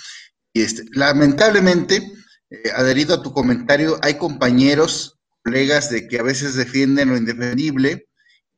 Y 0.53 0.63
este, 0.63 0.85
lamentablemente, 0.93 2.13
eh, 2.51 2.71
adherido 2.77 3.17
a 3.17 3.23
tu 3.23 3.33
comentario, 3.33 3.99
hay 4.01 4.15
compañeros, 4.15 5.19
colegas 5.43 5.91
de 5.91 6.07
que 6.07 6.21
a 6.21 6.23
veces 6.23 6.55
defienden 6.55 7.09
lo 7.09 7.17
indefendible, 7.17 8.07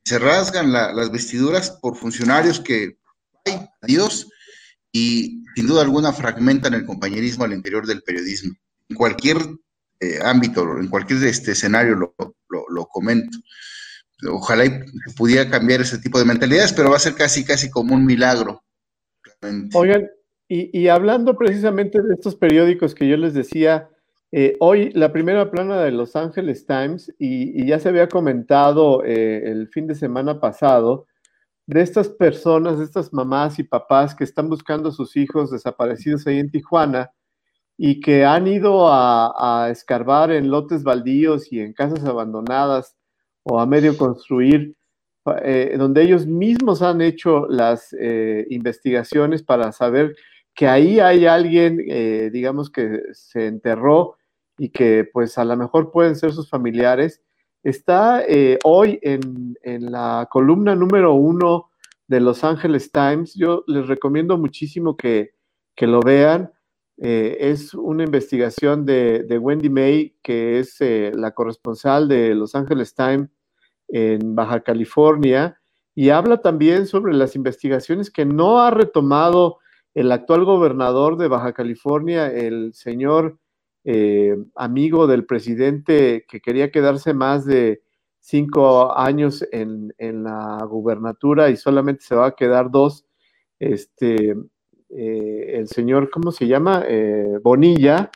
se 0.05 0.18
rasgan 0.18 0.73
las 0.73 1.11
vestiduras 1.11 1.79
por 1.81 1.97
funcionarios 1.97 2.61
que, 2.61 2.99
ay, 3.47 3.68
adiós, 3.81 4.29
y 4.93 5.45
sin 5.55 5.66
duda 5.66 5.83
alguna 5.83 6.12
fragmentan 6.12 6.75
el 6.75 6.85
compañerismo 6.85 7.45
al 7.45 7.53
interior 7.53 7.87
del 7.87 8.03
periodismo. 8.03 8.55
En 8.89 8.97
cualquier 8.97 9.39
eh, 10.01 10.18
ámbito, 10.22 10.78
en 10.78 10.88
cualquier 10.88 11.22
este, 11.24 11.53
escenario 11.53 11.94
lo, 11.94 12.14
lo, 12.48 12.86
comento. 12.86 13.38
Ojalá 14.30 14.64
y 14.64 14.80
pudiera 15.14 15.51
cambiar 15.51 15.82
ese 15.82 15.98
tipo 15.98 16.18
de 16.18 16.24
mentalidades, 16.24 16.72
pero 16.72 16.90
va 16.90 16.96
a 16.96 17.01
ser 17.01 17.14
casi, 17.14 17.44
casi 17.44 17.70
como 17.70 17.94
un 17.94 18.07
milagro. 18.07 18.62
Oigan, 19.74 20.09
y, 20.48 20.88
hablando 20.88 21.36
precisamente 21.36 22.03
de 22.03 22.14
estos 22.14 22.34
periódicos 22.34 22.94
que 22.94 23.07
yo 23.07 23.16
les 23.16 23.34
decía, 23.34 23.88
eh, 24.32 24.57
hoy 24.59 24.90
la 24.94 25.12
primera 25.12 25.51
plana 25.51 25.82
de 25.82 25.92
Los 25.92 26.16
Angeles 26.16 26.66
Times, 26.66 27.14
y, 27.18 27.66
ya 27.66 27.78
se 27.78 27.90
había 27.90 28.09
comentado 28.09 29.05
eh, 29.05 29.51
el 29.51 29.68
fin 29.68 29.86
de 29.86 29.94
semana 29.94 30.40
pasado, 30.40 31.07
de 31.66 31.82
estas 31.82 32.09
personas, 32.09 32.78
de 32.78 32.84
estas 32.84 33.12
mamás 33.12 33.59
y 33.59 33.64
papás 33.64 34.14
que 34.14 34.24
están 34.24 34.48
buscando 34.48 34.88
a 34.88 34.92
sus 34.92 35.16
hijos 35.16 35.51
desaparecidos 35.51 36.26
ahí 36.26 36.38
en 36.38 36.51
Tijuana 36.51 37.11
y 37.83 38.01
que 38.01 38.26
han 38.26 38.47
ido 38.47 38.89
a, 38.93 39.68
escarbar 39.70 40.31
en 40.33 40.51
lotes 40.51 40.83
baldíos 40.83 41.51
y 41.51 41.61
en 41.61 41.72
casas 41.72 42.05
abandonadas 42.05 42.95
o 43.43 43.59
a 43.59 43.64
medio 43.64 43.97
construir, 43.97 44.74
eh, 45.43 45.74
donde 45.78 46.03
ellos 46.03 46.26
mismos 46.26 46.83
han 46.83 47.01
hecho 47.01 47.47
las 47.49 47.95
investigaciones 48.51 49.43
para 49.43 49.72
saber 49.72 50.14
que 50.55 50.68
ahí 50.68 51.01
hay 51.01 51.24
alguien, 51.24 51.83
eh, 51.89 52.31
digamos, 52.33 52.70
que 52.70 53.01
se 53.12 53.47
enterró 53.47 54.16
y 54.59 54.68
que 54.68 55.09
pues 55.11 55.39
a 55.39 55.45
lo 55.47 55.57
mejor 55.57 55.91
pueden 55.91 56.16
ser 56.16 56.33
sus 56.33 56.51
familiares, 56.51 57.22
está 57.62 58.22
eh, 58.28 58.59
hoy 58.64 58.99
en, 59.03 59.57
la 59.62 60.28
columna 60.31 60.74
número 60.74 61.14
uno 61.14 61.70
de 62.09 62.20
Los 62.20 62.45
Angeles 62.45 62.93
Times. 62.93 63.35
Yo 63.35 63.64
les 63.66 63.87
recomiendo 63.87 64.37
muchísimo 64.37 64.97
que, 64.97 65.31
lo 65.78 66.01
vean. 66.01 66.53
Eh, 67.03 67.36
es 67.40 67.72
una 67.74 68.05
investigación 68.05 68.84
de, 68.84 69.38
Wendy 69.40 69.70
May, 69.70 70.16
que 70.22 70.59
es 70.59 70.78
la 70.80 71.32
corresponsal 71.32 72.09
de 72.09 72.34
Los 72.34 72.55
Angeles 72.55 72.94
Times 72.94 73.30
en 73.88 74.34
Baja 74.34 74.61
California, 74.61 75.59
y 75.94 76.11
habla 76.11 76.40
también 76.40 76.86
sobre 76.86 77.14
las 77.14 77.34
investigaciones 77.34 78.11
que 78.11 78.24
no 78.24 78.61
ha 78.61 78.70
retomado 78.70 79.59
el 79.94 80.12
actual 80.12 80.44
gobernador 80.44 81.16
de 81.16 81.28
Baja 81.28 81.53
California, 81.53 82.30
el 82.32 82.72
señor 82.74 83.38
eh, 83.84 84.36
amigo 84.57 85.07
del 85.07 85.24
presidente 85.24 86.26
que 86.28 86.40
quería 86.40 86.70
quedarse 86.70 87.14
más 87.14 87.44
de 87.46 87.82
cinco 88.18 88.96
años 88.96 89.44
en, 89.53 89.92
la 89.98 90.59
gubernatura 90.68 91.48
y 91.48 91.57
solamente 91.57 92.05
se 92.05 92.14
va 92.14 92.26
a 92.26 92.34
quedar 92.36 92.70
dos, 92.70 93.07
este, 93.59 94.36
eh, 94.91 95.57
el 95.59 95.68
señor, 95.68 96.11
¿cómo 96.11 96.32
se 96.32 96.47
llama? 96.47 96.84
Eh, 96.86 97.38
Bonilla. 97.43 98.11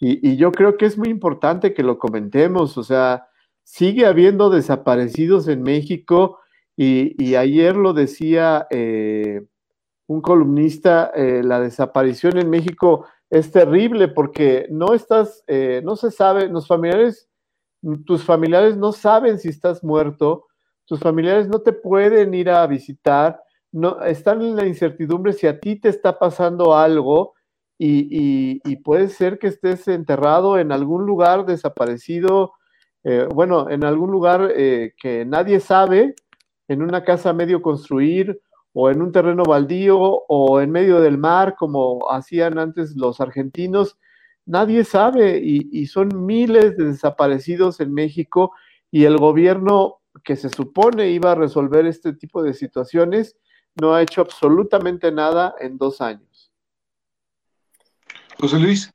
Y, 0.00 0.36
yo 0.36 0.52
creo 0.52 0.76
que 0.76 0.86
es 0.86 0.98
muy 0.98 1.08
importante 1.08 1.72
que 1.72 1.82
lo 1.82 1.98
comentemos, 1.98 2.76
o 2.76 2.82
sea, 2.82 3.28
sigue 3.62 4.04
habiendo 4.04 4.50
desaparecidos 4.50 5.48
en 5.48 5.62
México 5.62 6.40
y, 6.76 7.34
ayer 7.36 7.74
lo 7.76 7.94
decía 7.94 8.66
un 10.06 10.20
columnista, 10.20 11.10
eh, 11.14 11.42
la 11.42 11.60
desaparición 11.60 12.38
en 12.38 12.50
México 12.50 13.06
es 13.30 13.50
terrible 13.50 14.08
porque 14.08 14.66
no 14.70 14.94
estás, 14.94 15.42
eh, 15.46 15.80
no 15.84 15.96
se 15.96 16.10
sabe, 16.10 16.48
los 16.48 16.66
familiares, 16.66 17.28
tus 18.04 18.22
familiares 18.22 18.76
no 18.76 18.92
saben 18.92 19.38
si 19.38 19.48
estás 19.48 19.82
muerto, 19.82 20.46
tus 20.84 21.00
familiares 21.00 21.48
no 21.48 21.60
te 21.60 21.72
pueden 21.72 22.34
ir 22.34 22.50
a 22.50 22.66
visitar, 22.66 23.42
no, 23.74 24.00
están 24.02 24.40
en 24.40 24.54
la 24.54 24.66
incertidumbre 24.66 25.32
si 25.32 25.46
a 25.48 25.58
ti 25.58 25.76
te 25.76 25.88
está 25.88 26.18
pasando 26.18 26.76
algo 26.76 27.34
y, 27.76 28.76
puede 28.84 29.08
ser 29.08 29.38
que 29.38 29.48
estés 29.48 29.88
enterrado 29.88 30.58
en 30.58 30.70
algún 30.70 31.06
lugar 31.06 31.44
desaparecido, 31.44 32.52
eh, 33.02 33.26
bueno, 33.34 33.68
en 33.68 33.84
algún 33.84 34.10
lugar 34.10 34.52
que 34.54 35.24
nadie 35.26 35.58
sabe, 35.58 36.14
en 36.68 36.82
una 36.82 37.02
casa 37.02 37.32
medio 37.32 37.62
construir 37.62 38.40
o 38.72 38.90
en 38.90 39.02
un 39.02 39.12
terreno 39.12 39.42
baldío 39.44 39.98
o 40.00 40.60
en 40.60 40.70
medio 40.70 41.00
del 41.00 41.18
mar, 41.18 41.56
como 41.58 42.10
hacían 42.10 42.58
antes 42.58 42.94
los 42.96 43.20
argentinos. 43.20 43.98
Nadie 44.46 44.84
sabe 44.84 45.40
y, 45.42 45.86
son 45.86 46.26
miles 46.26 46.76
de 46.76 46.84
desaparecidos 46.86 47.80
en 47.80 47.92
México 47.92 48.52
y 48.90 49.04
el 49.04 49.16
gobierno 49.16 50.00
que 50.22 50.36
se 50.36 50.48
supone 50.48 51.10
iba 51.10 51.32
a 51.32 51.34
resolver 51.34 51.86
este 51.86 52.12
tipo 52.12 52.42
de 52.42 52.54
situaciones 52.54 53.36
no 53.80 53.94
ha 53.94 54.02
hecho 54.02 54.20
absolutamente 54.20 55.10
nada 55.10 55.54
en 55.58 55.76
dos 55.78 56.00
años. 56.00 56.52
José 58.38 58.58
Luis. 58.58 58.90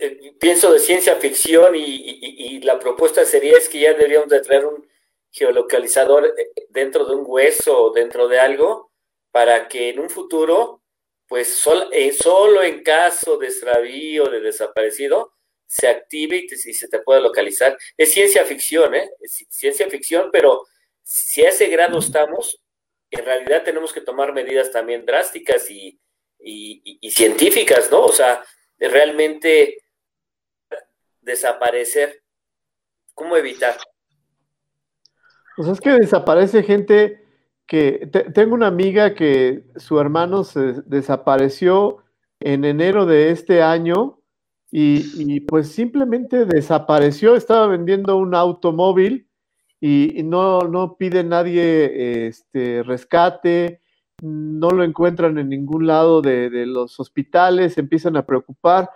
Eh, 0.00 0.34
pienso 0.38 0.72
de 0.72 0.78
ciencia 0.78 1.16
ficción 1.16 1.74
y, 1.74 2.60
la 2.60 2.78
propuesta 2.78 3.24
sería 3.24 3.58
es 3.58 3.68
que 3.68 3.80
ya 3.80 3.92
deberíamos 3.92 4.28
de 4.28 4.40
traer 4.40 4.64
un 4.66 4.86
geolocalizador 5.30 6.26
eh, 6.26 6.66
dentro 6.70 7.04
de 7.04 7.14
un 7.14 7.24
hueso 7.26 7.76
o 7.76 7.92
dentro 7.92 8.28
de 8.28 8.38
algo 8.38 8.92
para 9.32 9.68
que 9.68 9.90
en 9.90 9.98
un 9.98 10.08
futuro, 10.08 10.82
pues 11.26 11.66
eh, 11.92 12.12
solo 12.12 12.62
en 12.62 12.82
caso 12.82 13.36
de 13.36 13.48
extravío, 13.48 14.26
de 14.26 14.40
desaparecido, 14.40 15.32
se 15.66 15.88
active 15.88 16.46
y, 16.48 16.48
se 16.56 16.88
te 16.88 17.00
pueda 17.00 17.20
localizar. 17.20 17.76
Es 17.96 18.12
ciencia 18.12 18.44
ficción, 18.44 18.94
¿eh? 18.94 19.10
Es 19.20 19.44
ciencia 19.48 19.88
ficción, 19.90 20.30
pero 20.32 20.64
si 21.02 21.44
a 21.44 21.48
ese 21.48 21.66
grado 21.66 21.98
estamos, 21.98 22.60
en 23.14 23.24
realidad 23.24 23.62
tenemos 23.64 23.92
que 23.92 24.00
tomar 24.00 24.32
medidas 24.32 24.70
también 24.70 25.04
drásticas 25.04 25.70
y, 25.70 26.00
científicas, 27.10 27.90
¿no? 27.90 28.04
O 28.04 28.12
sea, 28.12 28.42
realmente 28.78 29.78
desaparecer. 31.20 32.22
¿Cómo 33.14 33.36
evitar? 33.36 33.76
Pues 35.56 35.68
es 35.68 35.80
que 35.80 35.90
desaparece 35.90 36.62
gente 36.62 37.24
que 37.66 38.10
tengo 38.34 38.54
una 38.54 38.66
amiga 38.66 39.14
que 39.14 39.64
su 39.76 39.98
hermano 39.98 40.44
se 40.44 40.82
desapareció 40.84 42.04
en 42.40 42.64
enero 42.64 43.06
de 43.06 43.30
este 43.30 43.62
año 43.62 44.20
y, 44.70 45.40
pues 45.42 45.70
simplemente 45.70 46.44
desapareció, 46.46 47.36
estaba 47.36 47.68
vendiendo 47.68 48.16
un 48.16 48.34
automóvil 48.34 49.28
y, 49.86 50.22
no, 50.22 50.60
no 50.60 50.96
pide 50.96 51.22
nadie 51.24 52.26
este, 52.26 52.82
rescate, 52.84 53.82
no 54.22 54.70
lo 54.70 54.82
encuentran 54.82 55.36
en 55.36 55.50
ningún 55.50 55.86
lado 55.86 56.22
de, 56.22 56.64
los 56.64 56.98
hospitales, 56.98 57.76
empiezan 57.76 58.16
a 58.16 58.24
preocupar 58.24 58.88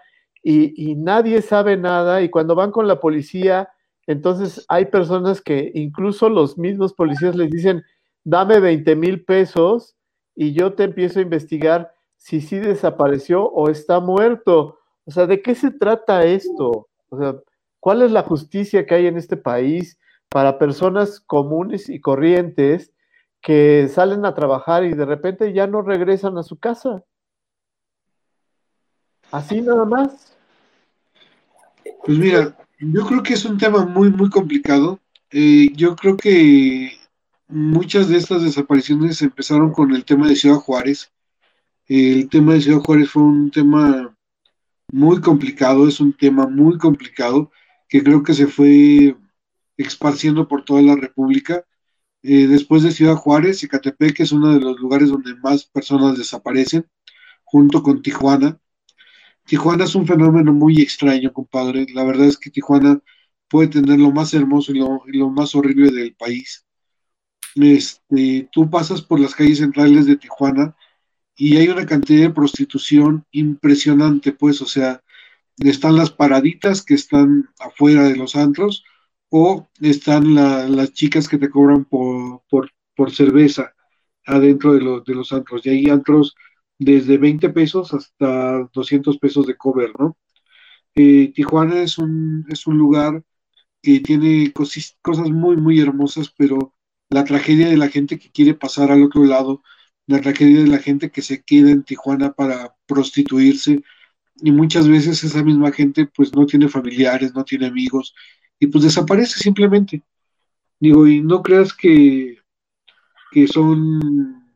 y, 0.42 0.90
y 0.90 0.94
nadie 0.94 1.42
sabe 1.42 1.76
nada 1.76 2.22
y 2.22 2.30
cuando 2.30 2.54
van 2.54 2.70
con 2.70 2.88
la 2.88 3.00
policía, 3.00 3.68
entonces 4.06 4.64
hay 4.70 4.86
personas 4.86 5.42
que 5.42 5.70
incluso 5.74 6.30
los 6.30 6.56
mismos 6.56 6.94
policías 6.94 7.36
les 7.36 7.50
dicen, 7.50 7.84
dame 8.24 8.58
20 8.58 8.96
mil 8.96 9.26
pesos 9.26 9.94
y 10.34 10.54
yo 10.54 10.72
te 10.72 10.84
empiezo 10.84 11.18
a 11.18 11.22
investigar 11.22 11.92
si 12.16 12.40
sí 12.40 12.58
desapareció 12.58 13.44
o 13.44 13.68
está 13.68 14.00
muerto. 14.00 14.78
O 15.04 15.10
sea, 15.10 15.26
¿de 15.26 15.42
qué 15.42 15.54
se 15.54 15.70
trata 15.70 16.24
esto? 16.24 16.88
O 17.10 17.18
sea, 17.18 17.36
¿cuál 17.78 18.00
es 18.00 18.10
la 18.10 18.22
justicia 18.22 18.86
que 18.86 18.94
hay 18.94 19.06
en 19.06 19.18
este 19.18 19.36
país 19.36 19.98
para 20.28 20.58
personas 20.58 21.20
comunes 21.20 21.88
y 21.88 22.00
corrientes 22.00 22.92
que 23.40 23.88
salen 23.88 24.24
a 24.24 24.34
trabajar 24.34 24.84
y 24.84 24.92
de 24.94 25.04
repente 25.04 25.52
ya 25.52 25.66
no 25.66 25.82
regresan 25.82 26.36
a 26.38 26.42
su 26.42 26.58
casa? 26.58 27.02
Así 29.30 29.60
nada 29.60 29.84
más. 29.84 30.36
Pues 32.04 32.18
mira, 32.18 32.56
yo 32.78 33.06
creo 33.06 33.22
que 33.22 33.34
es 33.34 33.44
un 33.44 33.58
tema 33.58 33.84
muy, 33.84 34.10
muy 34.10 34.30
complicado. 34.30 34.98
Eh, 35.30 35.70
yo 35.74 35.94
creo 35.96 36.16
que 36.16 36.92
muchas 37.48 38.08
de 38.08 38.16
estas 38.16 38.42
desapariciones 38.42 39.20
empezaron 39.22 39.72
con 39.72 39.94
el 39.94 40.04
tema 40.04 40.28
de 40.28 40.36
Ciudad 40.36 40.56
Juárez. 40.56 41.12
El 41.86 42.28
tema 42.28 42.54
de 42.54 42.60
Ciudad 42.60 42.80
Juárez 42.80 43.10
fue 43.10 43.22
un 43.22 43.50
tema 43.50 44.14
muy 44.92 45.20
complicado, 45.20 45.86
es 45.86 46.00
un 46.00 46.12
tema 46.12 46.46
muy 46.46 46.78
complicado 46.78 47.50
que 47.88 48.02
creo 48.02 48.22
que 48.22 48.34
se 48.34 48.46
fue 48.46 49.16
esparciendo 49.78 50.48
por 50.48 50.64
toda 50.64 50.82
la 50.82 50.96
República. 50.96 51.64
Eh, 52.22 52.46
después 52.46 52.82
de 52.82 52.92
Ciudad 52.92 53.16
Juárez, 53.16 53.62
Ecatepec 53.64 54.20
es 54.20 54.32
uno 54.32 54.52
de 54.52 54.60
los 54.60 54.78
lugares 54.78 55.08
donde 55.10 55.34
más 55.36 55.64
personas 55.64 56.18
desaparecen, 56.18 56.86
junto 57.44 57.82
con 57.82 58.02
Tijuana. 58.02 58.60
Tijuana 59.46 59.84
es 59.84 59.94
un 59.94 60.06
fenómeno 60.06 60.52
muy 60.52 60.80
extraño, 60.82 61.32
compadre. 61.32 61.86
La 61.94 62.04
verdad 62.04 62.26
es 62.26 62.38
que 62.38 62.50
Tijuana 62.50 63.00
puede 63.48 63.68
tener 63.68 63.98
lo 63.98 64.10
más 64.12 64.34
hermoso 64.34 64.72
y 64.72 64.78
lo, 64.80 65.02
y 65.06 65.16
lo 65.16 65.30
más 65.30 65.54
horrible 65.54 65.90
del 65.90 66.14
país 66.14 66.66
este, 67.54 68.48
tú 68.52 68.70
pasas 68.70 69.02
por 69.02 69.20
las 69.20 69.34
calles 69.34 69.58
centrales 69.58 70.06
de 70.06 70.16
Tijuana 70.16 70.76
y 71.36 71.56
hay 71.56 71.68
una 71.68 71.86
cantidad 71.86 72.28
de 72.28 72.34
prostitución 72.34 73.24
impresionante, 73.30 74.32
pues, 74.32 74.60
o 74.60 74.66
sea, 74.66 75.02
están 75.58 75.96
las 75.96 76.10
paraditas 76.10 76.82
que 76.82 76.94
están 76.94 77.48
afuera 77.58 78.04
de 78.04 78.16
los 78.16 78.36
antros 78.36 78.84
o 79.30 79.68
están 79.80 80.34
las 80.34 80.92
chicas 80.92 81.28
que 81.28 81.38
te 81.38 81.50
cobran 81.50 81.84
por, 81.84 82.42
por, 82.48 83.10
cerveza 83.12 83.74
adentro 84.26 84.74
de, 84.74 85.02
de 85.06 85.14
los 85.14 85.32
antros. 85.32 85.64
Y 85.66 85.70
hay 85.70 85.90
antros 85.90 86.34
desde 86.78 87.18
20 87.18 87.50
pesos 87.50 87.92
hasta 87.94 88.68
200 88.72 89.18
pesos 89.18 89.46
de 89.46 89.56
cover, 89.56 89.92
¿no? 89.98 90.16
Eh, 90.94 91.32
Tijuana 91.34 91.82
es 91.82 91.98
un, 91.98 92.44
es 92.48 92.66
un 92.66 92.78
lugar 92.78 93.22
que 93.82 94.00
tiene 94.00 94.52
cosas 94.52 95.30
muy, 95.30 95.56
muy 95.56 95.80
hermosas, 95.80 96.32
pero 96.36 96.74
la 97.10 97.24
tragedia 97.24 97.68
de 97.68 97.76
la 97.76 97.88
gente 97.88 98.18
que 98.18 98.30
quiere 98.30 98.54
pasar 98.54 98.90
al 98.90 99.02
otro 99.04 99.24
lado, 99.24 99.62
la 100.06 100.20
tragedia 100.20 100.60
de 100.60 100.66
la 100.68 100.78
gente 100.78 101.10
que 101.10 101.22
se 101.22 101.42
queda 101.42 101.70
en 101.70 101.84
Tijuana 101.84 102.32
para 102.32 102.74
prostituirse, 102.86 103.82
y 104.42 104.52
muchas 104.52 104.88
veces 104.88 105.22
esa 105.24 105.42
misma 105.44 105.72
gente 105.72 106.06
pues 106.06 106.34
no 106.34 106.46
tiene 106.46 106.68
familiares, 106.68 107.34
no 107.34 107.44
tiene 107.44 107.66
amigos, 107.66 108.14
y 108.58 108.66
pues 108.68 108.84
desaparece 108.84 109.38
simplemente. 109.38 110.02
Digo, 110.80 111.06
y 111.06 111.20
no 111.20 111.42
creas 111.42 111.72
que, 111.72 112.38
que 113.32 113.48
son 113.48 114.54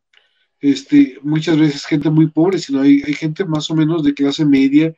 este, 0.60 1.18
muchas 1.22 1.58
veces 1.58 1.84
gente 1.84 2.10
muy 2.10 2.28
pobre, 2.28 2.58
sino 2.58 2.80
hay, 2.80 3.02
hay 3.06 3.14
gente 3.14 3.44
más 3.44 3.70
o 3.70 3.74
menos 3.74 4.02
de 4.04 4.14
clase 4.14 4.44
media 4.44 4.94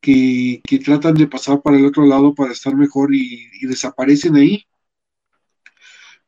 que, 0.00 0.62
tratan 0.84 1.14
de 1.14 1.26
pasar 1.26 1.62
para 1.62 1.76
el 1.78 1.86
otro 1.86 2.06
lado 2.06 2.34
para 2.34 2.52
estar 2.52 2.76
mejor 2.76 3.14
y, 3.14 3.48
desaparecen 3.66 4.36
ahí. 4.36 4.64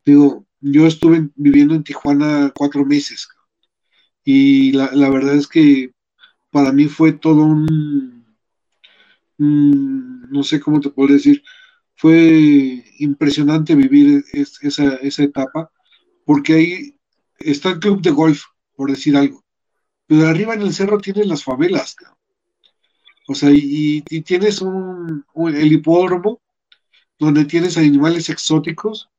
Digo, 0.04 0.46
yo 0.60 0.86
estuve 0.86 1.28
viviendo 1.36 1.74
en 1.74 1.84
Tijuana 1.84 2.52
cuatro 2.54 2.84
meses 2.84 3.28
y 4.24 4.72
la, 4.72 5.10
verdad 5.10 5.36
es 5.36 5.46
que 5.46 5.92
para 6.50 6.72
mí 6.72 6.86
fue 6.86 7.12
todo 7.12 7.44
un, 7.44 8.26
no 9.38 10.42
sé 10.42 10.60
cómo 10.60 10.80
te 10.80 10.90
puedo 10.90 11.12
decir, 11.14 11.42
fue 11.98 12.84
impresionante 12.98 13.74
vivir 13.74 14.24
esa, 14.32 14.94
esa 14.96 15.22
etapa 15.22 15.70
porque 16.24 16.54
ahí 16.54 16.96
está 17.38 17.70
el 17.70 17.80
club 17.80 18.00
de 18.00 18.10
golf, 18.10 18.44
por 18.74 18.90
decir 18.90 19.16
algo, 19.16 19.44
pero 20.06 20.26
arriba 20.26 20.54
en 20.54 20.62
el 20.62 20.72
cerro 20.72 20.98
tienes 20.98 21.26
las 21.26 21.44
favelas, 21.44 21.96
o 23.28 23.34
sea, 23.34 23.50
y, 23.52 24.00
tienes 24.22 24.62
un, 24.62 25.24
el 25.36 25.72
hipódromo 25.72 26.40
donde 27.18 27.44
tienes 27.44 27.76
animales 27.76 28.30
exóticos 28.30 29.10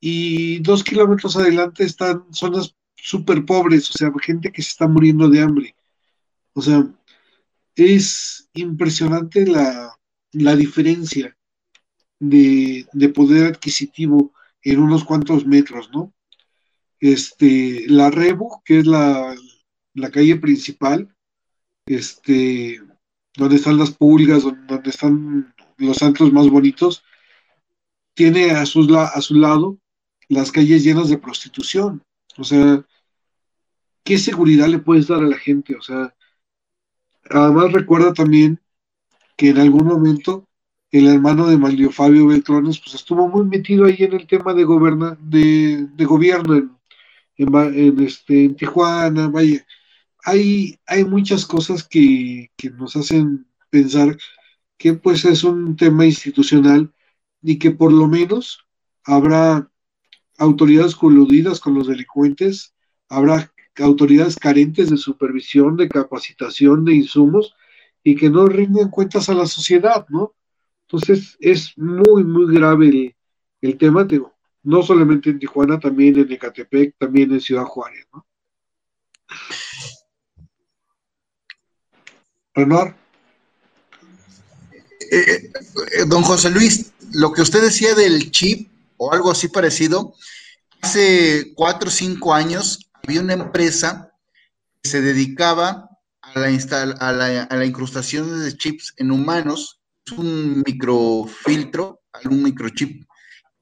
y 0.00 0.60
dos 0.60 0.82
kilómetros 0.82 1.36
adelante 1.36 1.84
están 1.84 2.24
zonas 2.32 2.74
súper 2.96 3.44
pobres, 3.44 3.90
o 3.90 3.92
sea, 3.92 4.10
gente 4.22 4.50
que 4.50 4.62
se 4.62 4.70
está 4.70 4.88
muriendo 4.88 5.28
de 5.28 5.42
hambre. 5.42 5.76
O 6.54 6.62
sea, 6.62 6.86
es 7.76 8.48
impresionante 8.54 9.46
la, 9.46 9.94
diferencia 10.56 11.36
de, 12.30 13.08
poder 13.14 13.46
adquisitivo 13.46 14.32
en 14.62 14.80
unos 14.80 15.04
cuantos 15.04 15.46
metros, 15.46 15.90
¿no? 15.92 16.12
Este, 17.00 17.84
la 17.88 18.10
Rebu, 18.10 18.62
que 18.64 18.78
es 18.78 18.86
la, 18.86 19.34
la 19.94 20.10
calle 20.10 20.36
principal, 20.36 21.14
este, 21.86 22.80
donde 23.36 23.56
están 23.56 23.78
las 23.78 23.90
pulgas, 23.90 24.42
donde, 24.42 24.90
están 24.90 25.54
los 25.76 26.02
antros 26.02 26.32
más 26.32 26.48
bonitos, 26.48 27.04
tiene 28.14 28.52
a 28.52 28.64
su, 28.64 28.96
a 28.96 29.20
su 29.20 29.34
lado 29.34 29.78
las 30.28 30.52
calles 30.52 30.84
llenas 30.84 31.08
de 31.08 31.18
prostitución. 31.18 32.02
O 32.36 32.44
sea, 32.44 32.84
¿qué 34.02 34.18
seguridad 34.18 34.68
le 34.68 34.78
puedes 34.78 35.08
dar 35.08 35.22
a 35.22 35.28
la 35.28 35.36
gente? 35.36 35.76
O 35.76 35.82
sea, 35.82 36.14
además 37.28 37.72
recuerda 37.72 38.12
también 38.12 38.60
que 39.36 39.50
en 39.50 39.58
algún 39.58 39.86
momento 39.86 40.48
el 40.98 41.08
hermano 41.08 41.48
de 41.48 41.58
Mario 41.58 41.90
Fabio 41.90 42.28
Beltrones 42.28 42.78
pues 42.78 42.94
estuvo 42.94 43.26
muy 43.28 43.44
metido 43.46 43.84
ahí 43.84 43.96
en 43.98 44.12
el 44.12 44.28
tema 44.28 44.54
de, 44.54 44.62
goberna, 44.62 45.18
de, 45.20 45.88
gobierno 46.04 46.54
en, 46.54 46.70
en, 47.36 48.00
este, 48.00 48.44
en 48.44 48.54
Tijuana, 48.54 49.26
vaya, 49.26 49.66
hay, 50.24 50.78
hay 50.86 51.04
muchas 51.04 51.46
cosas 51.46 51.82
que, 51.82 52.48
nos 52.78 52.94
hacen 52.94 53.44
pensar 53.70 54.16
que 54.78 54.94
pues 54.94 55.24
es 55.24 55.42
un 55.42 55.74
tema 55.74 56.06
institucional 56.06 56.92
y 57.42 57.58
que 57.58 57.72
por 57.72 57.92
lo 57.92 58.06
menos 58.06 58.64
habrá 59.02 59.68
autoridades 60.38 60.94
coludidas 60.94 61.58
con 61.58 61.74
los 61.74 61.88
delincuentes, 61.88 62.72
habrá 63.08 63.52
autoridades 63.78 64.36
carentes 64.36 64.90
de 64.90 64.96
supervisión, 64.96 65.76
de 65.76 65.88
capacitación, 65.88 66.84
de 66.84 66.94
insumos 66.94 67.56
y 68.04 68.14
que 68.14 68.30
no 68.30 68.46
rinden 68.46 68.90
cuentas 68.90 69.28
a 69.28 69.34
la 69.34 69.46
sociedad, 69.46 70.06
¿no? 70.08 70.34
Entonces 70.86 71.36
es 71.40 71.76
muy, 71.76 72.24
muy 72.24 72.54
grave 72.54 72.88
el, 72.88 73.16
el 73.60 73.78
tema, 73.78 74.06
no 74.62 74.82
solamente 74.82 75.30
en 75.30 75.38
Tijuana, 75.38 75.78
también 75.78 76.18
en 76.18 76.30
Ecatepec, 76.30 76.96
también 76.98 77.32
en 77.32 77.40
Ciudad 77.40 77.64
Juárez, 77.64 78.06
¿no? 78.12 78.26
Renor. 82.54 82.94
Eh, 85.10 85.50
eh, 85.92 86.04
don 86.06 86.22
José 86.22 86.50
Luis, 86.50 86.92
lo 87.12 87.32
que 87.32 87.42
usted 87.42 87.62
decía 87.62 87.94
del 87.94 88.30
chip 88.30 88.70
o 88.96 89.12
algo 89.12 89.30
así 89.30 89.48
parecido, 89.48 90.14
hace 90.80 91.52
cuatro 91.54 91.88
o 91.88 91.92
cinco 91.92 92.32
años 92.32 92.90
había 93.02 93.20
una 93.20 93.34
empresa 93.34 94.12
que 94.82 94.88
se 94.88 95.02
dedicaba 95.02 95.90
a 96.22 96.38
la, 96.38 97.46
a 97.48 97.56
la, 97.56 97.64
incrustación 97.64 98.44
de 98.44 98.56
chips 98.56 98.94
en 98.96 99.10
humanos, 99.10 99.80
un 100.12 100.62
microfiltro, 100.66 102.02
un 102.30 102.42
microchip 102.42 103.04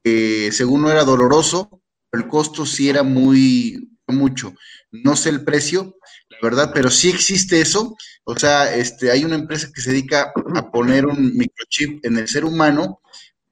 que 0.02 0.50
según 0.52 0.82
no 0.82 0.90
era 0.90 1.04
doloroso, 1.04 1.82
el 2.12 2.26
costo 2.26 2.66
sí 2.66 2.88
era 2.88 3.02
muy 3.02 3.88
mucho. 4.08 4.54
No 4.90 5.16
sé 5.16 5.30
el 5.30 5.44
precio, 5.44 5.96
¿verdad? 6.42 6.70
Pero 6.74 6.90
sí 6.90 7.08
existe 7.08 7.60
eso, 7.60 7.96
o 8.24 8.36
sea, 8.36 8.74
este, 8.74 9.10
hay 9.10 9.24
una 9.24 9.36
empresa 9.36 9.70
que 9.72 9.80
se 9.80 9.90
dedica 9.90 10.32
a 10.54 10.70
poner 10.70 11.06
un 11.06 11.36
microchip 11.36 12.04
en 12.04 12.18
el 12.18 12.28
ser 12.28 12.44
humano 12.44 13.00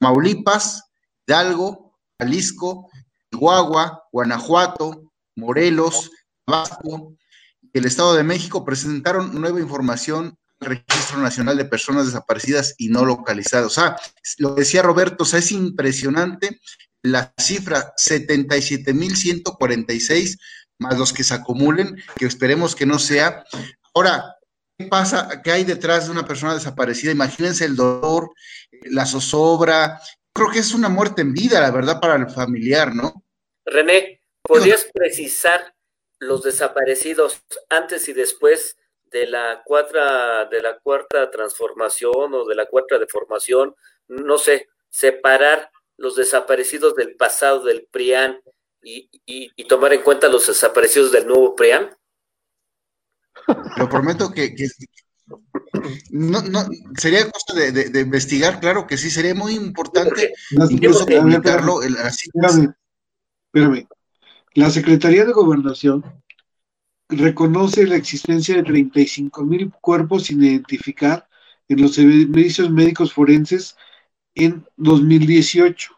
Maulipas, 0.00 0.84
Hidalgo, 1.26 1.98
Jalisco, 2.18 2.88
Chihuahua, 3.30 4.04
Guanajuato, 4.12 5.12
Morelos, 5.36 6.10
Tabasco 6.44 7.14
y 7.72 7.78
el 7.78 7.84
Estado 7.84 8.14
de 8.14 8.24
México 8.24 8.64
presentaron 8.64 9.40
nueva 9.40 9.60
información 9.60 10.36
Registro 10.60 11.18
Nacional 11.18 11.56
de 11.56 11.64
Personas 11.64 12.06
Desaparecidas 12.06 12.74
y 12.78 12.88
No 12.88 13.04
Localizadas. 13.04 13.66
O 13.66 13.70
sea, 13.70 13.96
lo 14.38 14.54
decía 14.54 14.82
Roberto, 14.82 15.24
o 15.24 15.26
sea, 15.26 15.38
es 15.38 15.52
impresionante 15.52 16.60
la 17.02 17.32
cifra 17.38 17.94
77.146 17.96 20.38
más 20.78 20.98
los 20.98 21.12
que 21.12 21.24
se 21.24 21.34
acumulen, 21.34 21.96
que 22.16 22.26
esperemos 22.26 22.74
que 22.74 22.86
no 22.86 22.98
sea. 22.98 23.44
Ahora, 23.94 24.36
¿qué 24.78 24.86
pasa? 24.86 25.42
¿Qué 25.42 25.50
hay 25.50 25.64
detrás 25.64 26.06
de 26.06 26.12
una 26.12 26.26
persona 26.26 26.54
desaparecida? 26.54 27.10
Imagínense 27.10 27.64
el 27.64 27.76
dolor, 27.76 28.30
la 28.84 29.06
zozobra, 29.06 30.00
creo 30.32 30.50
que 30.50 30.60
es 30.60 30.72
una 30.72 30.88
muerte 30.88 31.22
en 31.22 31.34
vida, 31.34 31.60
la 31.60 31.70
verdad, 31.70 32.00
para 32.00 32.16
el 32.16 32.30
familiar, 32.30 32.94
¿no? 32.94 33.24
René, 33.66 34.22
¿podrías 34.42 34.86
precisar 34.92 35.74
los 36.20 36.42
desaparecidos 36.42 37.42
antes 37.68 38.08
y 38.08 38.12
después 38.12 38.76
de 39.10 39.26
la 39.26 39.62
cuarta, 39.64 40.46
de 40.46 40.62
la 40.62 40.78
cuarta 40.78 41.30
transformación 41.30 42.34
o 42.34 42.44
de 42.44 42.54
la 42.54 42.66
cuarta 42.66 42.98
deformación? 42.98 43.74
No 44.08 44.38
sé, 44.38 44.68
separar 44.88 45.70
los 45.96 46.16
desaparecidos 46.16 46.94
del 46.94 47.16
pasado 47.16 47.64
del 47.64 47.86
PRIAN 47.90 48.40
y, 48.82 49.10
y, 49.26 49.64
tomar 49.64 49.92
en 49.92 50.02
cuenta 50.02 50.28
los 50.28 50.46
desaparecidos 50.46 51.12
del 51.12 51.26
nuevo 51.26 51.54
PRIAN? 51.56 51.90
Lo 53.76 53.88
prometo 53.88 54.30
que, 54.30 54.54
no, 56.10 56.42
no, 56.42 56.66
sería 56.96 57.30
cosa 57.30 57.54
de, 57.54 58.00
investigar, 58.00 58.60
claro 58.60 58.86
que 58.86 58.96
sí, 58.96 59.10
sería 59.10 59.34
muy 59.34 59.54
importante 59.54 60.32
incluso 60.70 61.06
publicarlo. 61.06 61.82
Espérame, 61.82 62.74
La 64.54 64.70
Secretaría 64.70 65.24
de 65.24 65.32
Gobernación 65.32 66.04
reconoce 67.08 67.86
la 67.86 67.96
existencia 67.96 68.56
de 68.56 68.62
35 68.62 69.44
mil 69.44 69.72
cuerpos 69.80 70.24
sin 70.24 70.42
identificar 70.42 71.28
en 71.68 71.82
los 71.82 71.94
servicios 71.94 72.70
médicos 72.70 73.12
forenses 73.12 73.76
en 74.34 74.64
2018. 74.76 75.92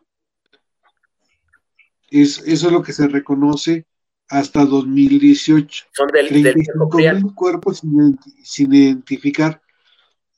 Es, 2.10 2.38
eso 2.46 2.66
es 2.66 2.72
lo 2.72 2.82
que 2.82 2.92
se 2.92 3.08
reconoce 3.08 3.86
hasta 4.28 4.64
2018. 4.64 5.86
Son 5.92 6.08
del, 6.08 6.28
del 6.28 6.42
35 6.42 6.98
mil 6.98 7.34
cuerpos 7.34 7.78
sin, 7.78 8.18
sin 8.42 8.72
identificar. 8.72 9.60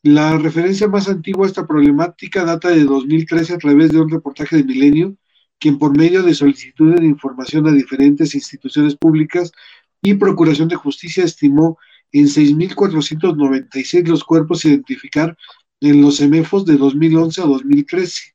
La 0.03 0.37
referencia 0.37 0.89
más 0.89 1.09
antigua 1.09 1.47
a 1.47 1.49
esta 1.49 1.67
problemática 1.67 2.45
data 2.45 2.71
de 2.71 2.85
2013 2.85 3.55
a 3.55 3.59
través 3.59 3.91
de 3.91 4.01
un 4.01 4.11
reportaje 4.11 4.57
de 4.57 4.65
Milenio, 4.65 5.17
quien 5.61 5.79
por 5.79 5.97
medio 5.97 6.23
de 6.25 6.35
solicitudes 6.35 7.01
de 7.01 7.07
información 7.07 7.69
a 7.69 7.73
diferentes 7.73 8.35
instituciones 8.35 8.97
públicas 8.97 9.53
y 10.03 10.15
Procuración 10.15 10.69
de 10.69 10.77
Justicia 10.77 11.25
estimó 11.25 11.79
en 12.11 12.27
6.496 12.27 14.07
los 14.09 14.25
cuerpos 14.25 14.65
a 14.65 14.69
identificar 14.69 15.37
en 15.81 16.03
los 16.03 16.17
semefos 16.17 16.67
de 16.67 16.77
2011 16.77 17.41
a 17.41 17.47
2013. 17.47 18.35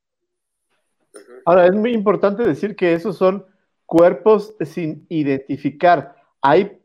Ahora, 1.45 1.67
es 1.67 1.73
muy 1.73 1.93
importante 1.93 2.43
decir 2.43 2.75
que 2.75 2.93
esos 2.93 3.17
son 3.17 3.45
cuerpos 3.85 4.55
sin 4.65 5.05
identificar. 5.09 6.15
Hay 6.41 6.81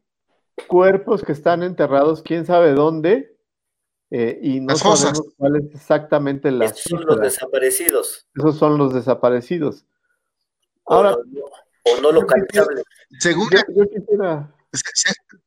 cuerpos 0.68 1.22
que 1.22 1.32
están 1.32 1.62
enterrados, 1.62 2.22
quién 2.22 2.44
sabe 2.46 2.72
dónde, 2.72 3.36
eh, 4.10 4.38
y 4.42 4.60
no 4.60 4.76
sabemos 4.76 5.22
cuál 5.36 5.56
es 5.56 5.74
exactamente 5.74 6.50
la. 6.50 6.66
Esos 6.66 6.82
son 6.82 7.06
los 7.06 7.20
desaparecidos. 7.20 8.28
Esos 8.36 8.58
son 8.58 8.78
los 8.78 8.92
desaparecidos. 8.92 9.86
Ahora, 10.84 11.14
o 11.14 11.24
no, 11.24 11.40
o 11.84 12.00
no 12.02 12.12
localizables. 12.12 12.84
Según, 13.18 13.48
yo, 13.50 13.88
quisiera... 13.88 14.54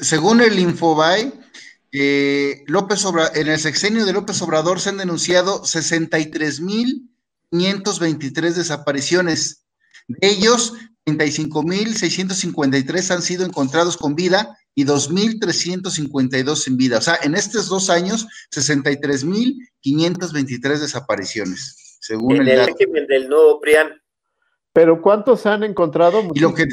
según 0.00 0.40
el 0.40 0.58
Infobae, 0.58 1.32
eh, 1.92 2.64
López 2.66 3.04
Obrador, 3.04 3.36
en 3.36 3.48
el 3.48 3.58
sexenio 3.58 4.06
de 4.06 4.12
López 4.12 4.40
Obrador 4.42 4.78
se 4.80 4.90
han 4.90 4.98
denunciado 4.98 5.62
63.523 5.62 8.54
desapariciones. 8.54 9.64
De 10.06 10.28
ellos, 10.28 10.74
35.653 11.06 13.10
han 13.10 13.22
sido 13.22 13.44
encontrados 13.44 13.96
con 13.96 14.14
vida 14.14 14.56
y 14.74 14.84
2.352 14.84 16.56
sin 16.56 16.76
vida. 16.76 16.98
O 16.98 17.00
sea, 17.00 17.18
en 17.22 17.34
estos 17.34 17.68
dos 17.68 17.88
años, 17.90 18.28
63.523 18.54 20.78
desapariciones, 20.78 21.98
según 22.00 22.36
en 22.36 22.46
el, 22.48 22.66
régimen 22.66 23.08
del 23.08 23.28
nuevo 23.28 23.60
PRIAN. 23.60 24.00
Pero 24.72 25.02
¿cuántos 25.02 25.46
han 25.46 25.64
encontrado? 25.64 26.22
Y 26.32 26.38
lo 26.38 26.54
que 26.54 26.68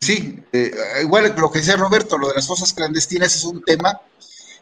Sí, 0.00 0.42
eh, 0.52 0.72
igual 1.02 1.34
lo 1.36 1.50
que 1.50 1.58
decía 1.58 1.76
Roberto, 1.76 2.16
lo 2.16 2.28
de 2.28 2.34
las 2.34 2.46
fosas 2.46 2.72
clandestinas 2.72 3.36
es 3.36 3.44
un 3.44 3.62
tema. 3.62 4.00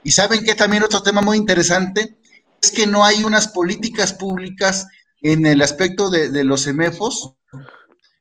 Y 0.02 0.10
saben 0.10 0.44
que 0.44 0.54
también 0.54 0.82
otro 0.82 1.02
tema 1.02 1.20
muy 1.20 1.36
interesante 1.36 2.18
es 2.60 2.70
que 2.72 2.86
no 2.86 3.04
hay 3.04 3.22
unas 3.22 3.48
políticas 3.48 4.12
públicas 4.12 4.86
en 5.22 5.46
el 5.46 5.62
aspecto 5.62 6.10
de, 6.10 6.44
los 6.44 6.66
EMEFOS. 6.66 7.34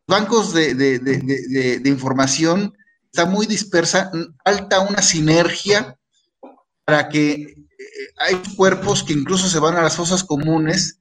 Bancos 0.07 0.53
de, 0.53 1.81
información 1.85 2.73
está 3.11 3.25
muy 3.25 3.47
dispersa, 3.47 4.11
falta 4.43 4.81
una 4.81 5.01
sinergia 5.01 5.97
para 6.85 7.09
que 7.09 7.33
eh, 7.33 7.55
hay 8.17 8.35
cuerpos 8.55 9.03
que 9.03 9.13
incluso 9.13 9.49
se 9.49 9.59
van 9.59 9.75
a 9.75 9.81
las 9.81 9.95
fosas 9.95 10.23
comunes 10.23 10.99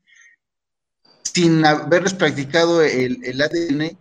sin 1.23 1.65
haberles 1.65 2.15
practicado 2.15 2.83
el, 2.83 3.23
el 3.23 3.41
ADN 3.43 3.99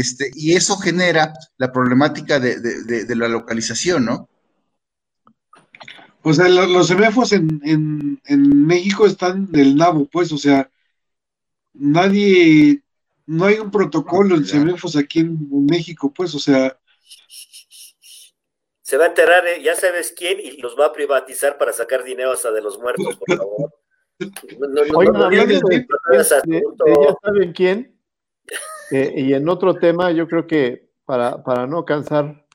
este, 0.00 0.30
y 0.34 0.54
eso 0.54 0.76
genera 0.76 1.32
la 1.56 1.72
problemática 1.72 2.38
de, 2.38 3.06
la 3.14 3.28
localización, 3.28 4.04
¿no? 4.04 4.28
O 6.22 6.32
sea, 6.32 6.48
los, 6.48 6.86
semefos 6.86 7.32
en, 7.32 7.60
en, 8.24 8.66
México 8.66 9.06
están 9.06 9.52
del 9.52 9.76
nabo, 9.76 10.08
pues, 10.10 10.32
o 10.32 10.38
sea, 10.38 10.70
nadie, 11.74 12.82
no 13.26 13.44
hay 13.44 13.58
un 13.58 13.70
protocolo 13.70 14.34
en 14.34 14.46
semefos 14.46 14.96
aquí 14.96 15.20
en, 15.20 15.66
México, 15.66 16.12
pues, 16.14 16.34
o 16.34 16.38
sea. 16.38 16.78
Se 18.80 18.96
va 18.96 19.04
a 19.04 19.08
enterrar, 19.08 19.46
¿eh? 19.46 19.62
ya 19.62 19.74
sabes 19.74 20.14
quién, 20.16 20.40
y 20.40 20.56
los 20.58 20.78
va 20.78 20.86
a 20.86 20.92
privatizar 20.92 21.58
para 21.58 21.72
sacar 21.72 22.04
dinero 22.04 22.32
hasta 22.32 22.52
de 22.52 22.62
los 22.62 22.78
muertos, 22.78 23.16
por 23.16 23.36
favor. 23.36 23.74
No, 24.18 25.32
ya 25.32 27.14
saben 27.22 27.52
quién, 27.52 27.93
eh, 28.96 29.12
y 29.16 29.34
en 29.34 29.48
otro 29.48 29.74
tema, 29.74 30.12
yo 30.12 30.28
creo 30.28 30.46
que 30.46 30.88
para, 31.04 31.42
para 31.42 31.66
no 31.66 31.84
cansar, 31.84 32.46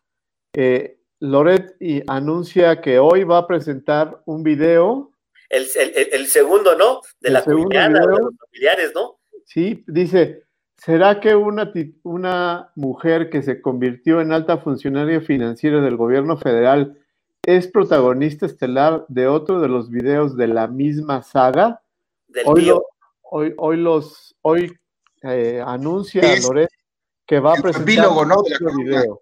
eh, 0.54 0.98
Loret 1.20 1.76
y 1.82 2.02
anuncia 2.08 2.80
que 2.80 2.98
hoy 2.98 3.26
va 3.26 3.40
a 3.40 3.48
presentar 3.48 4.22
un 4.24 4.42
video. 4.42 5.12
El, 5.50 5.68
segundo, 6.28 6.78
¿no? 6.78 7.02
De 7.20 7.32
la 7.32 7.44
cuñada, 7.44 7.90
de 7.90 8.08
los 8.08 8.36
familiares, 8.38 8.94
¿no? 8.96 9.20
Sí, 9.44 9.84
dice, 9.86 10.46
¿será 10.78 11.20
que 11.20 11.36
una, 11.36 11.74
una 12.04 12.72
mujer 12.76 13.30
que 13.30 13.42
se 13.42 13.62
convirtió 13.62 14.22
en 14.22 14.32
alta 14.32 14.60
funcionaria 14.60 15.20
financiera 15.20 15.82
del 15.82 15.98
gobierno 15.98 16.38
federal 16.38 16.98
es 17.44 17.68
protagonista 17.68 18.46
estelar 18.46 19.04
de 19.10 19.28
otro 19.28 19.60
de 19.60 19.68
los 19.68 19.90
videos 19.90 20.38
de 20.38 20.48
la 20.48 20.68
misma 20.68 21.22
saga? 21.22 21.82
hoy, 22.46 22.72
hoy, 23.24 23.54
hoy, 23.58 23.76
los, 23.76 24.38
hoy 24.42 24.80
eh, 25.24 25.62
anuncia 25.66 26.22
a 26.22 26.40
Loret 26.40 26.70
que 27.30 27.40
va 27.40 27.54
a 27.54 27.62
presentar 27.62 27.94
epílogo, 27.94 28.26
¿no? 28.26 28.38
video. 28.76 29.22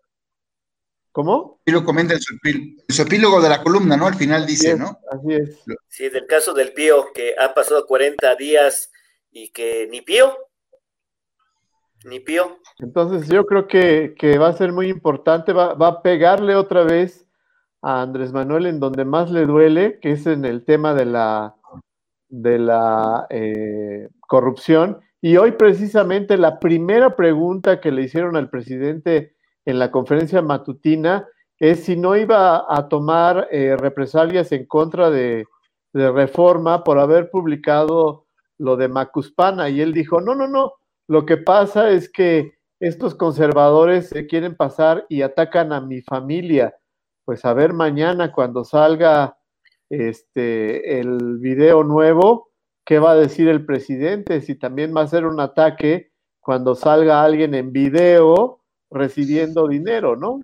¿Cómo? 1.11 1.59
Y 1.65 1.71
lo 1.71 1.83
comenta 1.83 2.13
en 2.13 2.21
su, 2.21 3.01
epílogo 3.01 3.41
de 3.41 3.49
la 3.49 3.61
columna, 3.61 3.97
¿no? 3.97 4.07
Al 4.07 4.15
final 4.15 4.45
dice, 4.45 4.77
¿no? 4.77 4.99
Así 5.11 5.33
es. 5.33 5.63
Sí, 5.89 6.07
del 6.07 6.25
caso 6.25 6.53
del 6.53 6.71
Pío, 6.71 7.11
que 7.13 7.35
ha 7.37 7.53
pasado 7.53 7.85
40 7.85 8.35
días 8.35 8.91
y 9.29 9.49
que 9.49 9.87
ni 9.91 10.01
Pío, 10.01 10.37
ni 12.05 12.21
Pío. 12.21 12.59
Entonces 12.79 13.27
yo 13.27 13.45
creo 13.45 13.67
que, 13.67 14.37
va 14.37 14.47
a 14.49 14.57
ser 14.57 14.71
muy 14.71 14.87
importante, 14.89 15.51
va, 15.51 15.73
a 15.75 16.01
pegarle 16.01 16.55
otra 16.55 16.83
vez 16.83 17.25
a 17.81 18.03
Andrés 18.03 18.31
Manuel 18.31 18.67
en 18.67 18.79
donde 18.79 19.03
más 19.03 19.31
le 19.31 19.45
duele, 19.45 19.99
que 19.99 20.11
es 20.11 20.25
en 20.27 20.45
el 20.45 20.63
tema 20.63 20.93
de 20.93 21.05
la, 21.05 21.55
de 22.29 22.57
la 22.57 23.27
eh, 23.29 24.07
corrupción, 24.21 25.01
y 25.21 25.37
hoy 25.37 25.53
precisamente 25.53 26.37
la 26.37 26.59
primera 26.59 27.15
pregunta 27.15 27.79
que 27.79 27.91
le 27.91 28.03
hicieron 28.03 28.35
al 28.35 28.49
presidente 28.49 29.35
en 29.65 29.79
la 29.79 29.91
conferencia 29.91 30.41
matutina 30.41 31.27
es 31.59 31.85
si 31.85 31.97
no 31.97 32.15
iba 32.15 32.65
a 32.69 32.87
tomar 32.87 33.47
eh, 33.51 33.75
represalias 33.77 34.51
en 34.51 34.65
contra 34.65 35.09
de, 35.09 35.45
reforma 35.93 36.83
por 36.83 36.99
haber 36.99 37.31
publicado 37.31 38.27
lo 38.59 38.77
de 38.77 38.87
Macuspana. 38.87 39.67
Y 39.69 39.81
él 39.81 39.93
dijo, 39.93 40.21
no, 40.21 40.35
no, 40.35 40.47
no, 40.47 40.73
lo 41.07 41.25
que 41.25 41.37
pasa 41.37 41.89
es 41.89 42.07
que 42.11 42.53
estos 42.79 43.15
conservadores 43.15 44.09
se 44.09 44.27
quieren 44.27 44.55
pasar 44.55 45.07
y 45.09 45.23
atacan 45.23 45.73
a 45.73 45.81
mi 45.81 46.01
familia. 46.01 46.75
Pues 47.25 47.45
a 47.45 47.53
ver 47.53 47.73
mañana 47.73 48.31
cuando 48.31 48.63
salga 48.63 49.37
este 49.89 50.99
el 50.99 51.39
video 51.39 51.83
nuevo, 51.83 52.51
qué 52.87 52.99
va 52.99 53.11
a 53.11 53.15
decir 53.15 53.49
el 53.49 53.65
presidente, 53.65 54.41
si 54.41 54.55
también 54.55 54.95
va 54.95 55.01
a 55.01 55.07
ser 55.07 55.25
un 55.25 55.41
ataque 55.41 56.13
cuando 56.39 56.73
salga 56.73 57.21
alguien 57.21 57.53
en 57.53 57.73
video 57.73 58.63
recibiendo 58.89 59.67
dinero, 59.67 60.15
¿no? 60.15 60.39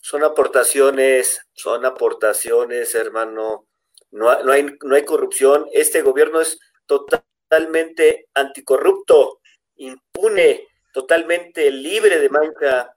Son 0.00 0.24
aportaciones, 0.24 1.40
son 1.54 1.84
aportaciones, 1.84 2.92
hermano. 2.96 3.68
No, 4.10 4.30
hay, 4.30 4.66
no 4.82 4.96
hay 4.96 5.04
corrupción. 5.04 5.66
Este 5.72 6.02
gobierno 6.02 6.40
es 6.40 6.58
totalmente 6.86 8.26
anticorrupto, 8.34 9.38
impune, 9.76 10.66
totalmente 10.92 11.70
libre 11.70 12.18
de 12.18 12.28
mancha, 12.30 12.96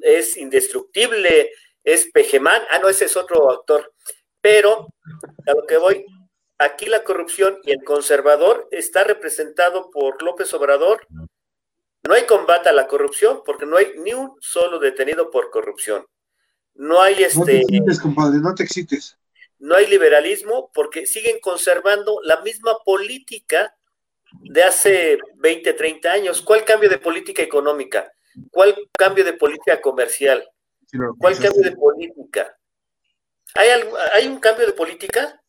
es 0.00 0.38
indestructible, 0.38 1.50
es 1.84 2.10
Pejemán. 2.10 2.62
Ah, 2.70 2.78
no, 2.78 2.88
ese 2.88 3.04
es 3.04 3.16
otro 3.18 3.50
actor. 3.50 3.92
Pero 4.40 4.86
a 5.46 5.52
lo 5.52 5.66
que 5.66 5.76
voy, 5.76 6.06
Aquí 6.60 6.84
la 6.84 7.04
corrupción 7.04 7.58
y 7.64 7.70
el 7.70 7.82
conservador 7.84 8.68
está 8.70 9.02
representado 9.02 9.90
por 9.90 10.22
López 10.22 10.52
Obrador. 10.52 11.06
No 12.02 12.12
hay 12.12 12.26
combate 12.26 12.68
a 12.68 12.72
la 12.72 12.86
corrupción 12.86 13.40
porque 13.46 13.64
no 13.64 13.78
hay 13.78 13.94
ni 13.96 14.12
un 14.12 14.36
solo 14.40 14.78
detenido 14.78 15.30
por 15.30 15.48
corrupción. 15.48 16.04
No 16.74 17.00
hay 17.00 17.22
este. 17.22 17.38
No 17.38 17.44
te 17.46 17.60
este 17.60 17.62
excites, 17.62 18.00
compadre, 18.00 18.40
no 18.40 18.54
te 18.54 18.64
excites. 18.64 19.16
No 19.58 19.74
hay 19.74 19.86
liberalismo 19.86 20.70
porque 20.74 21.06
siguen 21.06 21.40
conservando 21.40 22.20
la 22.24 22.42
misma 22.42 22.76
política 22.84 23.74
de 24.42 24.62
hace 24.62 25.18
20, 25.36 25.72
30 25.72 26.12
años. 26.12 26.42
¿Cuál 26.42 26.66
cambio 26.66 26.90
de 26.90 26.98
política 26.98 27.40
económica? 27.40 28.12
¿Cuál 28.50 28.76
cambio 28.92 29.24
de 29.24 29.32
política 29.32 29.80
comercial? 29.80 30.46
¿Cuál 31.18 31.38
cambio 31.38 31.62
de 31.62 31.72
política? 31.74 32.54
¿Hay, 33.54 33.68
¿Hay 34.12 34.26
un 34.26 34.38
cambio 34.40 34.66
de 34.66 34.74
política? 34.74 35.39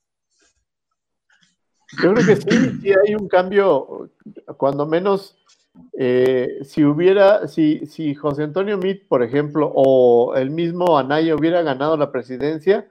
Yo 2.02 2.14
creo 2.14 2.26
que 2.26 2.36
sí, 2.38 2.80
sí 2.82 2.94
hay 3.06 3.16
un 3.16 3.28
cambio, 3.28 4.10
cuando 4.58 4.86
menos, 4.86 5.38
eh, 5.98 6.60
si 6.64 6.84
hubiera, 6.86 7.48
si, 7.48 7.86
si 7.86 8.16
José 8.16 8.44
Antonio 8.44 8.78
Mit, 8.78 9.08
por 9.08 9.24
ejemplo, 9.24 9.72
o 9.76 10.36
el 10.36 10.52
mismo 10.52 10.98
Anaya 10.98 11.36
hubiera 11.36 11.62
ganado 11.62 11.98
la 11.98 12.12
presidencia, 12.12 12.90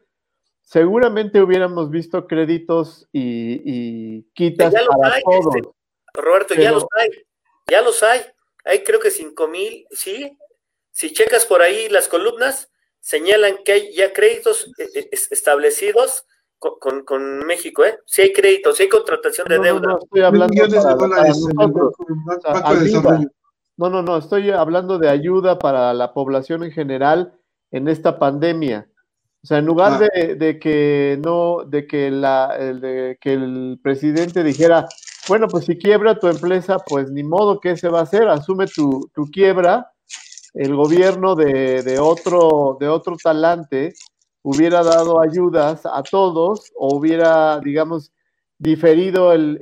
seguramente 0.62 1.40
hubiéramos 1.40 1.90
visto 1.90 2.26
créditos 2.26 3.09
y, 3.12 4.22
quitas 4.34 4.72
para 4.72 5.14
hay, 5.14 5.22
todos. 5.22 5.57
Este, 5.57 5.68
Roberto, 6.14 6.55
ya 6.55 6.72
los 6.72 6.86
hay, 6.98 7.11
ya 7.68 7.82
los 7.82 8.03
hay. 8.03 8.20
Hay 8.64 8.84
creo 8.84 9.01
que 9.01 9.11
cinco 9.11 9.48
mil, 9.48 9.86
sí. 9.90 10.36
Si 10.92 11.12
checas 11.12 11.46
por 11.46 11.62
ahí 11.62 11.88
las 11.88 12.09
columnas, 12.09 12.70
señalan 13.01 13.64
que 13.64 13.72
hay 13.72 13.94
ya 13.94 14.12
créditos 14.12 14.70
eh, 14.78 14.88
eh, 14.94 15.09
establecidos 15.12 16.26
con, 16.61 17.04
con, 17.04 17.38
México, 17.46 17.84
¿eh? 17.84 17.98
Si 18.06 18.22
hay 18.22 18.32
créditos, 18.32 18.76
si 18.76 18.82
hay 18.84 18.88
contratación 18.88 19.48
de 19.48 19.58
deuda. 19.58 19.80
No, 19.80 19.98
estoy 19.98 20.20
hablando 20.20 20.54
no, 23.76 23.88
no, 23.88 24.02
no, 24.02 24.18
estoy 24.18 24.50
hablando 24.50 24.98
de 24.98 25.08
ayuda 25.08 25.58
para 25.58 25.94
la 25.94 26.12
población 26.12 26.62
en 26.62 26.70
general 26.70 27.32
en 27.70 27.88
esta 27.88 28.18
pandemia. 28.18 28.86
O 29.42 29.46
sea, 29.46 29.56
en 29.56 29.64
lugar 29.64 30.02
ah. 30.02 30.08
de, 30.36 30.58
que 30.58 31.18
no, 31.24 31.64
de 31.66 31.86
que 31.86 32.11
la, 32.11 32.54
el, 32.58 33.16
que 33.18 33.32
el 33.32 33.80
presidente 33.82 34.44
dijera, 34.44 34.86
bueno, 35.28 35.48
pues 35.48 35.64
si 35.64 35.78
quiebra 35.78 36.18
tu 36.18 36.28
empresa, 36.28 36.76
pues 36.78 37.11
ni 37.11 37.22
modo, 37.22 37.58
¿qué 37.58 37.74
se 37.78 37.88
va 37.88 38.00
a 38.00 38.02
hacer? 38.02 38.28
Asume 38.28 38.66
tu, 38.66 39.11
tu 39.14 39.24
quiebra. 39.30 39.90
El 40.52 40.74
gobierno 40.74 41.36
de, 41.36 41.82
de, 41.82 42.00
otro, 42.00 42.76
de 42.80 42.88
otro 42.88 43.16
talante 43.22 43.94
hubiera 44.43 44.82
dado 44.82 45.20
ayudas 45.20 45.84
a 45.84 46.03
todos 46.03 46.72
o 46.76 46.97
hubiera, 46.97 47.61
digamos, 47.61 48.12
diferido 48.59 49.32
el, 49.32 49.59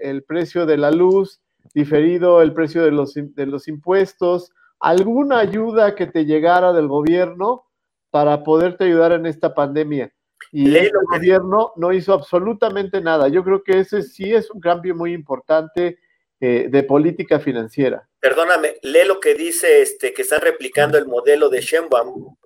el, 0.00 0.22
precio 0.24 0.66
de 0.66 0.76
la 0.76 0.90
luz, 0.90 1.40
diferido 1.74 2.42
el 2.42 2.52
precio 2.52 2.82
de 2.82 2.90
los, 2.90 3.14
de 3.14 3.46
los 3.46 3.68
impuestos, 3.68 4.50
alguna 4.80 5.38
ayuda 5.38 5.94
que 5.94 6.06
te 6.06 6.24
llegara 6.24 6.72
del 6.72 6.88
gobierno 6.88 7.64
para 8.10 8.42
poderte 8.42 8.84
ayudar 8.84 9.12
en 9.12 9.26
esta 9.26 9.54
pandemia. 9.54 10.12
Y 10.50 10.74
el 10.76 10.90
gobierno 11.10 11.72
no 11.76 11.92
hizo 11.92 12.12
absolutamente 12.12 13.00
nada. 13.00 13.28
Yo 13.28 13.44
creo 13.44 13.62
que 13.62 13.78
ese 13.78 14.02
sí 14.02 14.34
es 14.34 14.50
un 14.50 14.60
cambio 14.60 14.94
muy 14.94 15.12
importante 15.12 15.98
eh, 16.40 16.66
de 16.68 16.82
política 16.82 17.38
financiera. 17.38 18.08
Perdóname, 18.18 18.74
lee 18.82 19.06
lo 19.06 19.20
que 19.20 19.34
dice 19.34 19.80
este 19.80 20.12
que 20.12 20.22
está 20.22 20.38
replicando 20.38 20.98
el 20.98 21.06
modelo 21.06 21.48
de 21.48 21.60
Sheinbaum 21.60 22.36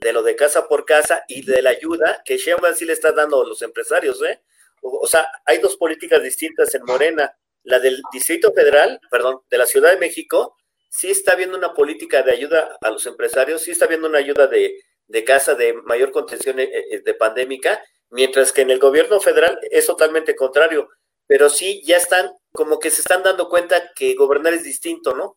de 0.00 0.12
lo 0.12 0.22
de 0.22 0.36
casa 0.36 0.66
por 0.66 0.84
casa 0.84 1.24
y 1.28 1.42
de 1.44 1.62
la 1.62 1.70
ayuda 1.70 2.22
que 2.24 2.38
Sheinbaum 2.38 2.74
sí 2.74 2.84
le 2.84 2.92
está 2.94 3.12
dando 3.12 3.42
a 3.42 3.46
los 3.46 3.62
empresarios, 3.62 4.22
¿eh? 4.22 4.42
O, 4.82 5.06
sea, 5.06 5.26
hay 5.44 5.58
dos 5.58 5.76
políticas 5.76 6.22
distintas 6.22 6.74
en 6.74 6.84
Morena. 6.84 7.36
La 7.64 7.78
del 7.78 8.00
Distrito 8.10 8.52
Federal, 8.54 8.98
perdón, 9.10 9.42
de 9.50 9.58
la 9.58 9.66
Ciudad 9.66 9.90
de 9.90 9.98
México, 9.98 10.56
sí 10.88 11.10
está 11.10 11.34
viendo 11.34 11.58
una 11.58 11.74
política 11.74 12.22
de 12.22 12.32
ayuda 12.32 12.78
a 12.80 12.90
los 12.90 13.04
empresarios, 13.06 13.62
sí 13.62 13.70
está 13.70 13.86
viendo 13.86 14.08
una 14.08 14.18
ayuda 14.18 14.46
de, 14.46 14.80
de 15.06 15.24
casa 15.24 15.54
de 15.54 15.74
mayor 15.74 16.10
contención 16.12 16.58
eh, 16.58 16.70
eh, 16.72 17.02
de 17.04 17.14
pandémica, 17.14 17.82
mientras 18.08 18.52
que 18.52 18.62
en 18.62 18.70
el 18.70 18.78
gobierno 18.78 19.20
federal 19.20 19.58
es 19.70 19.84
totalmente 19.84 20.34
contrario. 20.34 20.88
Pero 21.26 21.50
sí, 21.50 21.82
ya 21.84 21.98
están, 21.98 22.30
como 22.52 22.78
que 22.78 22.90
se 22.90 23.02
están 23.02 23.22
dando 23.22 23.50
cuenta 23.50 23.92
que 23.94 24.14
gobernar 24.14 24.54
es 24.54 24.64
distinto, 24.64 25.14
¿no? 25.14 25.36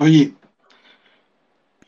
Oye, 0.00 0.34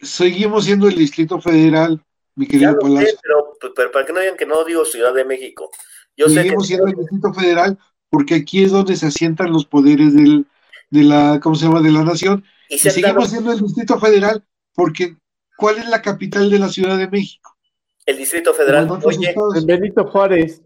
seguimos 0.03 0.65
siendo 0.65 0.89
el 0.89 0.95
Distrito 0.95 1.41
Federal, 1.41 2.03
mi 2.35 2.47
querido 2.47 2.79
Palacio. 2.79 3.19
pero, 3.23 3.73
pero, 3.75 3.91
para 3.91 4.07
que 4.07 4.13
no 4.13 4.21
digan 4.21 4.37
que 4.37 4.47
no 4.47 4.65
digo 4.65 4.85
Ciudad 4.85 5.15
de 5.15 5.25
México. 5.25 5.71
Yo 6.17 6.29
seguimos 6.29 6.67
siendo 6.67 6.87
el 6.87 6.95
Distrito 6.95 7.33
Federal 7.35 7.79
porque 8.09 8.35
aquí 8.37 8.65
es 8.65 8.73
donde 8.73 8.97
se 8.97 9.07
asientan 9.07 9.53
los 9.53 9.67
poderes 9.67 10.15
del, 10.15 10.47
de 10.91 11.03
la, 11.03 11.41
¿cómo 11.43 11.55
se 11.57 11.67
llama?, 11.67 11.81
de 11.81 11.91
la 11.91 12.05
nación. 12.05 12.45
Y, 12.69 12.79
seguimos 12.79 13.31
siendo 13.31 13.53
el 13.53 13.61
Distrito 13.61 13.99
Federal 13.99 14.45
porque 14.75 15.17
¿cuál 15.57 15.79
es 15.79 15.89
la 15.89 16.03
capital 16.03 16.51
de 16.51 16.59
la 16.59 16.69
Ciudad 16.69 16.97
de 16.99 17.09
México? 17.09 17.57
El 18.05 18.19
Distrito 18.19 18.55
Federal. 18.55 18.89
Oye, 19.03 19.35
Benito 19.65 20.07
Juárez. 20.07 20.63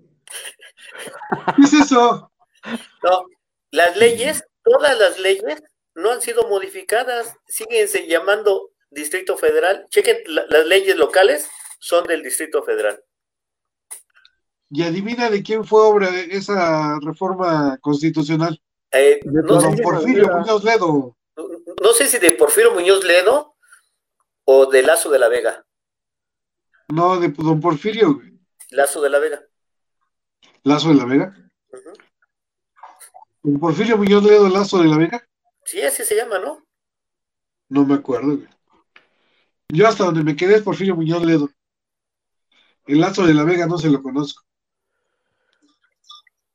¿Qué 1.56 1.62
es 1.62 1.72
eso? 1.72 2.30
No, 3.02 3.24
las 3.70 3.96
leyes, 3.96 4.44
todas 4.62 4.98
las 4.98 5.18
leyes 5.18 5.62
no 5.94 6.12
han 6.12 6.20
sido 6.20 6.48
modificadas, 6.48 7.36
siguen 7.46 7.88
llamando 8.08 8.69
Distrito 8.90 9.36
Federal. 9.36 9.86
Chequen, 9.90 10.18
las 10.26 10.66
leyes 10.66 10.96
locales 10.96 11.48
son 11.78 12.06
del 12.06 12.22
Distrito 12.22 12.62
Federal. 12.62 13.02
Y 14.70 14.82
adivina 14.82 15.30
de 15.30 15.42
quién 15.42 15.64
fue 15.64 15.82
obra 15.82 16.08
esa 16.30 16.98
reforma 17.00 17.78
constitucional. 17.80 18.60
Eh, 18.92 19.20
no 19.24 19.60
sé 19.60 19.82
Porfirio 19.82 20.28
Muñoz 20.28 20.64
Ledo. 20.64 21.16
No 21.36 21.92
sé 21.92 22.06
si 22.06 22.18
de 22.18 22.32
Porfirio 22.32 22.72
Muñoz 22.72 23.04
Ledo 23.04 23.56
o 24.44 24.66
de 24.66 24.82
Lazo 24.82 25.10
de 25.10 25.18
la 25.18 25.28
Vega. 25.28 25.64
No, 26.88 27.18
de 27.18 27.28
don 27.28 27.60
Porfirio. 27.60 28.20
Lazo 28.70 29.00
de 29.00 29.10
la 29.10 29.18
Vega. 29.18 29.44
¿Lazo 30.62 30.88
de 30.90 30.94
la 30.94 31.04
Vega? 31.04 31.34
¿Don 33.42 33.58
Porfirio 33.58 33.96
Muñoz 33.96 34.22
Ledo 34.22 34.48
Lazo 34.48 34.78
de 34.78 34.88
la 34.88 34.98
Vega? 34.98 35.28
Sí, 35.64 35.80
así 35.82 36.04
se 36.04 36.16
llama, 36.16 36.38
¿no? 36.38 36.64
No 37.68 37.84
me 37.84 37.94
acuerdo. 37.94 38.36
Güey. 38.36 38.59
Yo 39.72 39.86
hasta 39.86 40.04
donde 40.04 40.24
me 40.24 40.36
quedé 40.36 40.56
es 40.56 40.62
Porfirio 40.62 40.96
Muñoz 40.96 41.24
Ledo. 41.24 41.48
El 42.86 43.00
Lazo 43.00 43.26
de 43.26 43.34
la 43.34 43.44
Vega 43.44 43.66
no 43.66 43.78
se 43.78 43.90
lo 43.90 44.02
conozco. 44.02 44.42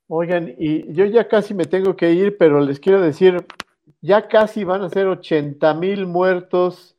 Oigan, 0.08 0.54
y 0.58 0.94
yo 0.94 1.06
ya 1.06 1.28
casi 1.28 1.54
me 1.54 1.66
tengo 1.66 1.96
que 1.96 2.12
ir, 2.14 2.38
pero 2.38 2.60
les 2.60 2.80
quiero 2.80 3.02
decir, 3.02 3.46
ya 4.02 4.28
casi 4.28 4.64
van 4.64 4.84
a 4.84 4.90
ser 4.90 5.08
80 5.08 5.74
mil 5.76 6.06
muertos 6.06 6.96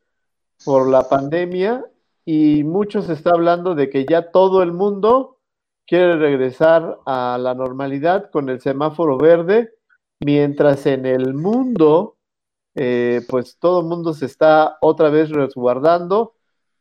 por 0.64 0.88
la 0.88 1.08
pandemia 1.08 1.84
y 2.24 2.64
muchos 2.64 3.08
está 3.08 3.30
hablando 3.30 3.74
de 3.74 3.90
que 3.90 4.06
ya 4.06 4.30
todo 4.32 4.62
el 4.62 4.72
mundo 4.72 5.38
quiere 5.86 6.16
regresar 6.16 6.98
a 7.06 7.38
la 7.38 7.54
normalidad 7.54 8.30
con 8.30 8.48
el 8.48 8.60
semáforo 8.60 9.18
verde, 9.18 9.74
mientras 10.20 10.86
en 10.86 11.06
el 11.06 11.34
mundo 11.34 12.15
eh, 12.76 13.22
pues 13.28 13.56
todo 13.58 13.80
el 13.80 13.86
mundo 13.86 14.12
se 14.12 14.26
está 14.26 14.76
otra 14.82 15.08
vez 15.08 15.30
resguardando 15.30 16.34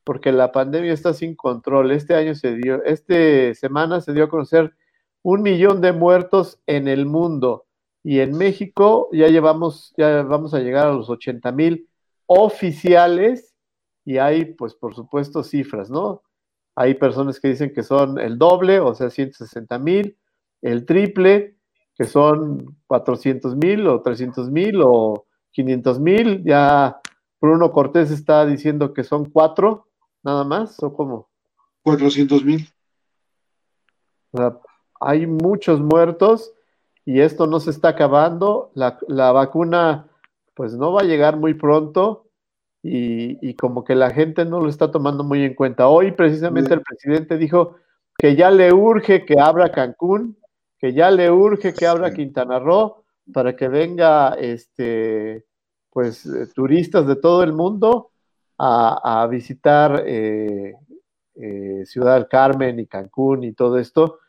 porque 0.03 0.33
la 0.33 0.51
pandemia 0.51 0.91
está 0.91 1.13
sin 1.13 1.35
control. 1.35 1.91
Este 1.91 2.15
año 2.15 2.35
se 2.35 2.55
dio, 2.55 2.83
esta 2.83 3.53
semana 3.55 4.01
se 4.01 4.13
dio 4.13 4.25
a 4.25 4.29
conocer 4.29 4.75
un 5.23 5.41
millón 5.41 5.81
de 5.81 5.93
muertos 5.93 6.59
en 6.67 6.89
el 6.89 7.05
mundo 7.05 7.65
y 8.03 8.19
en 8.19 8.37
México 8.37 9.09
ya 9.13 9.29
llevamos, 9.29 9.93
ya 9.97 10.21
vamos 10.23 10.53
a 10.53 10.59
llegar 10.59 10.87
a 10.87 10.93
los 10.93 11.09
80 11.09 11.51
mil 11.53 11.89
oficiales 12.27 13.55
y 14.03 14.17
hay, 14.17 14.45
pues 14.45 14.75
por 14.75 14.93
supuesto, 14.95 15.43
cifras, 15.43 15.89
¿no? 15.89 16.23
Hay 16.75 16.95
personas 16.95 17.39
que 17.39 17.47
dicen 17.47 17.73
que 17.73 17.83
son 17.83 18.19
el 18.19 18.37
doble, 18.37 18.81
o 18.81 18.93
sea, 18.93 19.09
160 19.09 19.79
mil, 19.79 20.17
el 20.61 20.85
triple, 20.85 21.55
que 21.95 22.03
son 22.03 22.77
400 22.85 23.55
mil 23.55 23.87
o 23.87 24.01
300 24.01 24.51
mil 24.51 24.81
o 24.83 25.25
500 25.55 25.99
mil, 26.01 26.43
ya 26.43 26.99
Bruno 27.39 27.71
Cortés 27.71 28.11
está 28.11 28.45
diciendo 28.45 28.93
que 28.93 29.05
son 29.05 29.29
cuatro, 29.29 29.87
nada 30.21 30.43
más, 30.43 30.83
o 30.83 30.93
cómo? 30.93 31.29
400 31.83 32.43
mil. 32.43 32.67
hay 34.99 35.25
muchos 35.27 35.79
muertos 35.79 36.51
y 37.05 37.21
esto 37.21 37.47
no 37.47 37.61
se 37.61 37.69
está 37.69 37.89
acabando. 37.89 38.71
La, 38.73 39.31
vacuna, 39.31 40.07
pues 40.55 40.73
no 40.73 40.91
va 40.91 41.01
a 41.01 41.05
llegar 41.05 41.37
muy 41.37 41.53
pronto 41.53 42.25
y, 42.83 43.37
y, 43.47 43.53
como 43.53 43.85
que 43.85 43.95
la 43.95 44.09
gente 44.09 44.43
no 44.43 44.59
lo 44.59 44.67
está 44.67 44.91
tomando 44.91 45.23
muy 45.23 45.45
en 45.45 45.53
cuenta. 45.53 45.87
Hoy 45.87 46.11
precisamente 46.11 46.73
el 46.73 46.81
presidente 46.81 47.37
dijo 47.37 47.75
que 48.17 48.35
ya 48.35 48.51
le 48.51 48.73
urge 48.73 49.23
que 49.23 49.39
abra 49.39 49.71
Cancún, 49.71 50.37
que 50.79 50.93
ya 50.93 51.11
le 51.11 51.31
urge 51.31 51.73
que 51.73 51.87
abra 51.87 52.13
Quintana 52.13 52.59
Roo 52.59 53.04
para 53.31 53.55
que 53.55 53.67
venga 53.67 54.35
este 54.35 55.45
pues 55.95 56.25
eh, 56.25 56.47
turistas 56.53 57.07
de 57.07 57.15
todo 57.15 57.41
el 57.41 57.53
mundo 57.53 58.11
a, 58.57 59.25
visitar 59.29 60.03
eh, 60.05 60.73
eh, 61.35 61.85
Ciudad 61.85 62.15
del 62.15 62.27
Carmen 62.27 62.79
y 62.79 62.85
Cancún 62.85 63.45
y 63.45 63.53
todo 63.53 63.77
esto. 63.79 64.19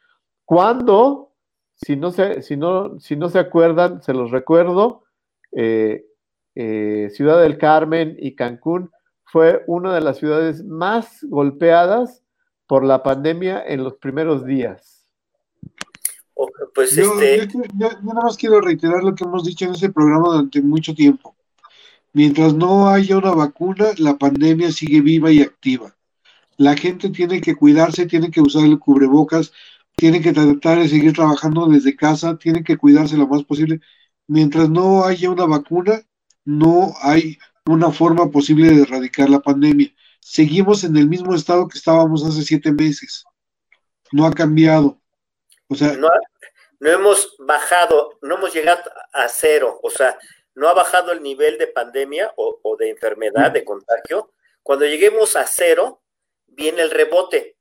Cuando, 0.44 1.32
si 1.74 1.96
no 1.96 2.12
se, 2.12 2.42
si 2.42 2.56
no, 2.56 3.00
si 3.00 3.16
no 3.16 3.28
se 3.28 3.40
acuerdan, 3.40 4.00
se 4.00 4.14
los 4.14 4.30
recuerdo, 4.30 5.04
Ciudad 5.52 7.42
del 7.42 7.58
Carmen 7.58 8.16
y 8.18 8.36
Cancún 8.36 8.90
fue 9.24 9.64
una 9.66 9.92
de 9.92 10.00
las 10.00 10.18
ciudades 10.18 10.64
más 10.64 11.24
golpeadas 11.24 12.24
por 12.68 12.84
la 12.84 13.02
pandemia 13.02 13.62
en 13.66 13.82
los 13.82 13.94
primeros 13.94 14.44
días. 14.44 14.95
Pues 16.74 16.94
yo, 16.94 17.18
este... 17.20 17.58
yo, 17.74 17.88
nada 18.02 18.20
más 18.22 18.36
quiero 18.36 18.60
reiterar 18.60 19.02
lo 19.02 19.14
que 19.14 19.24
hemos 19.24 19.44
dicho 19.44 19.64
en 19.64 19.74
ese 19.74 19.90
programa 19.90 20.28
durante 20.28 20.60
mucho 20.60 20.94
tiempo. 20.94 21.34
Mientras 22.12 22.54
no 22.54 22.88
haya 22.88 23.18
una 23.18 23.32
vacuna, 23.32 23.86
la 23.98 24.16
pandemia 24.16 24.70
sigue 24.72 25.00
viva 25.00 25.30
y 25.32 25.40
activa. 25.40 25.96
La 26.58 26.76
gente 26.76 27.10
tiene 27.10 27.40
que 27.40 27.54
cuidarse, 27.54 28.06
tiene 28.06 28.30
que 28.30 28.40
usar 28.40 28.64
el 28.64 28.78
cubrebocas, 28.78 29.52
tiene 29.96 30.20
que 30.20 30.32
tratar 30.32 30.78
de 30.78 30.88
seguir 30.88 31.14
trabajando 31.14 31.66
desde 31.66 31.96
casa, 31.96 32.36
tiene 32.36 32.62
que 32.62 32.76
cuidarse 32.76 33.16
lo 33.16 33.26
más 33.26 33.44
posible. 33.44 33.80
Mientras 34.26 34.68
no 34.68 35.04
haya 35.04 35.30
una 35.30 35.46
vacuna, 35.46 36.02
no 36.44 36.94
hay 37.02 37.38
una 37.66 37.90
forma 37.90 38.30
posible 38.30 38.70
de 38.74 38.82
erradicar 38.82 39.28
la 39.30 39.40
pandemia. 39.40 39.92
Seguimos 40.20 40.84
en 40.84 40.96
el 40.96 41.08
mismo 41.08 41.34
estado 41.34 41.68
que 41.68 41.78
estábamos 41.78 42.24
hace 42.24 42.42
siete 42.42 42.72
meses. 42.72 43.24
no 44.12 44.26
ha 44.26 44.32
cambiado. 44.32 45.00
O 45.68 45.74
sea, 45.74 45.92
no, 45.92 46.08
no 46.80 46.90
hemos 46.90 47.34
bajado, 47.38 48.18
no 48.22 48.36
hemos 48.36 48.52
llegado 48.52 48.82
a 49.12 49.28
cero, 49.28 49.80
o 49.82 49.90
sea, 49.90 50.18
no 50.54 50.68
ha 50.68 50.74
bajado 50.74 51.12
el 51.12 51.22
nivel 51.22 51.58
de 51.58 51.66
pandemia 51.66 52.32
o, 52.36 52.60
o 52.62 52.76
de 52.76 52.90
enfermedad, 52.90 53.50
de 53.50 53.64
contagio. 53.64 54.32
Cuando 54.62 54.86
lleguemos 54.86 55.36
a 55.36 55.46
cero, 55.46 56.02
viene 56.46 56.82
el 56.82 56.90
rebote. 56.90 57.56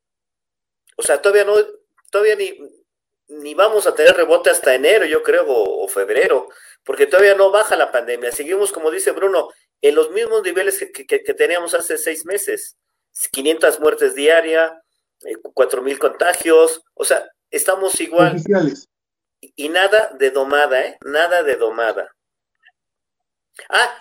O 0.97 1.03
sea, 1.03 1.21
todavía 1.21 1.43
no, 1.43 1.55
todavía 2.09 2.35
ni, 2.35 2.57
ni 3.27 3.53
vamos 3.53 3.87
a 3.87 3.95
tener 3.95 4.15
rebote 4.15 4.49
hasta 4.49 4.75
enero, 4.75 5.05
yo 5.05 5.23
creo, 5.23 5.45
o, 5.47 5.87
febrero, 5.87 6.49
porque 6.83 7.07
todavía 7.07 7.35
no 7.35 7.51
baja 7.51 7.75
la 7.75 7.91
pandemia. 7.91 8.31
Seguimos, 8.31 8.71
como 8.71 8.91
dice 8.91 9.11
Bruno, 9.11 9.49
en 9.81 9.95
los 9.95 10.11
mismos 10.11 10.43
niveles 10.43 10.79
que, 10.93 11.05
que, 11.05 11.33
teníamos 11.33 11.73
hace 11.73 11.97
seis 11.97 12.25
meses. 12.25 12.77
500 13.31 13.79
muertes 13.79 14.13
diarias, 14.13 14.73
4.000 15.21 15.91
eh, 15.91 15.97
contagios, 15.97 16.83
o 16.93 17.05
sea, 17.05 17.25
estamos 17.55 17.99
igual. 18.01 18.41
Y, 19.41 19.69
nada 19.69 20.11
de 20.17 20.31
domada, 20.31 20.81
¿eh? 20.81 20.97
Nada 21.05 21.43
de 21.43 21.55
domada. 21.55 22.15
Ah, 23.69 23.99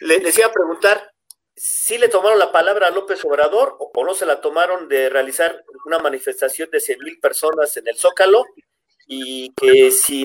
le, 0.00 0.20
les 0.20 0.38
iba 0.38 0.46
a 0.46 0.52
preguntar, 0.52 1.12
¿sí 1.54 1.98
le 1.98 2.08
tomaron 2.08 2.38
la 2.38 2.52
palabra 2.52 2.86
a 2.86 2.90
López 2.90 3.24
Obrador 3.24 3.76
o, 3.78 4.04
no 4.04 4.14
se 4.14 4.26
la 4.26 4.40
tomaron 4.40 4.88
de 4.88 5.10
realizar 5.10 5.64
una 5.84 5.98
manifestación 5.98 6.70
de 6.70 6.80
100 6.80 6.98
mil 7.00 7.20
personas 7.20 7.76
en 7.76 7.88
el 7.88 7.96
Zócalo 7.96 8.44
y 9.06 9.52
que 9.54 9.90
si 9.90 10.24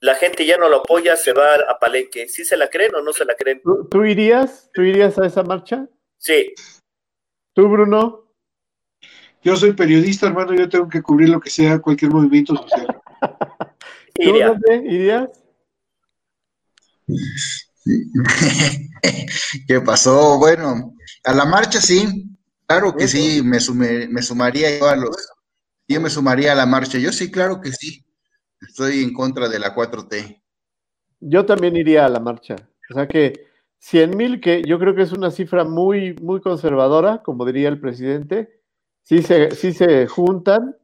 la 0.00 0.14
gente 0.14 0.46
ya 0.46 0.56
no 0.56 0.68
lo 0.68 0.78
apoya 0.78 1.16
se 1.16 1.34
va 1.34 1.54
a 1.54 1.78
Palenque? 1.78 2.28
¿Sí 2.28 2.44
se 2.44 2.56
la 2.56 2.70
creen 2.70 2.94
o 2.94 3.02
no 3.02 3.12
se 3.12 3.26
la 3.26 3.34
creen? 3.34 3.60
¿Tú, 3.90 4.04
irías? 4.04 4.70
¿Tú 4.72 4.82
irías 4.82 5.18
a 5.18 5.26
esa 5.26 5.42
marcha? 5.42 5.86
Sí. 6.16 6.54
¿Tú, 7.54 7.68
Bruno? 7.68 8.31
Yo 9.42 9.56
soy 9.56 9.72
periodista, 9.72 10.26
hermano, 10.26 10.54
yo 10.54 10.68
tengo 10.68 10.88
que 10.88 11.02
cubrir 11.02 11.28
lo 11.28 11.40
que 11.40 11.50
sea, 11.50 11.80
cualquier 11.80 12.12
movimiento 12.12 12.54
social. 12.56 12.86
¿Tú, 14.14 14.36
irías? 14.84 15.28
¿Qué 19.66 19.80
pasó? 19.80 20.38
Bueno, 20.38 20.94
a 21.24 21.34
la 21.34 21.44
marcha 21.44 21.80
sí, 21.80 22.28
claro 22.66 22.94
que 22.94 23.08
sí, 23.08 23.42
me, 23.42 23.58
me 24.08 24.22
sumaría 24.22 24.78
yo 24.78 24.88
a 24.88 24.96
los, 24.96 25.28
yo 25.88 26.00
me 26.00 26.10
sumaría 26.10 26.52
a 26.52 26.54
la 26.54 26.66
marcha, 26.66 26.98
yo 26.98 27.12
sí, 27.12 27.30
claro 27.30 27.60
que 27.60 27.72
sí, 27.72 28.04
estoy 28.60 29.02
en 29.02 29.12
contra 29.12 29.48
de 29.48 29.58
la 29.58 29.74
4T. 29.74 30.40
Yo 31.20 31.44
también 31.44 31.76
iría 31.76 32.06
a 32.06 32.08
la 32.08 32.20
marcha, 32.20 32.56
o 32.90 32.94
sea 32.94 33.08
que 33.08 33.46
100 33.78 34.16
mil, 34.16 34.40
que 34.40 34.62
yo 34.62 34.78
creo 34.78 34.94
que 34.94 35.02
es 35.02 35.12
una 35.12 35.32
cifra 35.32 35.64
muy, 35.64 36.14
muy 36.14 36.40
conservadora, 36.40 37.22
como 37.22 37.44
diría 37.44 37.68
el 37.68 37.80
presidente, 37.80 38.61
sí 39.02 39.22
se, 39.22 39.50
sí 39.52 39.72
se 39.72 40.06
juntan 40.06 40.76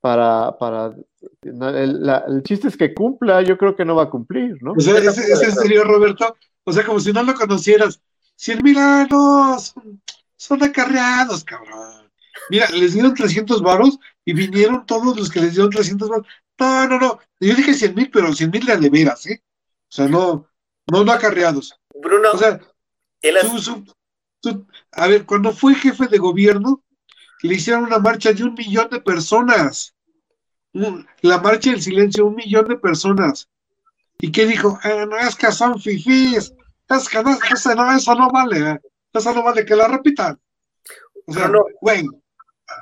para, 0.00 0.58
para 0.58 0.94
el, 1.42 2.42
chiste 2.42 2.68
es 2.68 2.76
que 2.76 2.94
cumpla, 2.94 3.42
yo 3.42 3.56
creo 3.56 3.76
que 3.76 3.84
no 3.84 3.94
va 3.94 4.04
a 4.04 4.10
cumplir, 4.10 4.60
¿no? 4.62 4.72
O 4.72 4.80
sea, 4.80 4.98
ese, 4.98 5.50
serio, 5.52 5.84
Roberto, 5.84 6.36
o 6.64 6.72
sea, 6.72 6.84
como 6.84 7.00
si 7.00 7.12
no 7.12 7.22
lo 7.22 7.34
conocieras. 7.34 8.00
Cien 8.34 8.60
mil 8.62 8.76
años, 8.78 9.74
son 10.36 10.62
acarreados, 10.62 11.44
cabrón. 11.44 12.10
Mira, 12.50 12.68
les 12.70 12.94
dieron 12.94 13.14
300 13.14 13.62
varos 13.62 13.98
y 14.24 14.32
vinieron 14.32 14.84
todos 14.84 15.16
los 15.16 15.30
que 15.30 15.40
les 15.40 15.52
dieron 15.52 15.70
300 15.70 16.08
varos. 16.08 16.26
No, 16.58 16.88
no, 16.88 16.98
no. 16.98 17.18
Yo 17.38 17.54
dije 17.54 17.74
100 17.74 17.94
mil, 17.94 18.10
pero 18.10 18.32
100 18.32 18.50
mil 18.50 18.66
de 18.66 18.90
veras, 18.90 19.26
¿eh? 19.26 19.42
O 19.44 19.94
sea, 19.94 20.08
no, 20.08 20.48
no, 20.90 21.04
no 21.04 21.12
acarreados. 21.12 21.78
Bruno, 21.94 22.30
o 22.32 22.38
sea, 22.38 22.60
a 24.92 25.06
ver, 25.06 25.26
cuando 25.26 25.52
fue 25.52 25.74
jefe 25.74 26.08
de 26.08 26.18
gobierno, 26.18 26.82
le 27.42 27.54
hicieron 27.54 27.84
una 27.84 27.98
marcha 27.98 28.32
de 28.32 28.44
un 28.44 28.54
millón 28.54 28.88
de 28.90 29.00
personas. 29.00 29.94
La 31.20 31.38
marcha 31.38 31.70
del 31.70 31.82
silencio, 31.82 32.26
un 32.26 32.36
millón 32.36 32.66
de 32.68 32.76
personas. 32.76 33.48
¿Y 34.18 34.30
qué 34.30 34.46
dijo? 34.46 34.78
Eh, 34.84 35.06
no 35.06 35.18
es 35.18 35.34
que 35.34 35.50
son 35.50 35.80
fifís, 35.80 36.54
es 36.88 37.08
que 37.08 37.22
no, 37.22 37.36
eso 37.52 37.74
no, 37.74 37.96
eso 37.96 38.14
no 38.14 38.30
vale, 38.30 38.80
eso 39.12 39.34
no 39.34 39.42
vale 39.42 39.64
que 39.64 39.76
la 39.76 39.88
repitan. 39.88 40.40
O 41.26 41.32
sea, 41.32 41.48
Bruno, 41.48 41.66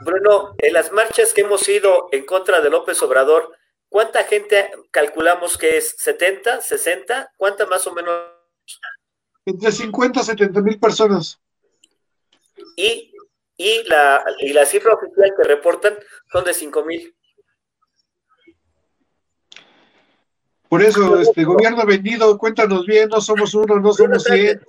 Bruno, 0.02 0.54
en 0.58 0.72
las 0.72 0.92
marchas 0.92 1.32
que 1.32 1.42
hemos 1.42 1.66
ido 1.68 2.08
en 2.12 2.24
contra 2.26 2.60
de 2.60 2.70
López 2.70 3.02
Obrador, 3.02 3.56
¿cuánta 3.88 4.24
gente 4.24 4.70
calculamos 4.90 5.56
que 5.58 5.78
es? 5.78 5.96
¿70, 5.98 6.60
60? 6.60 7.32
¿Cuánta 7.36 7.66
más 7.66 7.86
o 7.86 7.94
menos? 7.94 8.14
Entre 9.44 9.72
50 9.72 10.20
y 10.20 10.24
70 10.24 10.60
mil 10.60 10.78
personas. 10.78 11.40
Y 12.76 13.12
y 13.60 13.82
la, 13.84 14.24
y 14.38 14.54
la 14.54 14.64
cifra 14.64 14.94
oficial 14.94 15.34
que 15.36 15.46
reportan 15.46 15.94
son 16.32 16.44
de 16.44 16.54
5 16.54 16.82
mil. 16.82 17.14
Por 20.66 20.82
eso, 20.82 21.20
este 21.20 21.44
gobierno 21.44 21.84
vendido, 21.84 22.38
cuéntanos 22.38 22.86
bien, 22.86 23.10
no 23.10 23.20
somos 23.20 23.54
uno, 23.54 23.78
no 23.78 23.92
somos 23.92 24.24
100, 24.24 24.62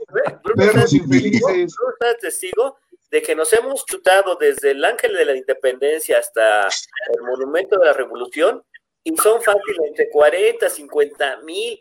perros 0.58 0.94
infelices. 0.94 1.74
Bruno 1.74 2.18
testigo 2.20 2.80
de 3.10 3.22
que 3.22 3.34
nos 3.34 3.54
hemos 3.54 3.86
chutado 3.86 4.36
desde 4.36 4.72
el 4.72 4.84
Ángel 4.84 5.14
de 5.14 5.24
la 5.24 5.38
Independencia 5.38 6.20
hasta 6.20 6.68
el 6.68 7.22
Monumento 7.22 7.80
de 7.80 7.86
la 7.86 7.94
Revolución 7.94 8.62
y 9.06 9.16
son 9.16 9.42
fáciles 9.42 9.80
entre 9.88 10.10
40, 10.10 10.70
50 10.70 11.38
mil, 11.44 11.80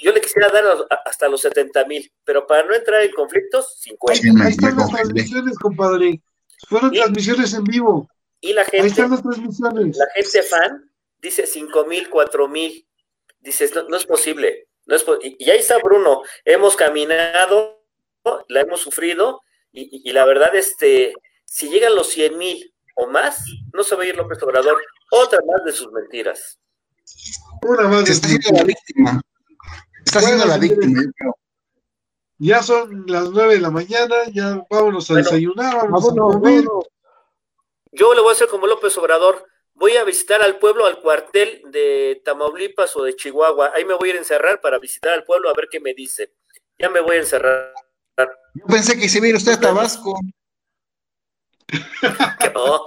yo 0.00 0.12
le 0.12 0.20
quisiera 0.20 0.48
dar 0.50 0.64
hasta 1.04 1.28
los 1.28 1.40
70 1.42 1.84
mil, 1.86 2.12
pero 2.24 2.46
para 2.46 2.64
no 2.64 2.74
entrar 2.74 3.02
en 3.02 3.12
conflictos, 3.12 3.78
50. 3.80 4.44
Ahí, 4.44 4.50
están 4.50 4.76
las 4.76 4.90
transmisiones, 4.90 5.58
compadre. 5.58 6.20
Fueron 6.68 6.92
transmisiones 6.92 7.54
en 7.54 7.64
vivo. 7.64 8.08
Y 8.40 8.52
la 8.52 8.64
gente, 8.64 8.82
ahí 8.82 8.88
están 8.88 9.10
las 9.10 9.22
transmisiones. 9.22 9.96
La 9.96 10.06
gente 10.14 10.42
fan 10.42 10.90
dice 11.20 11.46
5 11.46 11.84
mil, 11.86 12.08
4 12.10 12.48
mil. 12.48 12.86
Dices, 13.40 13.72
no, 13.74 13.96
es 13.96 14.06
posible. 14.06 14.68
No 14.86 14.96
es 14.96 15.04
y, 15.22 15.50
ahí 15.50 15.58
está 15.58 15.78
Bruno. 15.78 16.22
Hemos 16.44 16.76
caminado, 16.76 17.84
la 18.48 18.60
hemos 18.60 18.80
sufrido, 18.80 19.40
y, 19.72 20.08
y 20.08 20.12
la 20.12 20.24
verdad, 20.24 20.54
este, 20.54 21.14
si 21.44 21.68
llegan 21.68 21.94
los 21.94 22.08
100 22.08 22.38
mil 22.38 22.74
o 22.96 23.06
más, 23.06 23.44
no 23.72 23.84
se 23.84 23.94
va 23.94 24.02
a 24.02 24.06
ir 24.06 24.16
López 24.16 24.42
Obrador. 24.42 24.82
Otra 25.10 25.38
más 25.46 25.64
de 25.64 25.72
sus 25.72 25.90
mentiras. 25.92 26.58
Una 27.62 27.88
más 27.88 28.04
de 28.04 28.14
sus 28.14 28.28
mentiras. 28.28 29.22
Está 30.04 30.20
siendo 30.20 30.44
la 30.44 30.58
víctima, 30.58 31.02
Ya 32.38 32.62
son 32.62 33.04
las 33.06 33.30
nueve 33.30 33.54
de 33.54 33.60
la 33.60 33.70
mañana, 33.70 34.16
ya 34.32 34.64
vámonos 34.68 35.10
a 35.10 35.14
desayunar, 35.14 35.88
vamos 35.88 36.10
a 36.10 36.14
comer. 36.14 36.64
Yo 37.92 38.14
le 38.14 38.20
voy 38.20 38.30
a 38.30 38.32
hacer 38.32 38.48
como 38.48 38.66
López 38.66 38.96
Obrador, 38.98 39.46
voy 39.74 39.96
a 39.96 40.04
visitar 40.04 40.42
al 40.42 40.58
pueblo, 40.58 40.86
al 40.86 41.00
cuartel 41.00 41.62
de 41.70 42.20
Tamaulipas 42.24 42.96
o 42.96 43.04
de 43.04 43.14
Chihuahua. 43.14 43.72
Ahí 43.74 43.84
me 43.84 43.94
voy 43.94 44.08
a 44.08 44.12
ir 44.12 44.16
a 44.16 44.20
encerrar 44.20 44.60
para 44.60 44.78
visitar 44.78 45.12
al 45.12 45.24
pueblo 45.24 45.50
a 45.50 45.54
ver 45.54 45.68
qué 45.70 45.80
me 45.80 45.94
dice. 45.94 46.32
Ya 46.78 46.88
me 46.88 47.00
voy 47.00 47.16
a 47.16 47.20
encerrar. 47.20 47.72
Yo 48.54 48.66
pensé 48.66 48.98
que 48.98 49.08
se 49.08 49.18
iba 49.18 49.26
a 49.26 49.30
ir 49.30 49.36
usted 49.36 49.52
a 49.52 49.60
Tabasco. 49.60 50.18
no. 52.54 52.84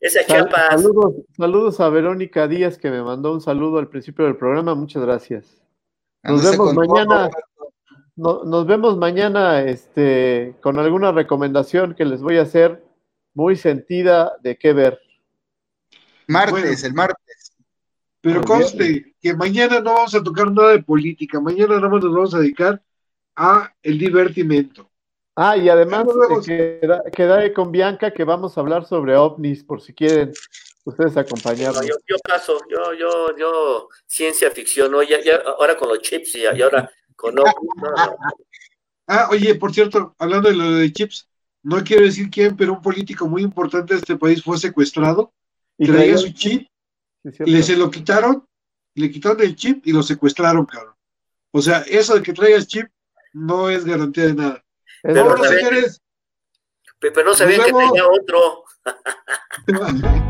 Ese 0.00 0.24
Chiapas. 0.24 0.80
Saludos, 0.80 1.14
saludos 1.36 1.80
a 1.80 1.88
Verónica 1.88 2.46
Díaz 2.46 2.78
que 2.78 2.90
me 2.90 3.02
mandó 3.02 3.32
un 3.32 3.40
saludo 3.40 3.78
al 3.78 3.88
principio 3.88 4.24
del 4.24 4.36
programa. 4.36 4.74
Muchas 4.74 5.02
gracias. 5.02 5.60
Nos 6.22 6.42
vemos 6.42 6.74
mañana. 6.74 7.30
nos 8.16 8.66
vemos 8.66 8.96
mañana 8.96 9.62
este, 9.62 10.56
con 10.60 10.78
alguna 10.78 11.12
recomendación 11.12 11.94
que 11.94 12.04
les 12.04 12.20
voy 12.20 12.38
a 12.38 12.42
hacer 12.42 12.82
muy 13.34 13.56
sentida 13.56 14.32
de 14.42 14.58
qué 14.58 14.72
ver. 14.72 15.00
Martes, 16.26 16.84
el 16.84 16.94
martes. 16.94 17.52
Pero 18.20 18.42
conste 18.42 19.14
que 19.20 19.34
mañana 19.34 19.80
no 19.80 19.94
vamos 19.94 20.14
a 20.14 20.22
tocar 20.22 20.50
nada 20.50 20.72
de 20.72 20.82
política, 20.82 21.40
mañana 21.40 21.76
nada 21.76 21.88
más 21.88 22.02
nos 22.02 22.12
vamos 22.12 22.34
a 22.34 22.40
dedicar 22.40 22.82
a 23.36 23.72
el 23.82 23.98
divertimento. 23.98 24.90
Ah, 25.36 25.56
y 25.56 25.68
además 25.68 26.04
queda, 26.44 27.04
queda, 27.12 27.54
con 27.54 27.70
Bianca 27.70 28.10
que 28.10 28.24
vamos 28.24 28.58
a 28.58 28.60
hablar 28.60 28.84
sobre 28.84 29.16
ovnis, 29.16 29.62
por 29.62 29.80
si 29.80 29.94
quieren 29.94 30.32
ustedes 30.88 31.16
acompañarnos. 31.16 31.86
yo, 31.86 31.94
yo, 32.06 32.16
paso, 32.24 32.58
yo, 32.70 32.94
yo, 32.94 33.36
yo, 33.36 33.88
ciencia 34.06 34.50
ficción, 34.50 34.90
¿no? 34.92 35.02
ya, 35.02 35.22
ya, 35.22 35.36
ahora 35.58 35.76
con 35.76 35.88
los 35.88 36.00
chips 36.00 36.36
y, 36.36 36.46
ahora 36.46 36.90
con 37.16 37.38
ovnis. 37.38 37.54
Ah, 39.10 39.28
oye, 39.30 39.54
por 39.54 39.72
cierto, 39.72 40.14
hablando 40.18 40.50
de 40.50 40.54
lo 40.54 40.72
de 40.72 40.92
chips, 40.92 41.30
no 41.62 41.82
quiero 41.82 42.04
decir 42.04 42.28
quién, 42.28 42.54
pero 42.54 42.74
un 42.74 42.82
político 42.82 43.26
muy 43.26 43.40
importante 43.40 43.94
de 43.94 44.00
este 44.00 44.16
país 44.18 44.44
fue 44.44 44.58
secuestrado, 44.58 45.32
¿Y 45.78 45.86
traía 45.86 46.18
su 46.18 46.30
chip, 46.30 46.68
le 47.22 47.62
se 47.62 47.74
lo 47.74 47.90
quitaron, 47.90 48.46
le 48.94 49.10
quitaron 49.10 49.40
el 49.40 49.56
chip 49.56 49.86
y 49.86 49.92
lo 49.92 50.02
secuestraron, 50.02 50.66
cabrón. 50.66 50.94
O 51.52 51.62
sea, 51.62 51.78
eso 51.88 52.16
de 52.16 52.22
que 52.22 52.34
traigas 52.34 52.66
chip 52.66 52.86
no 53.32 53.70
es 53.70 53.86
garantía 53.86 54.26
de 54.26 54.34
nada. 54.34 54.64
Pero 55.02 55.24
no, 55.24 55.42
señores. 55.42 56.02
Pero 56.98 57.24
no 57.24 57.34
sabían 57.34 57.64
que 57.64 57.72
tenía 57.72 58.06
otro. 58.06 58.64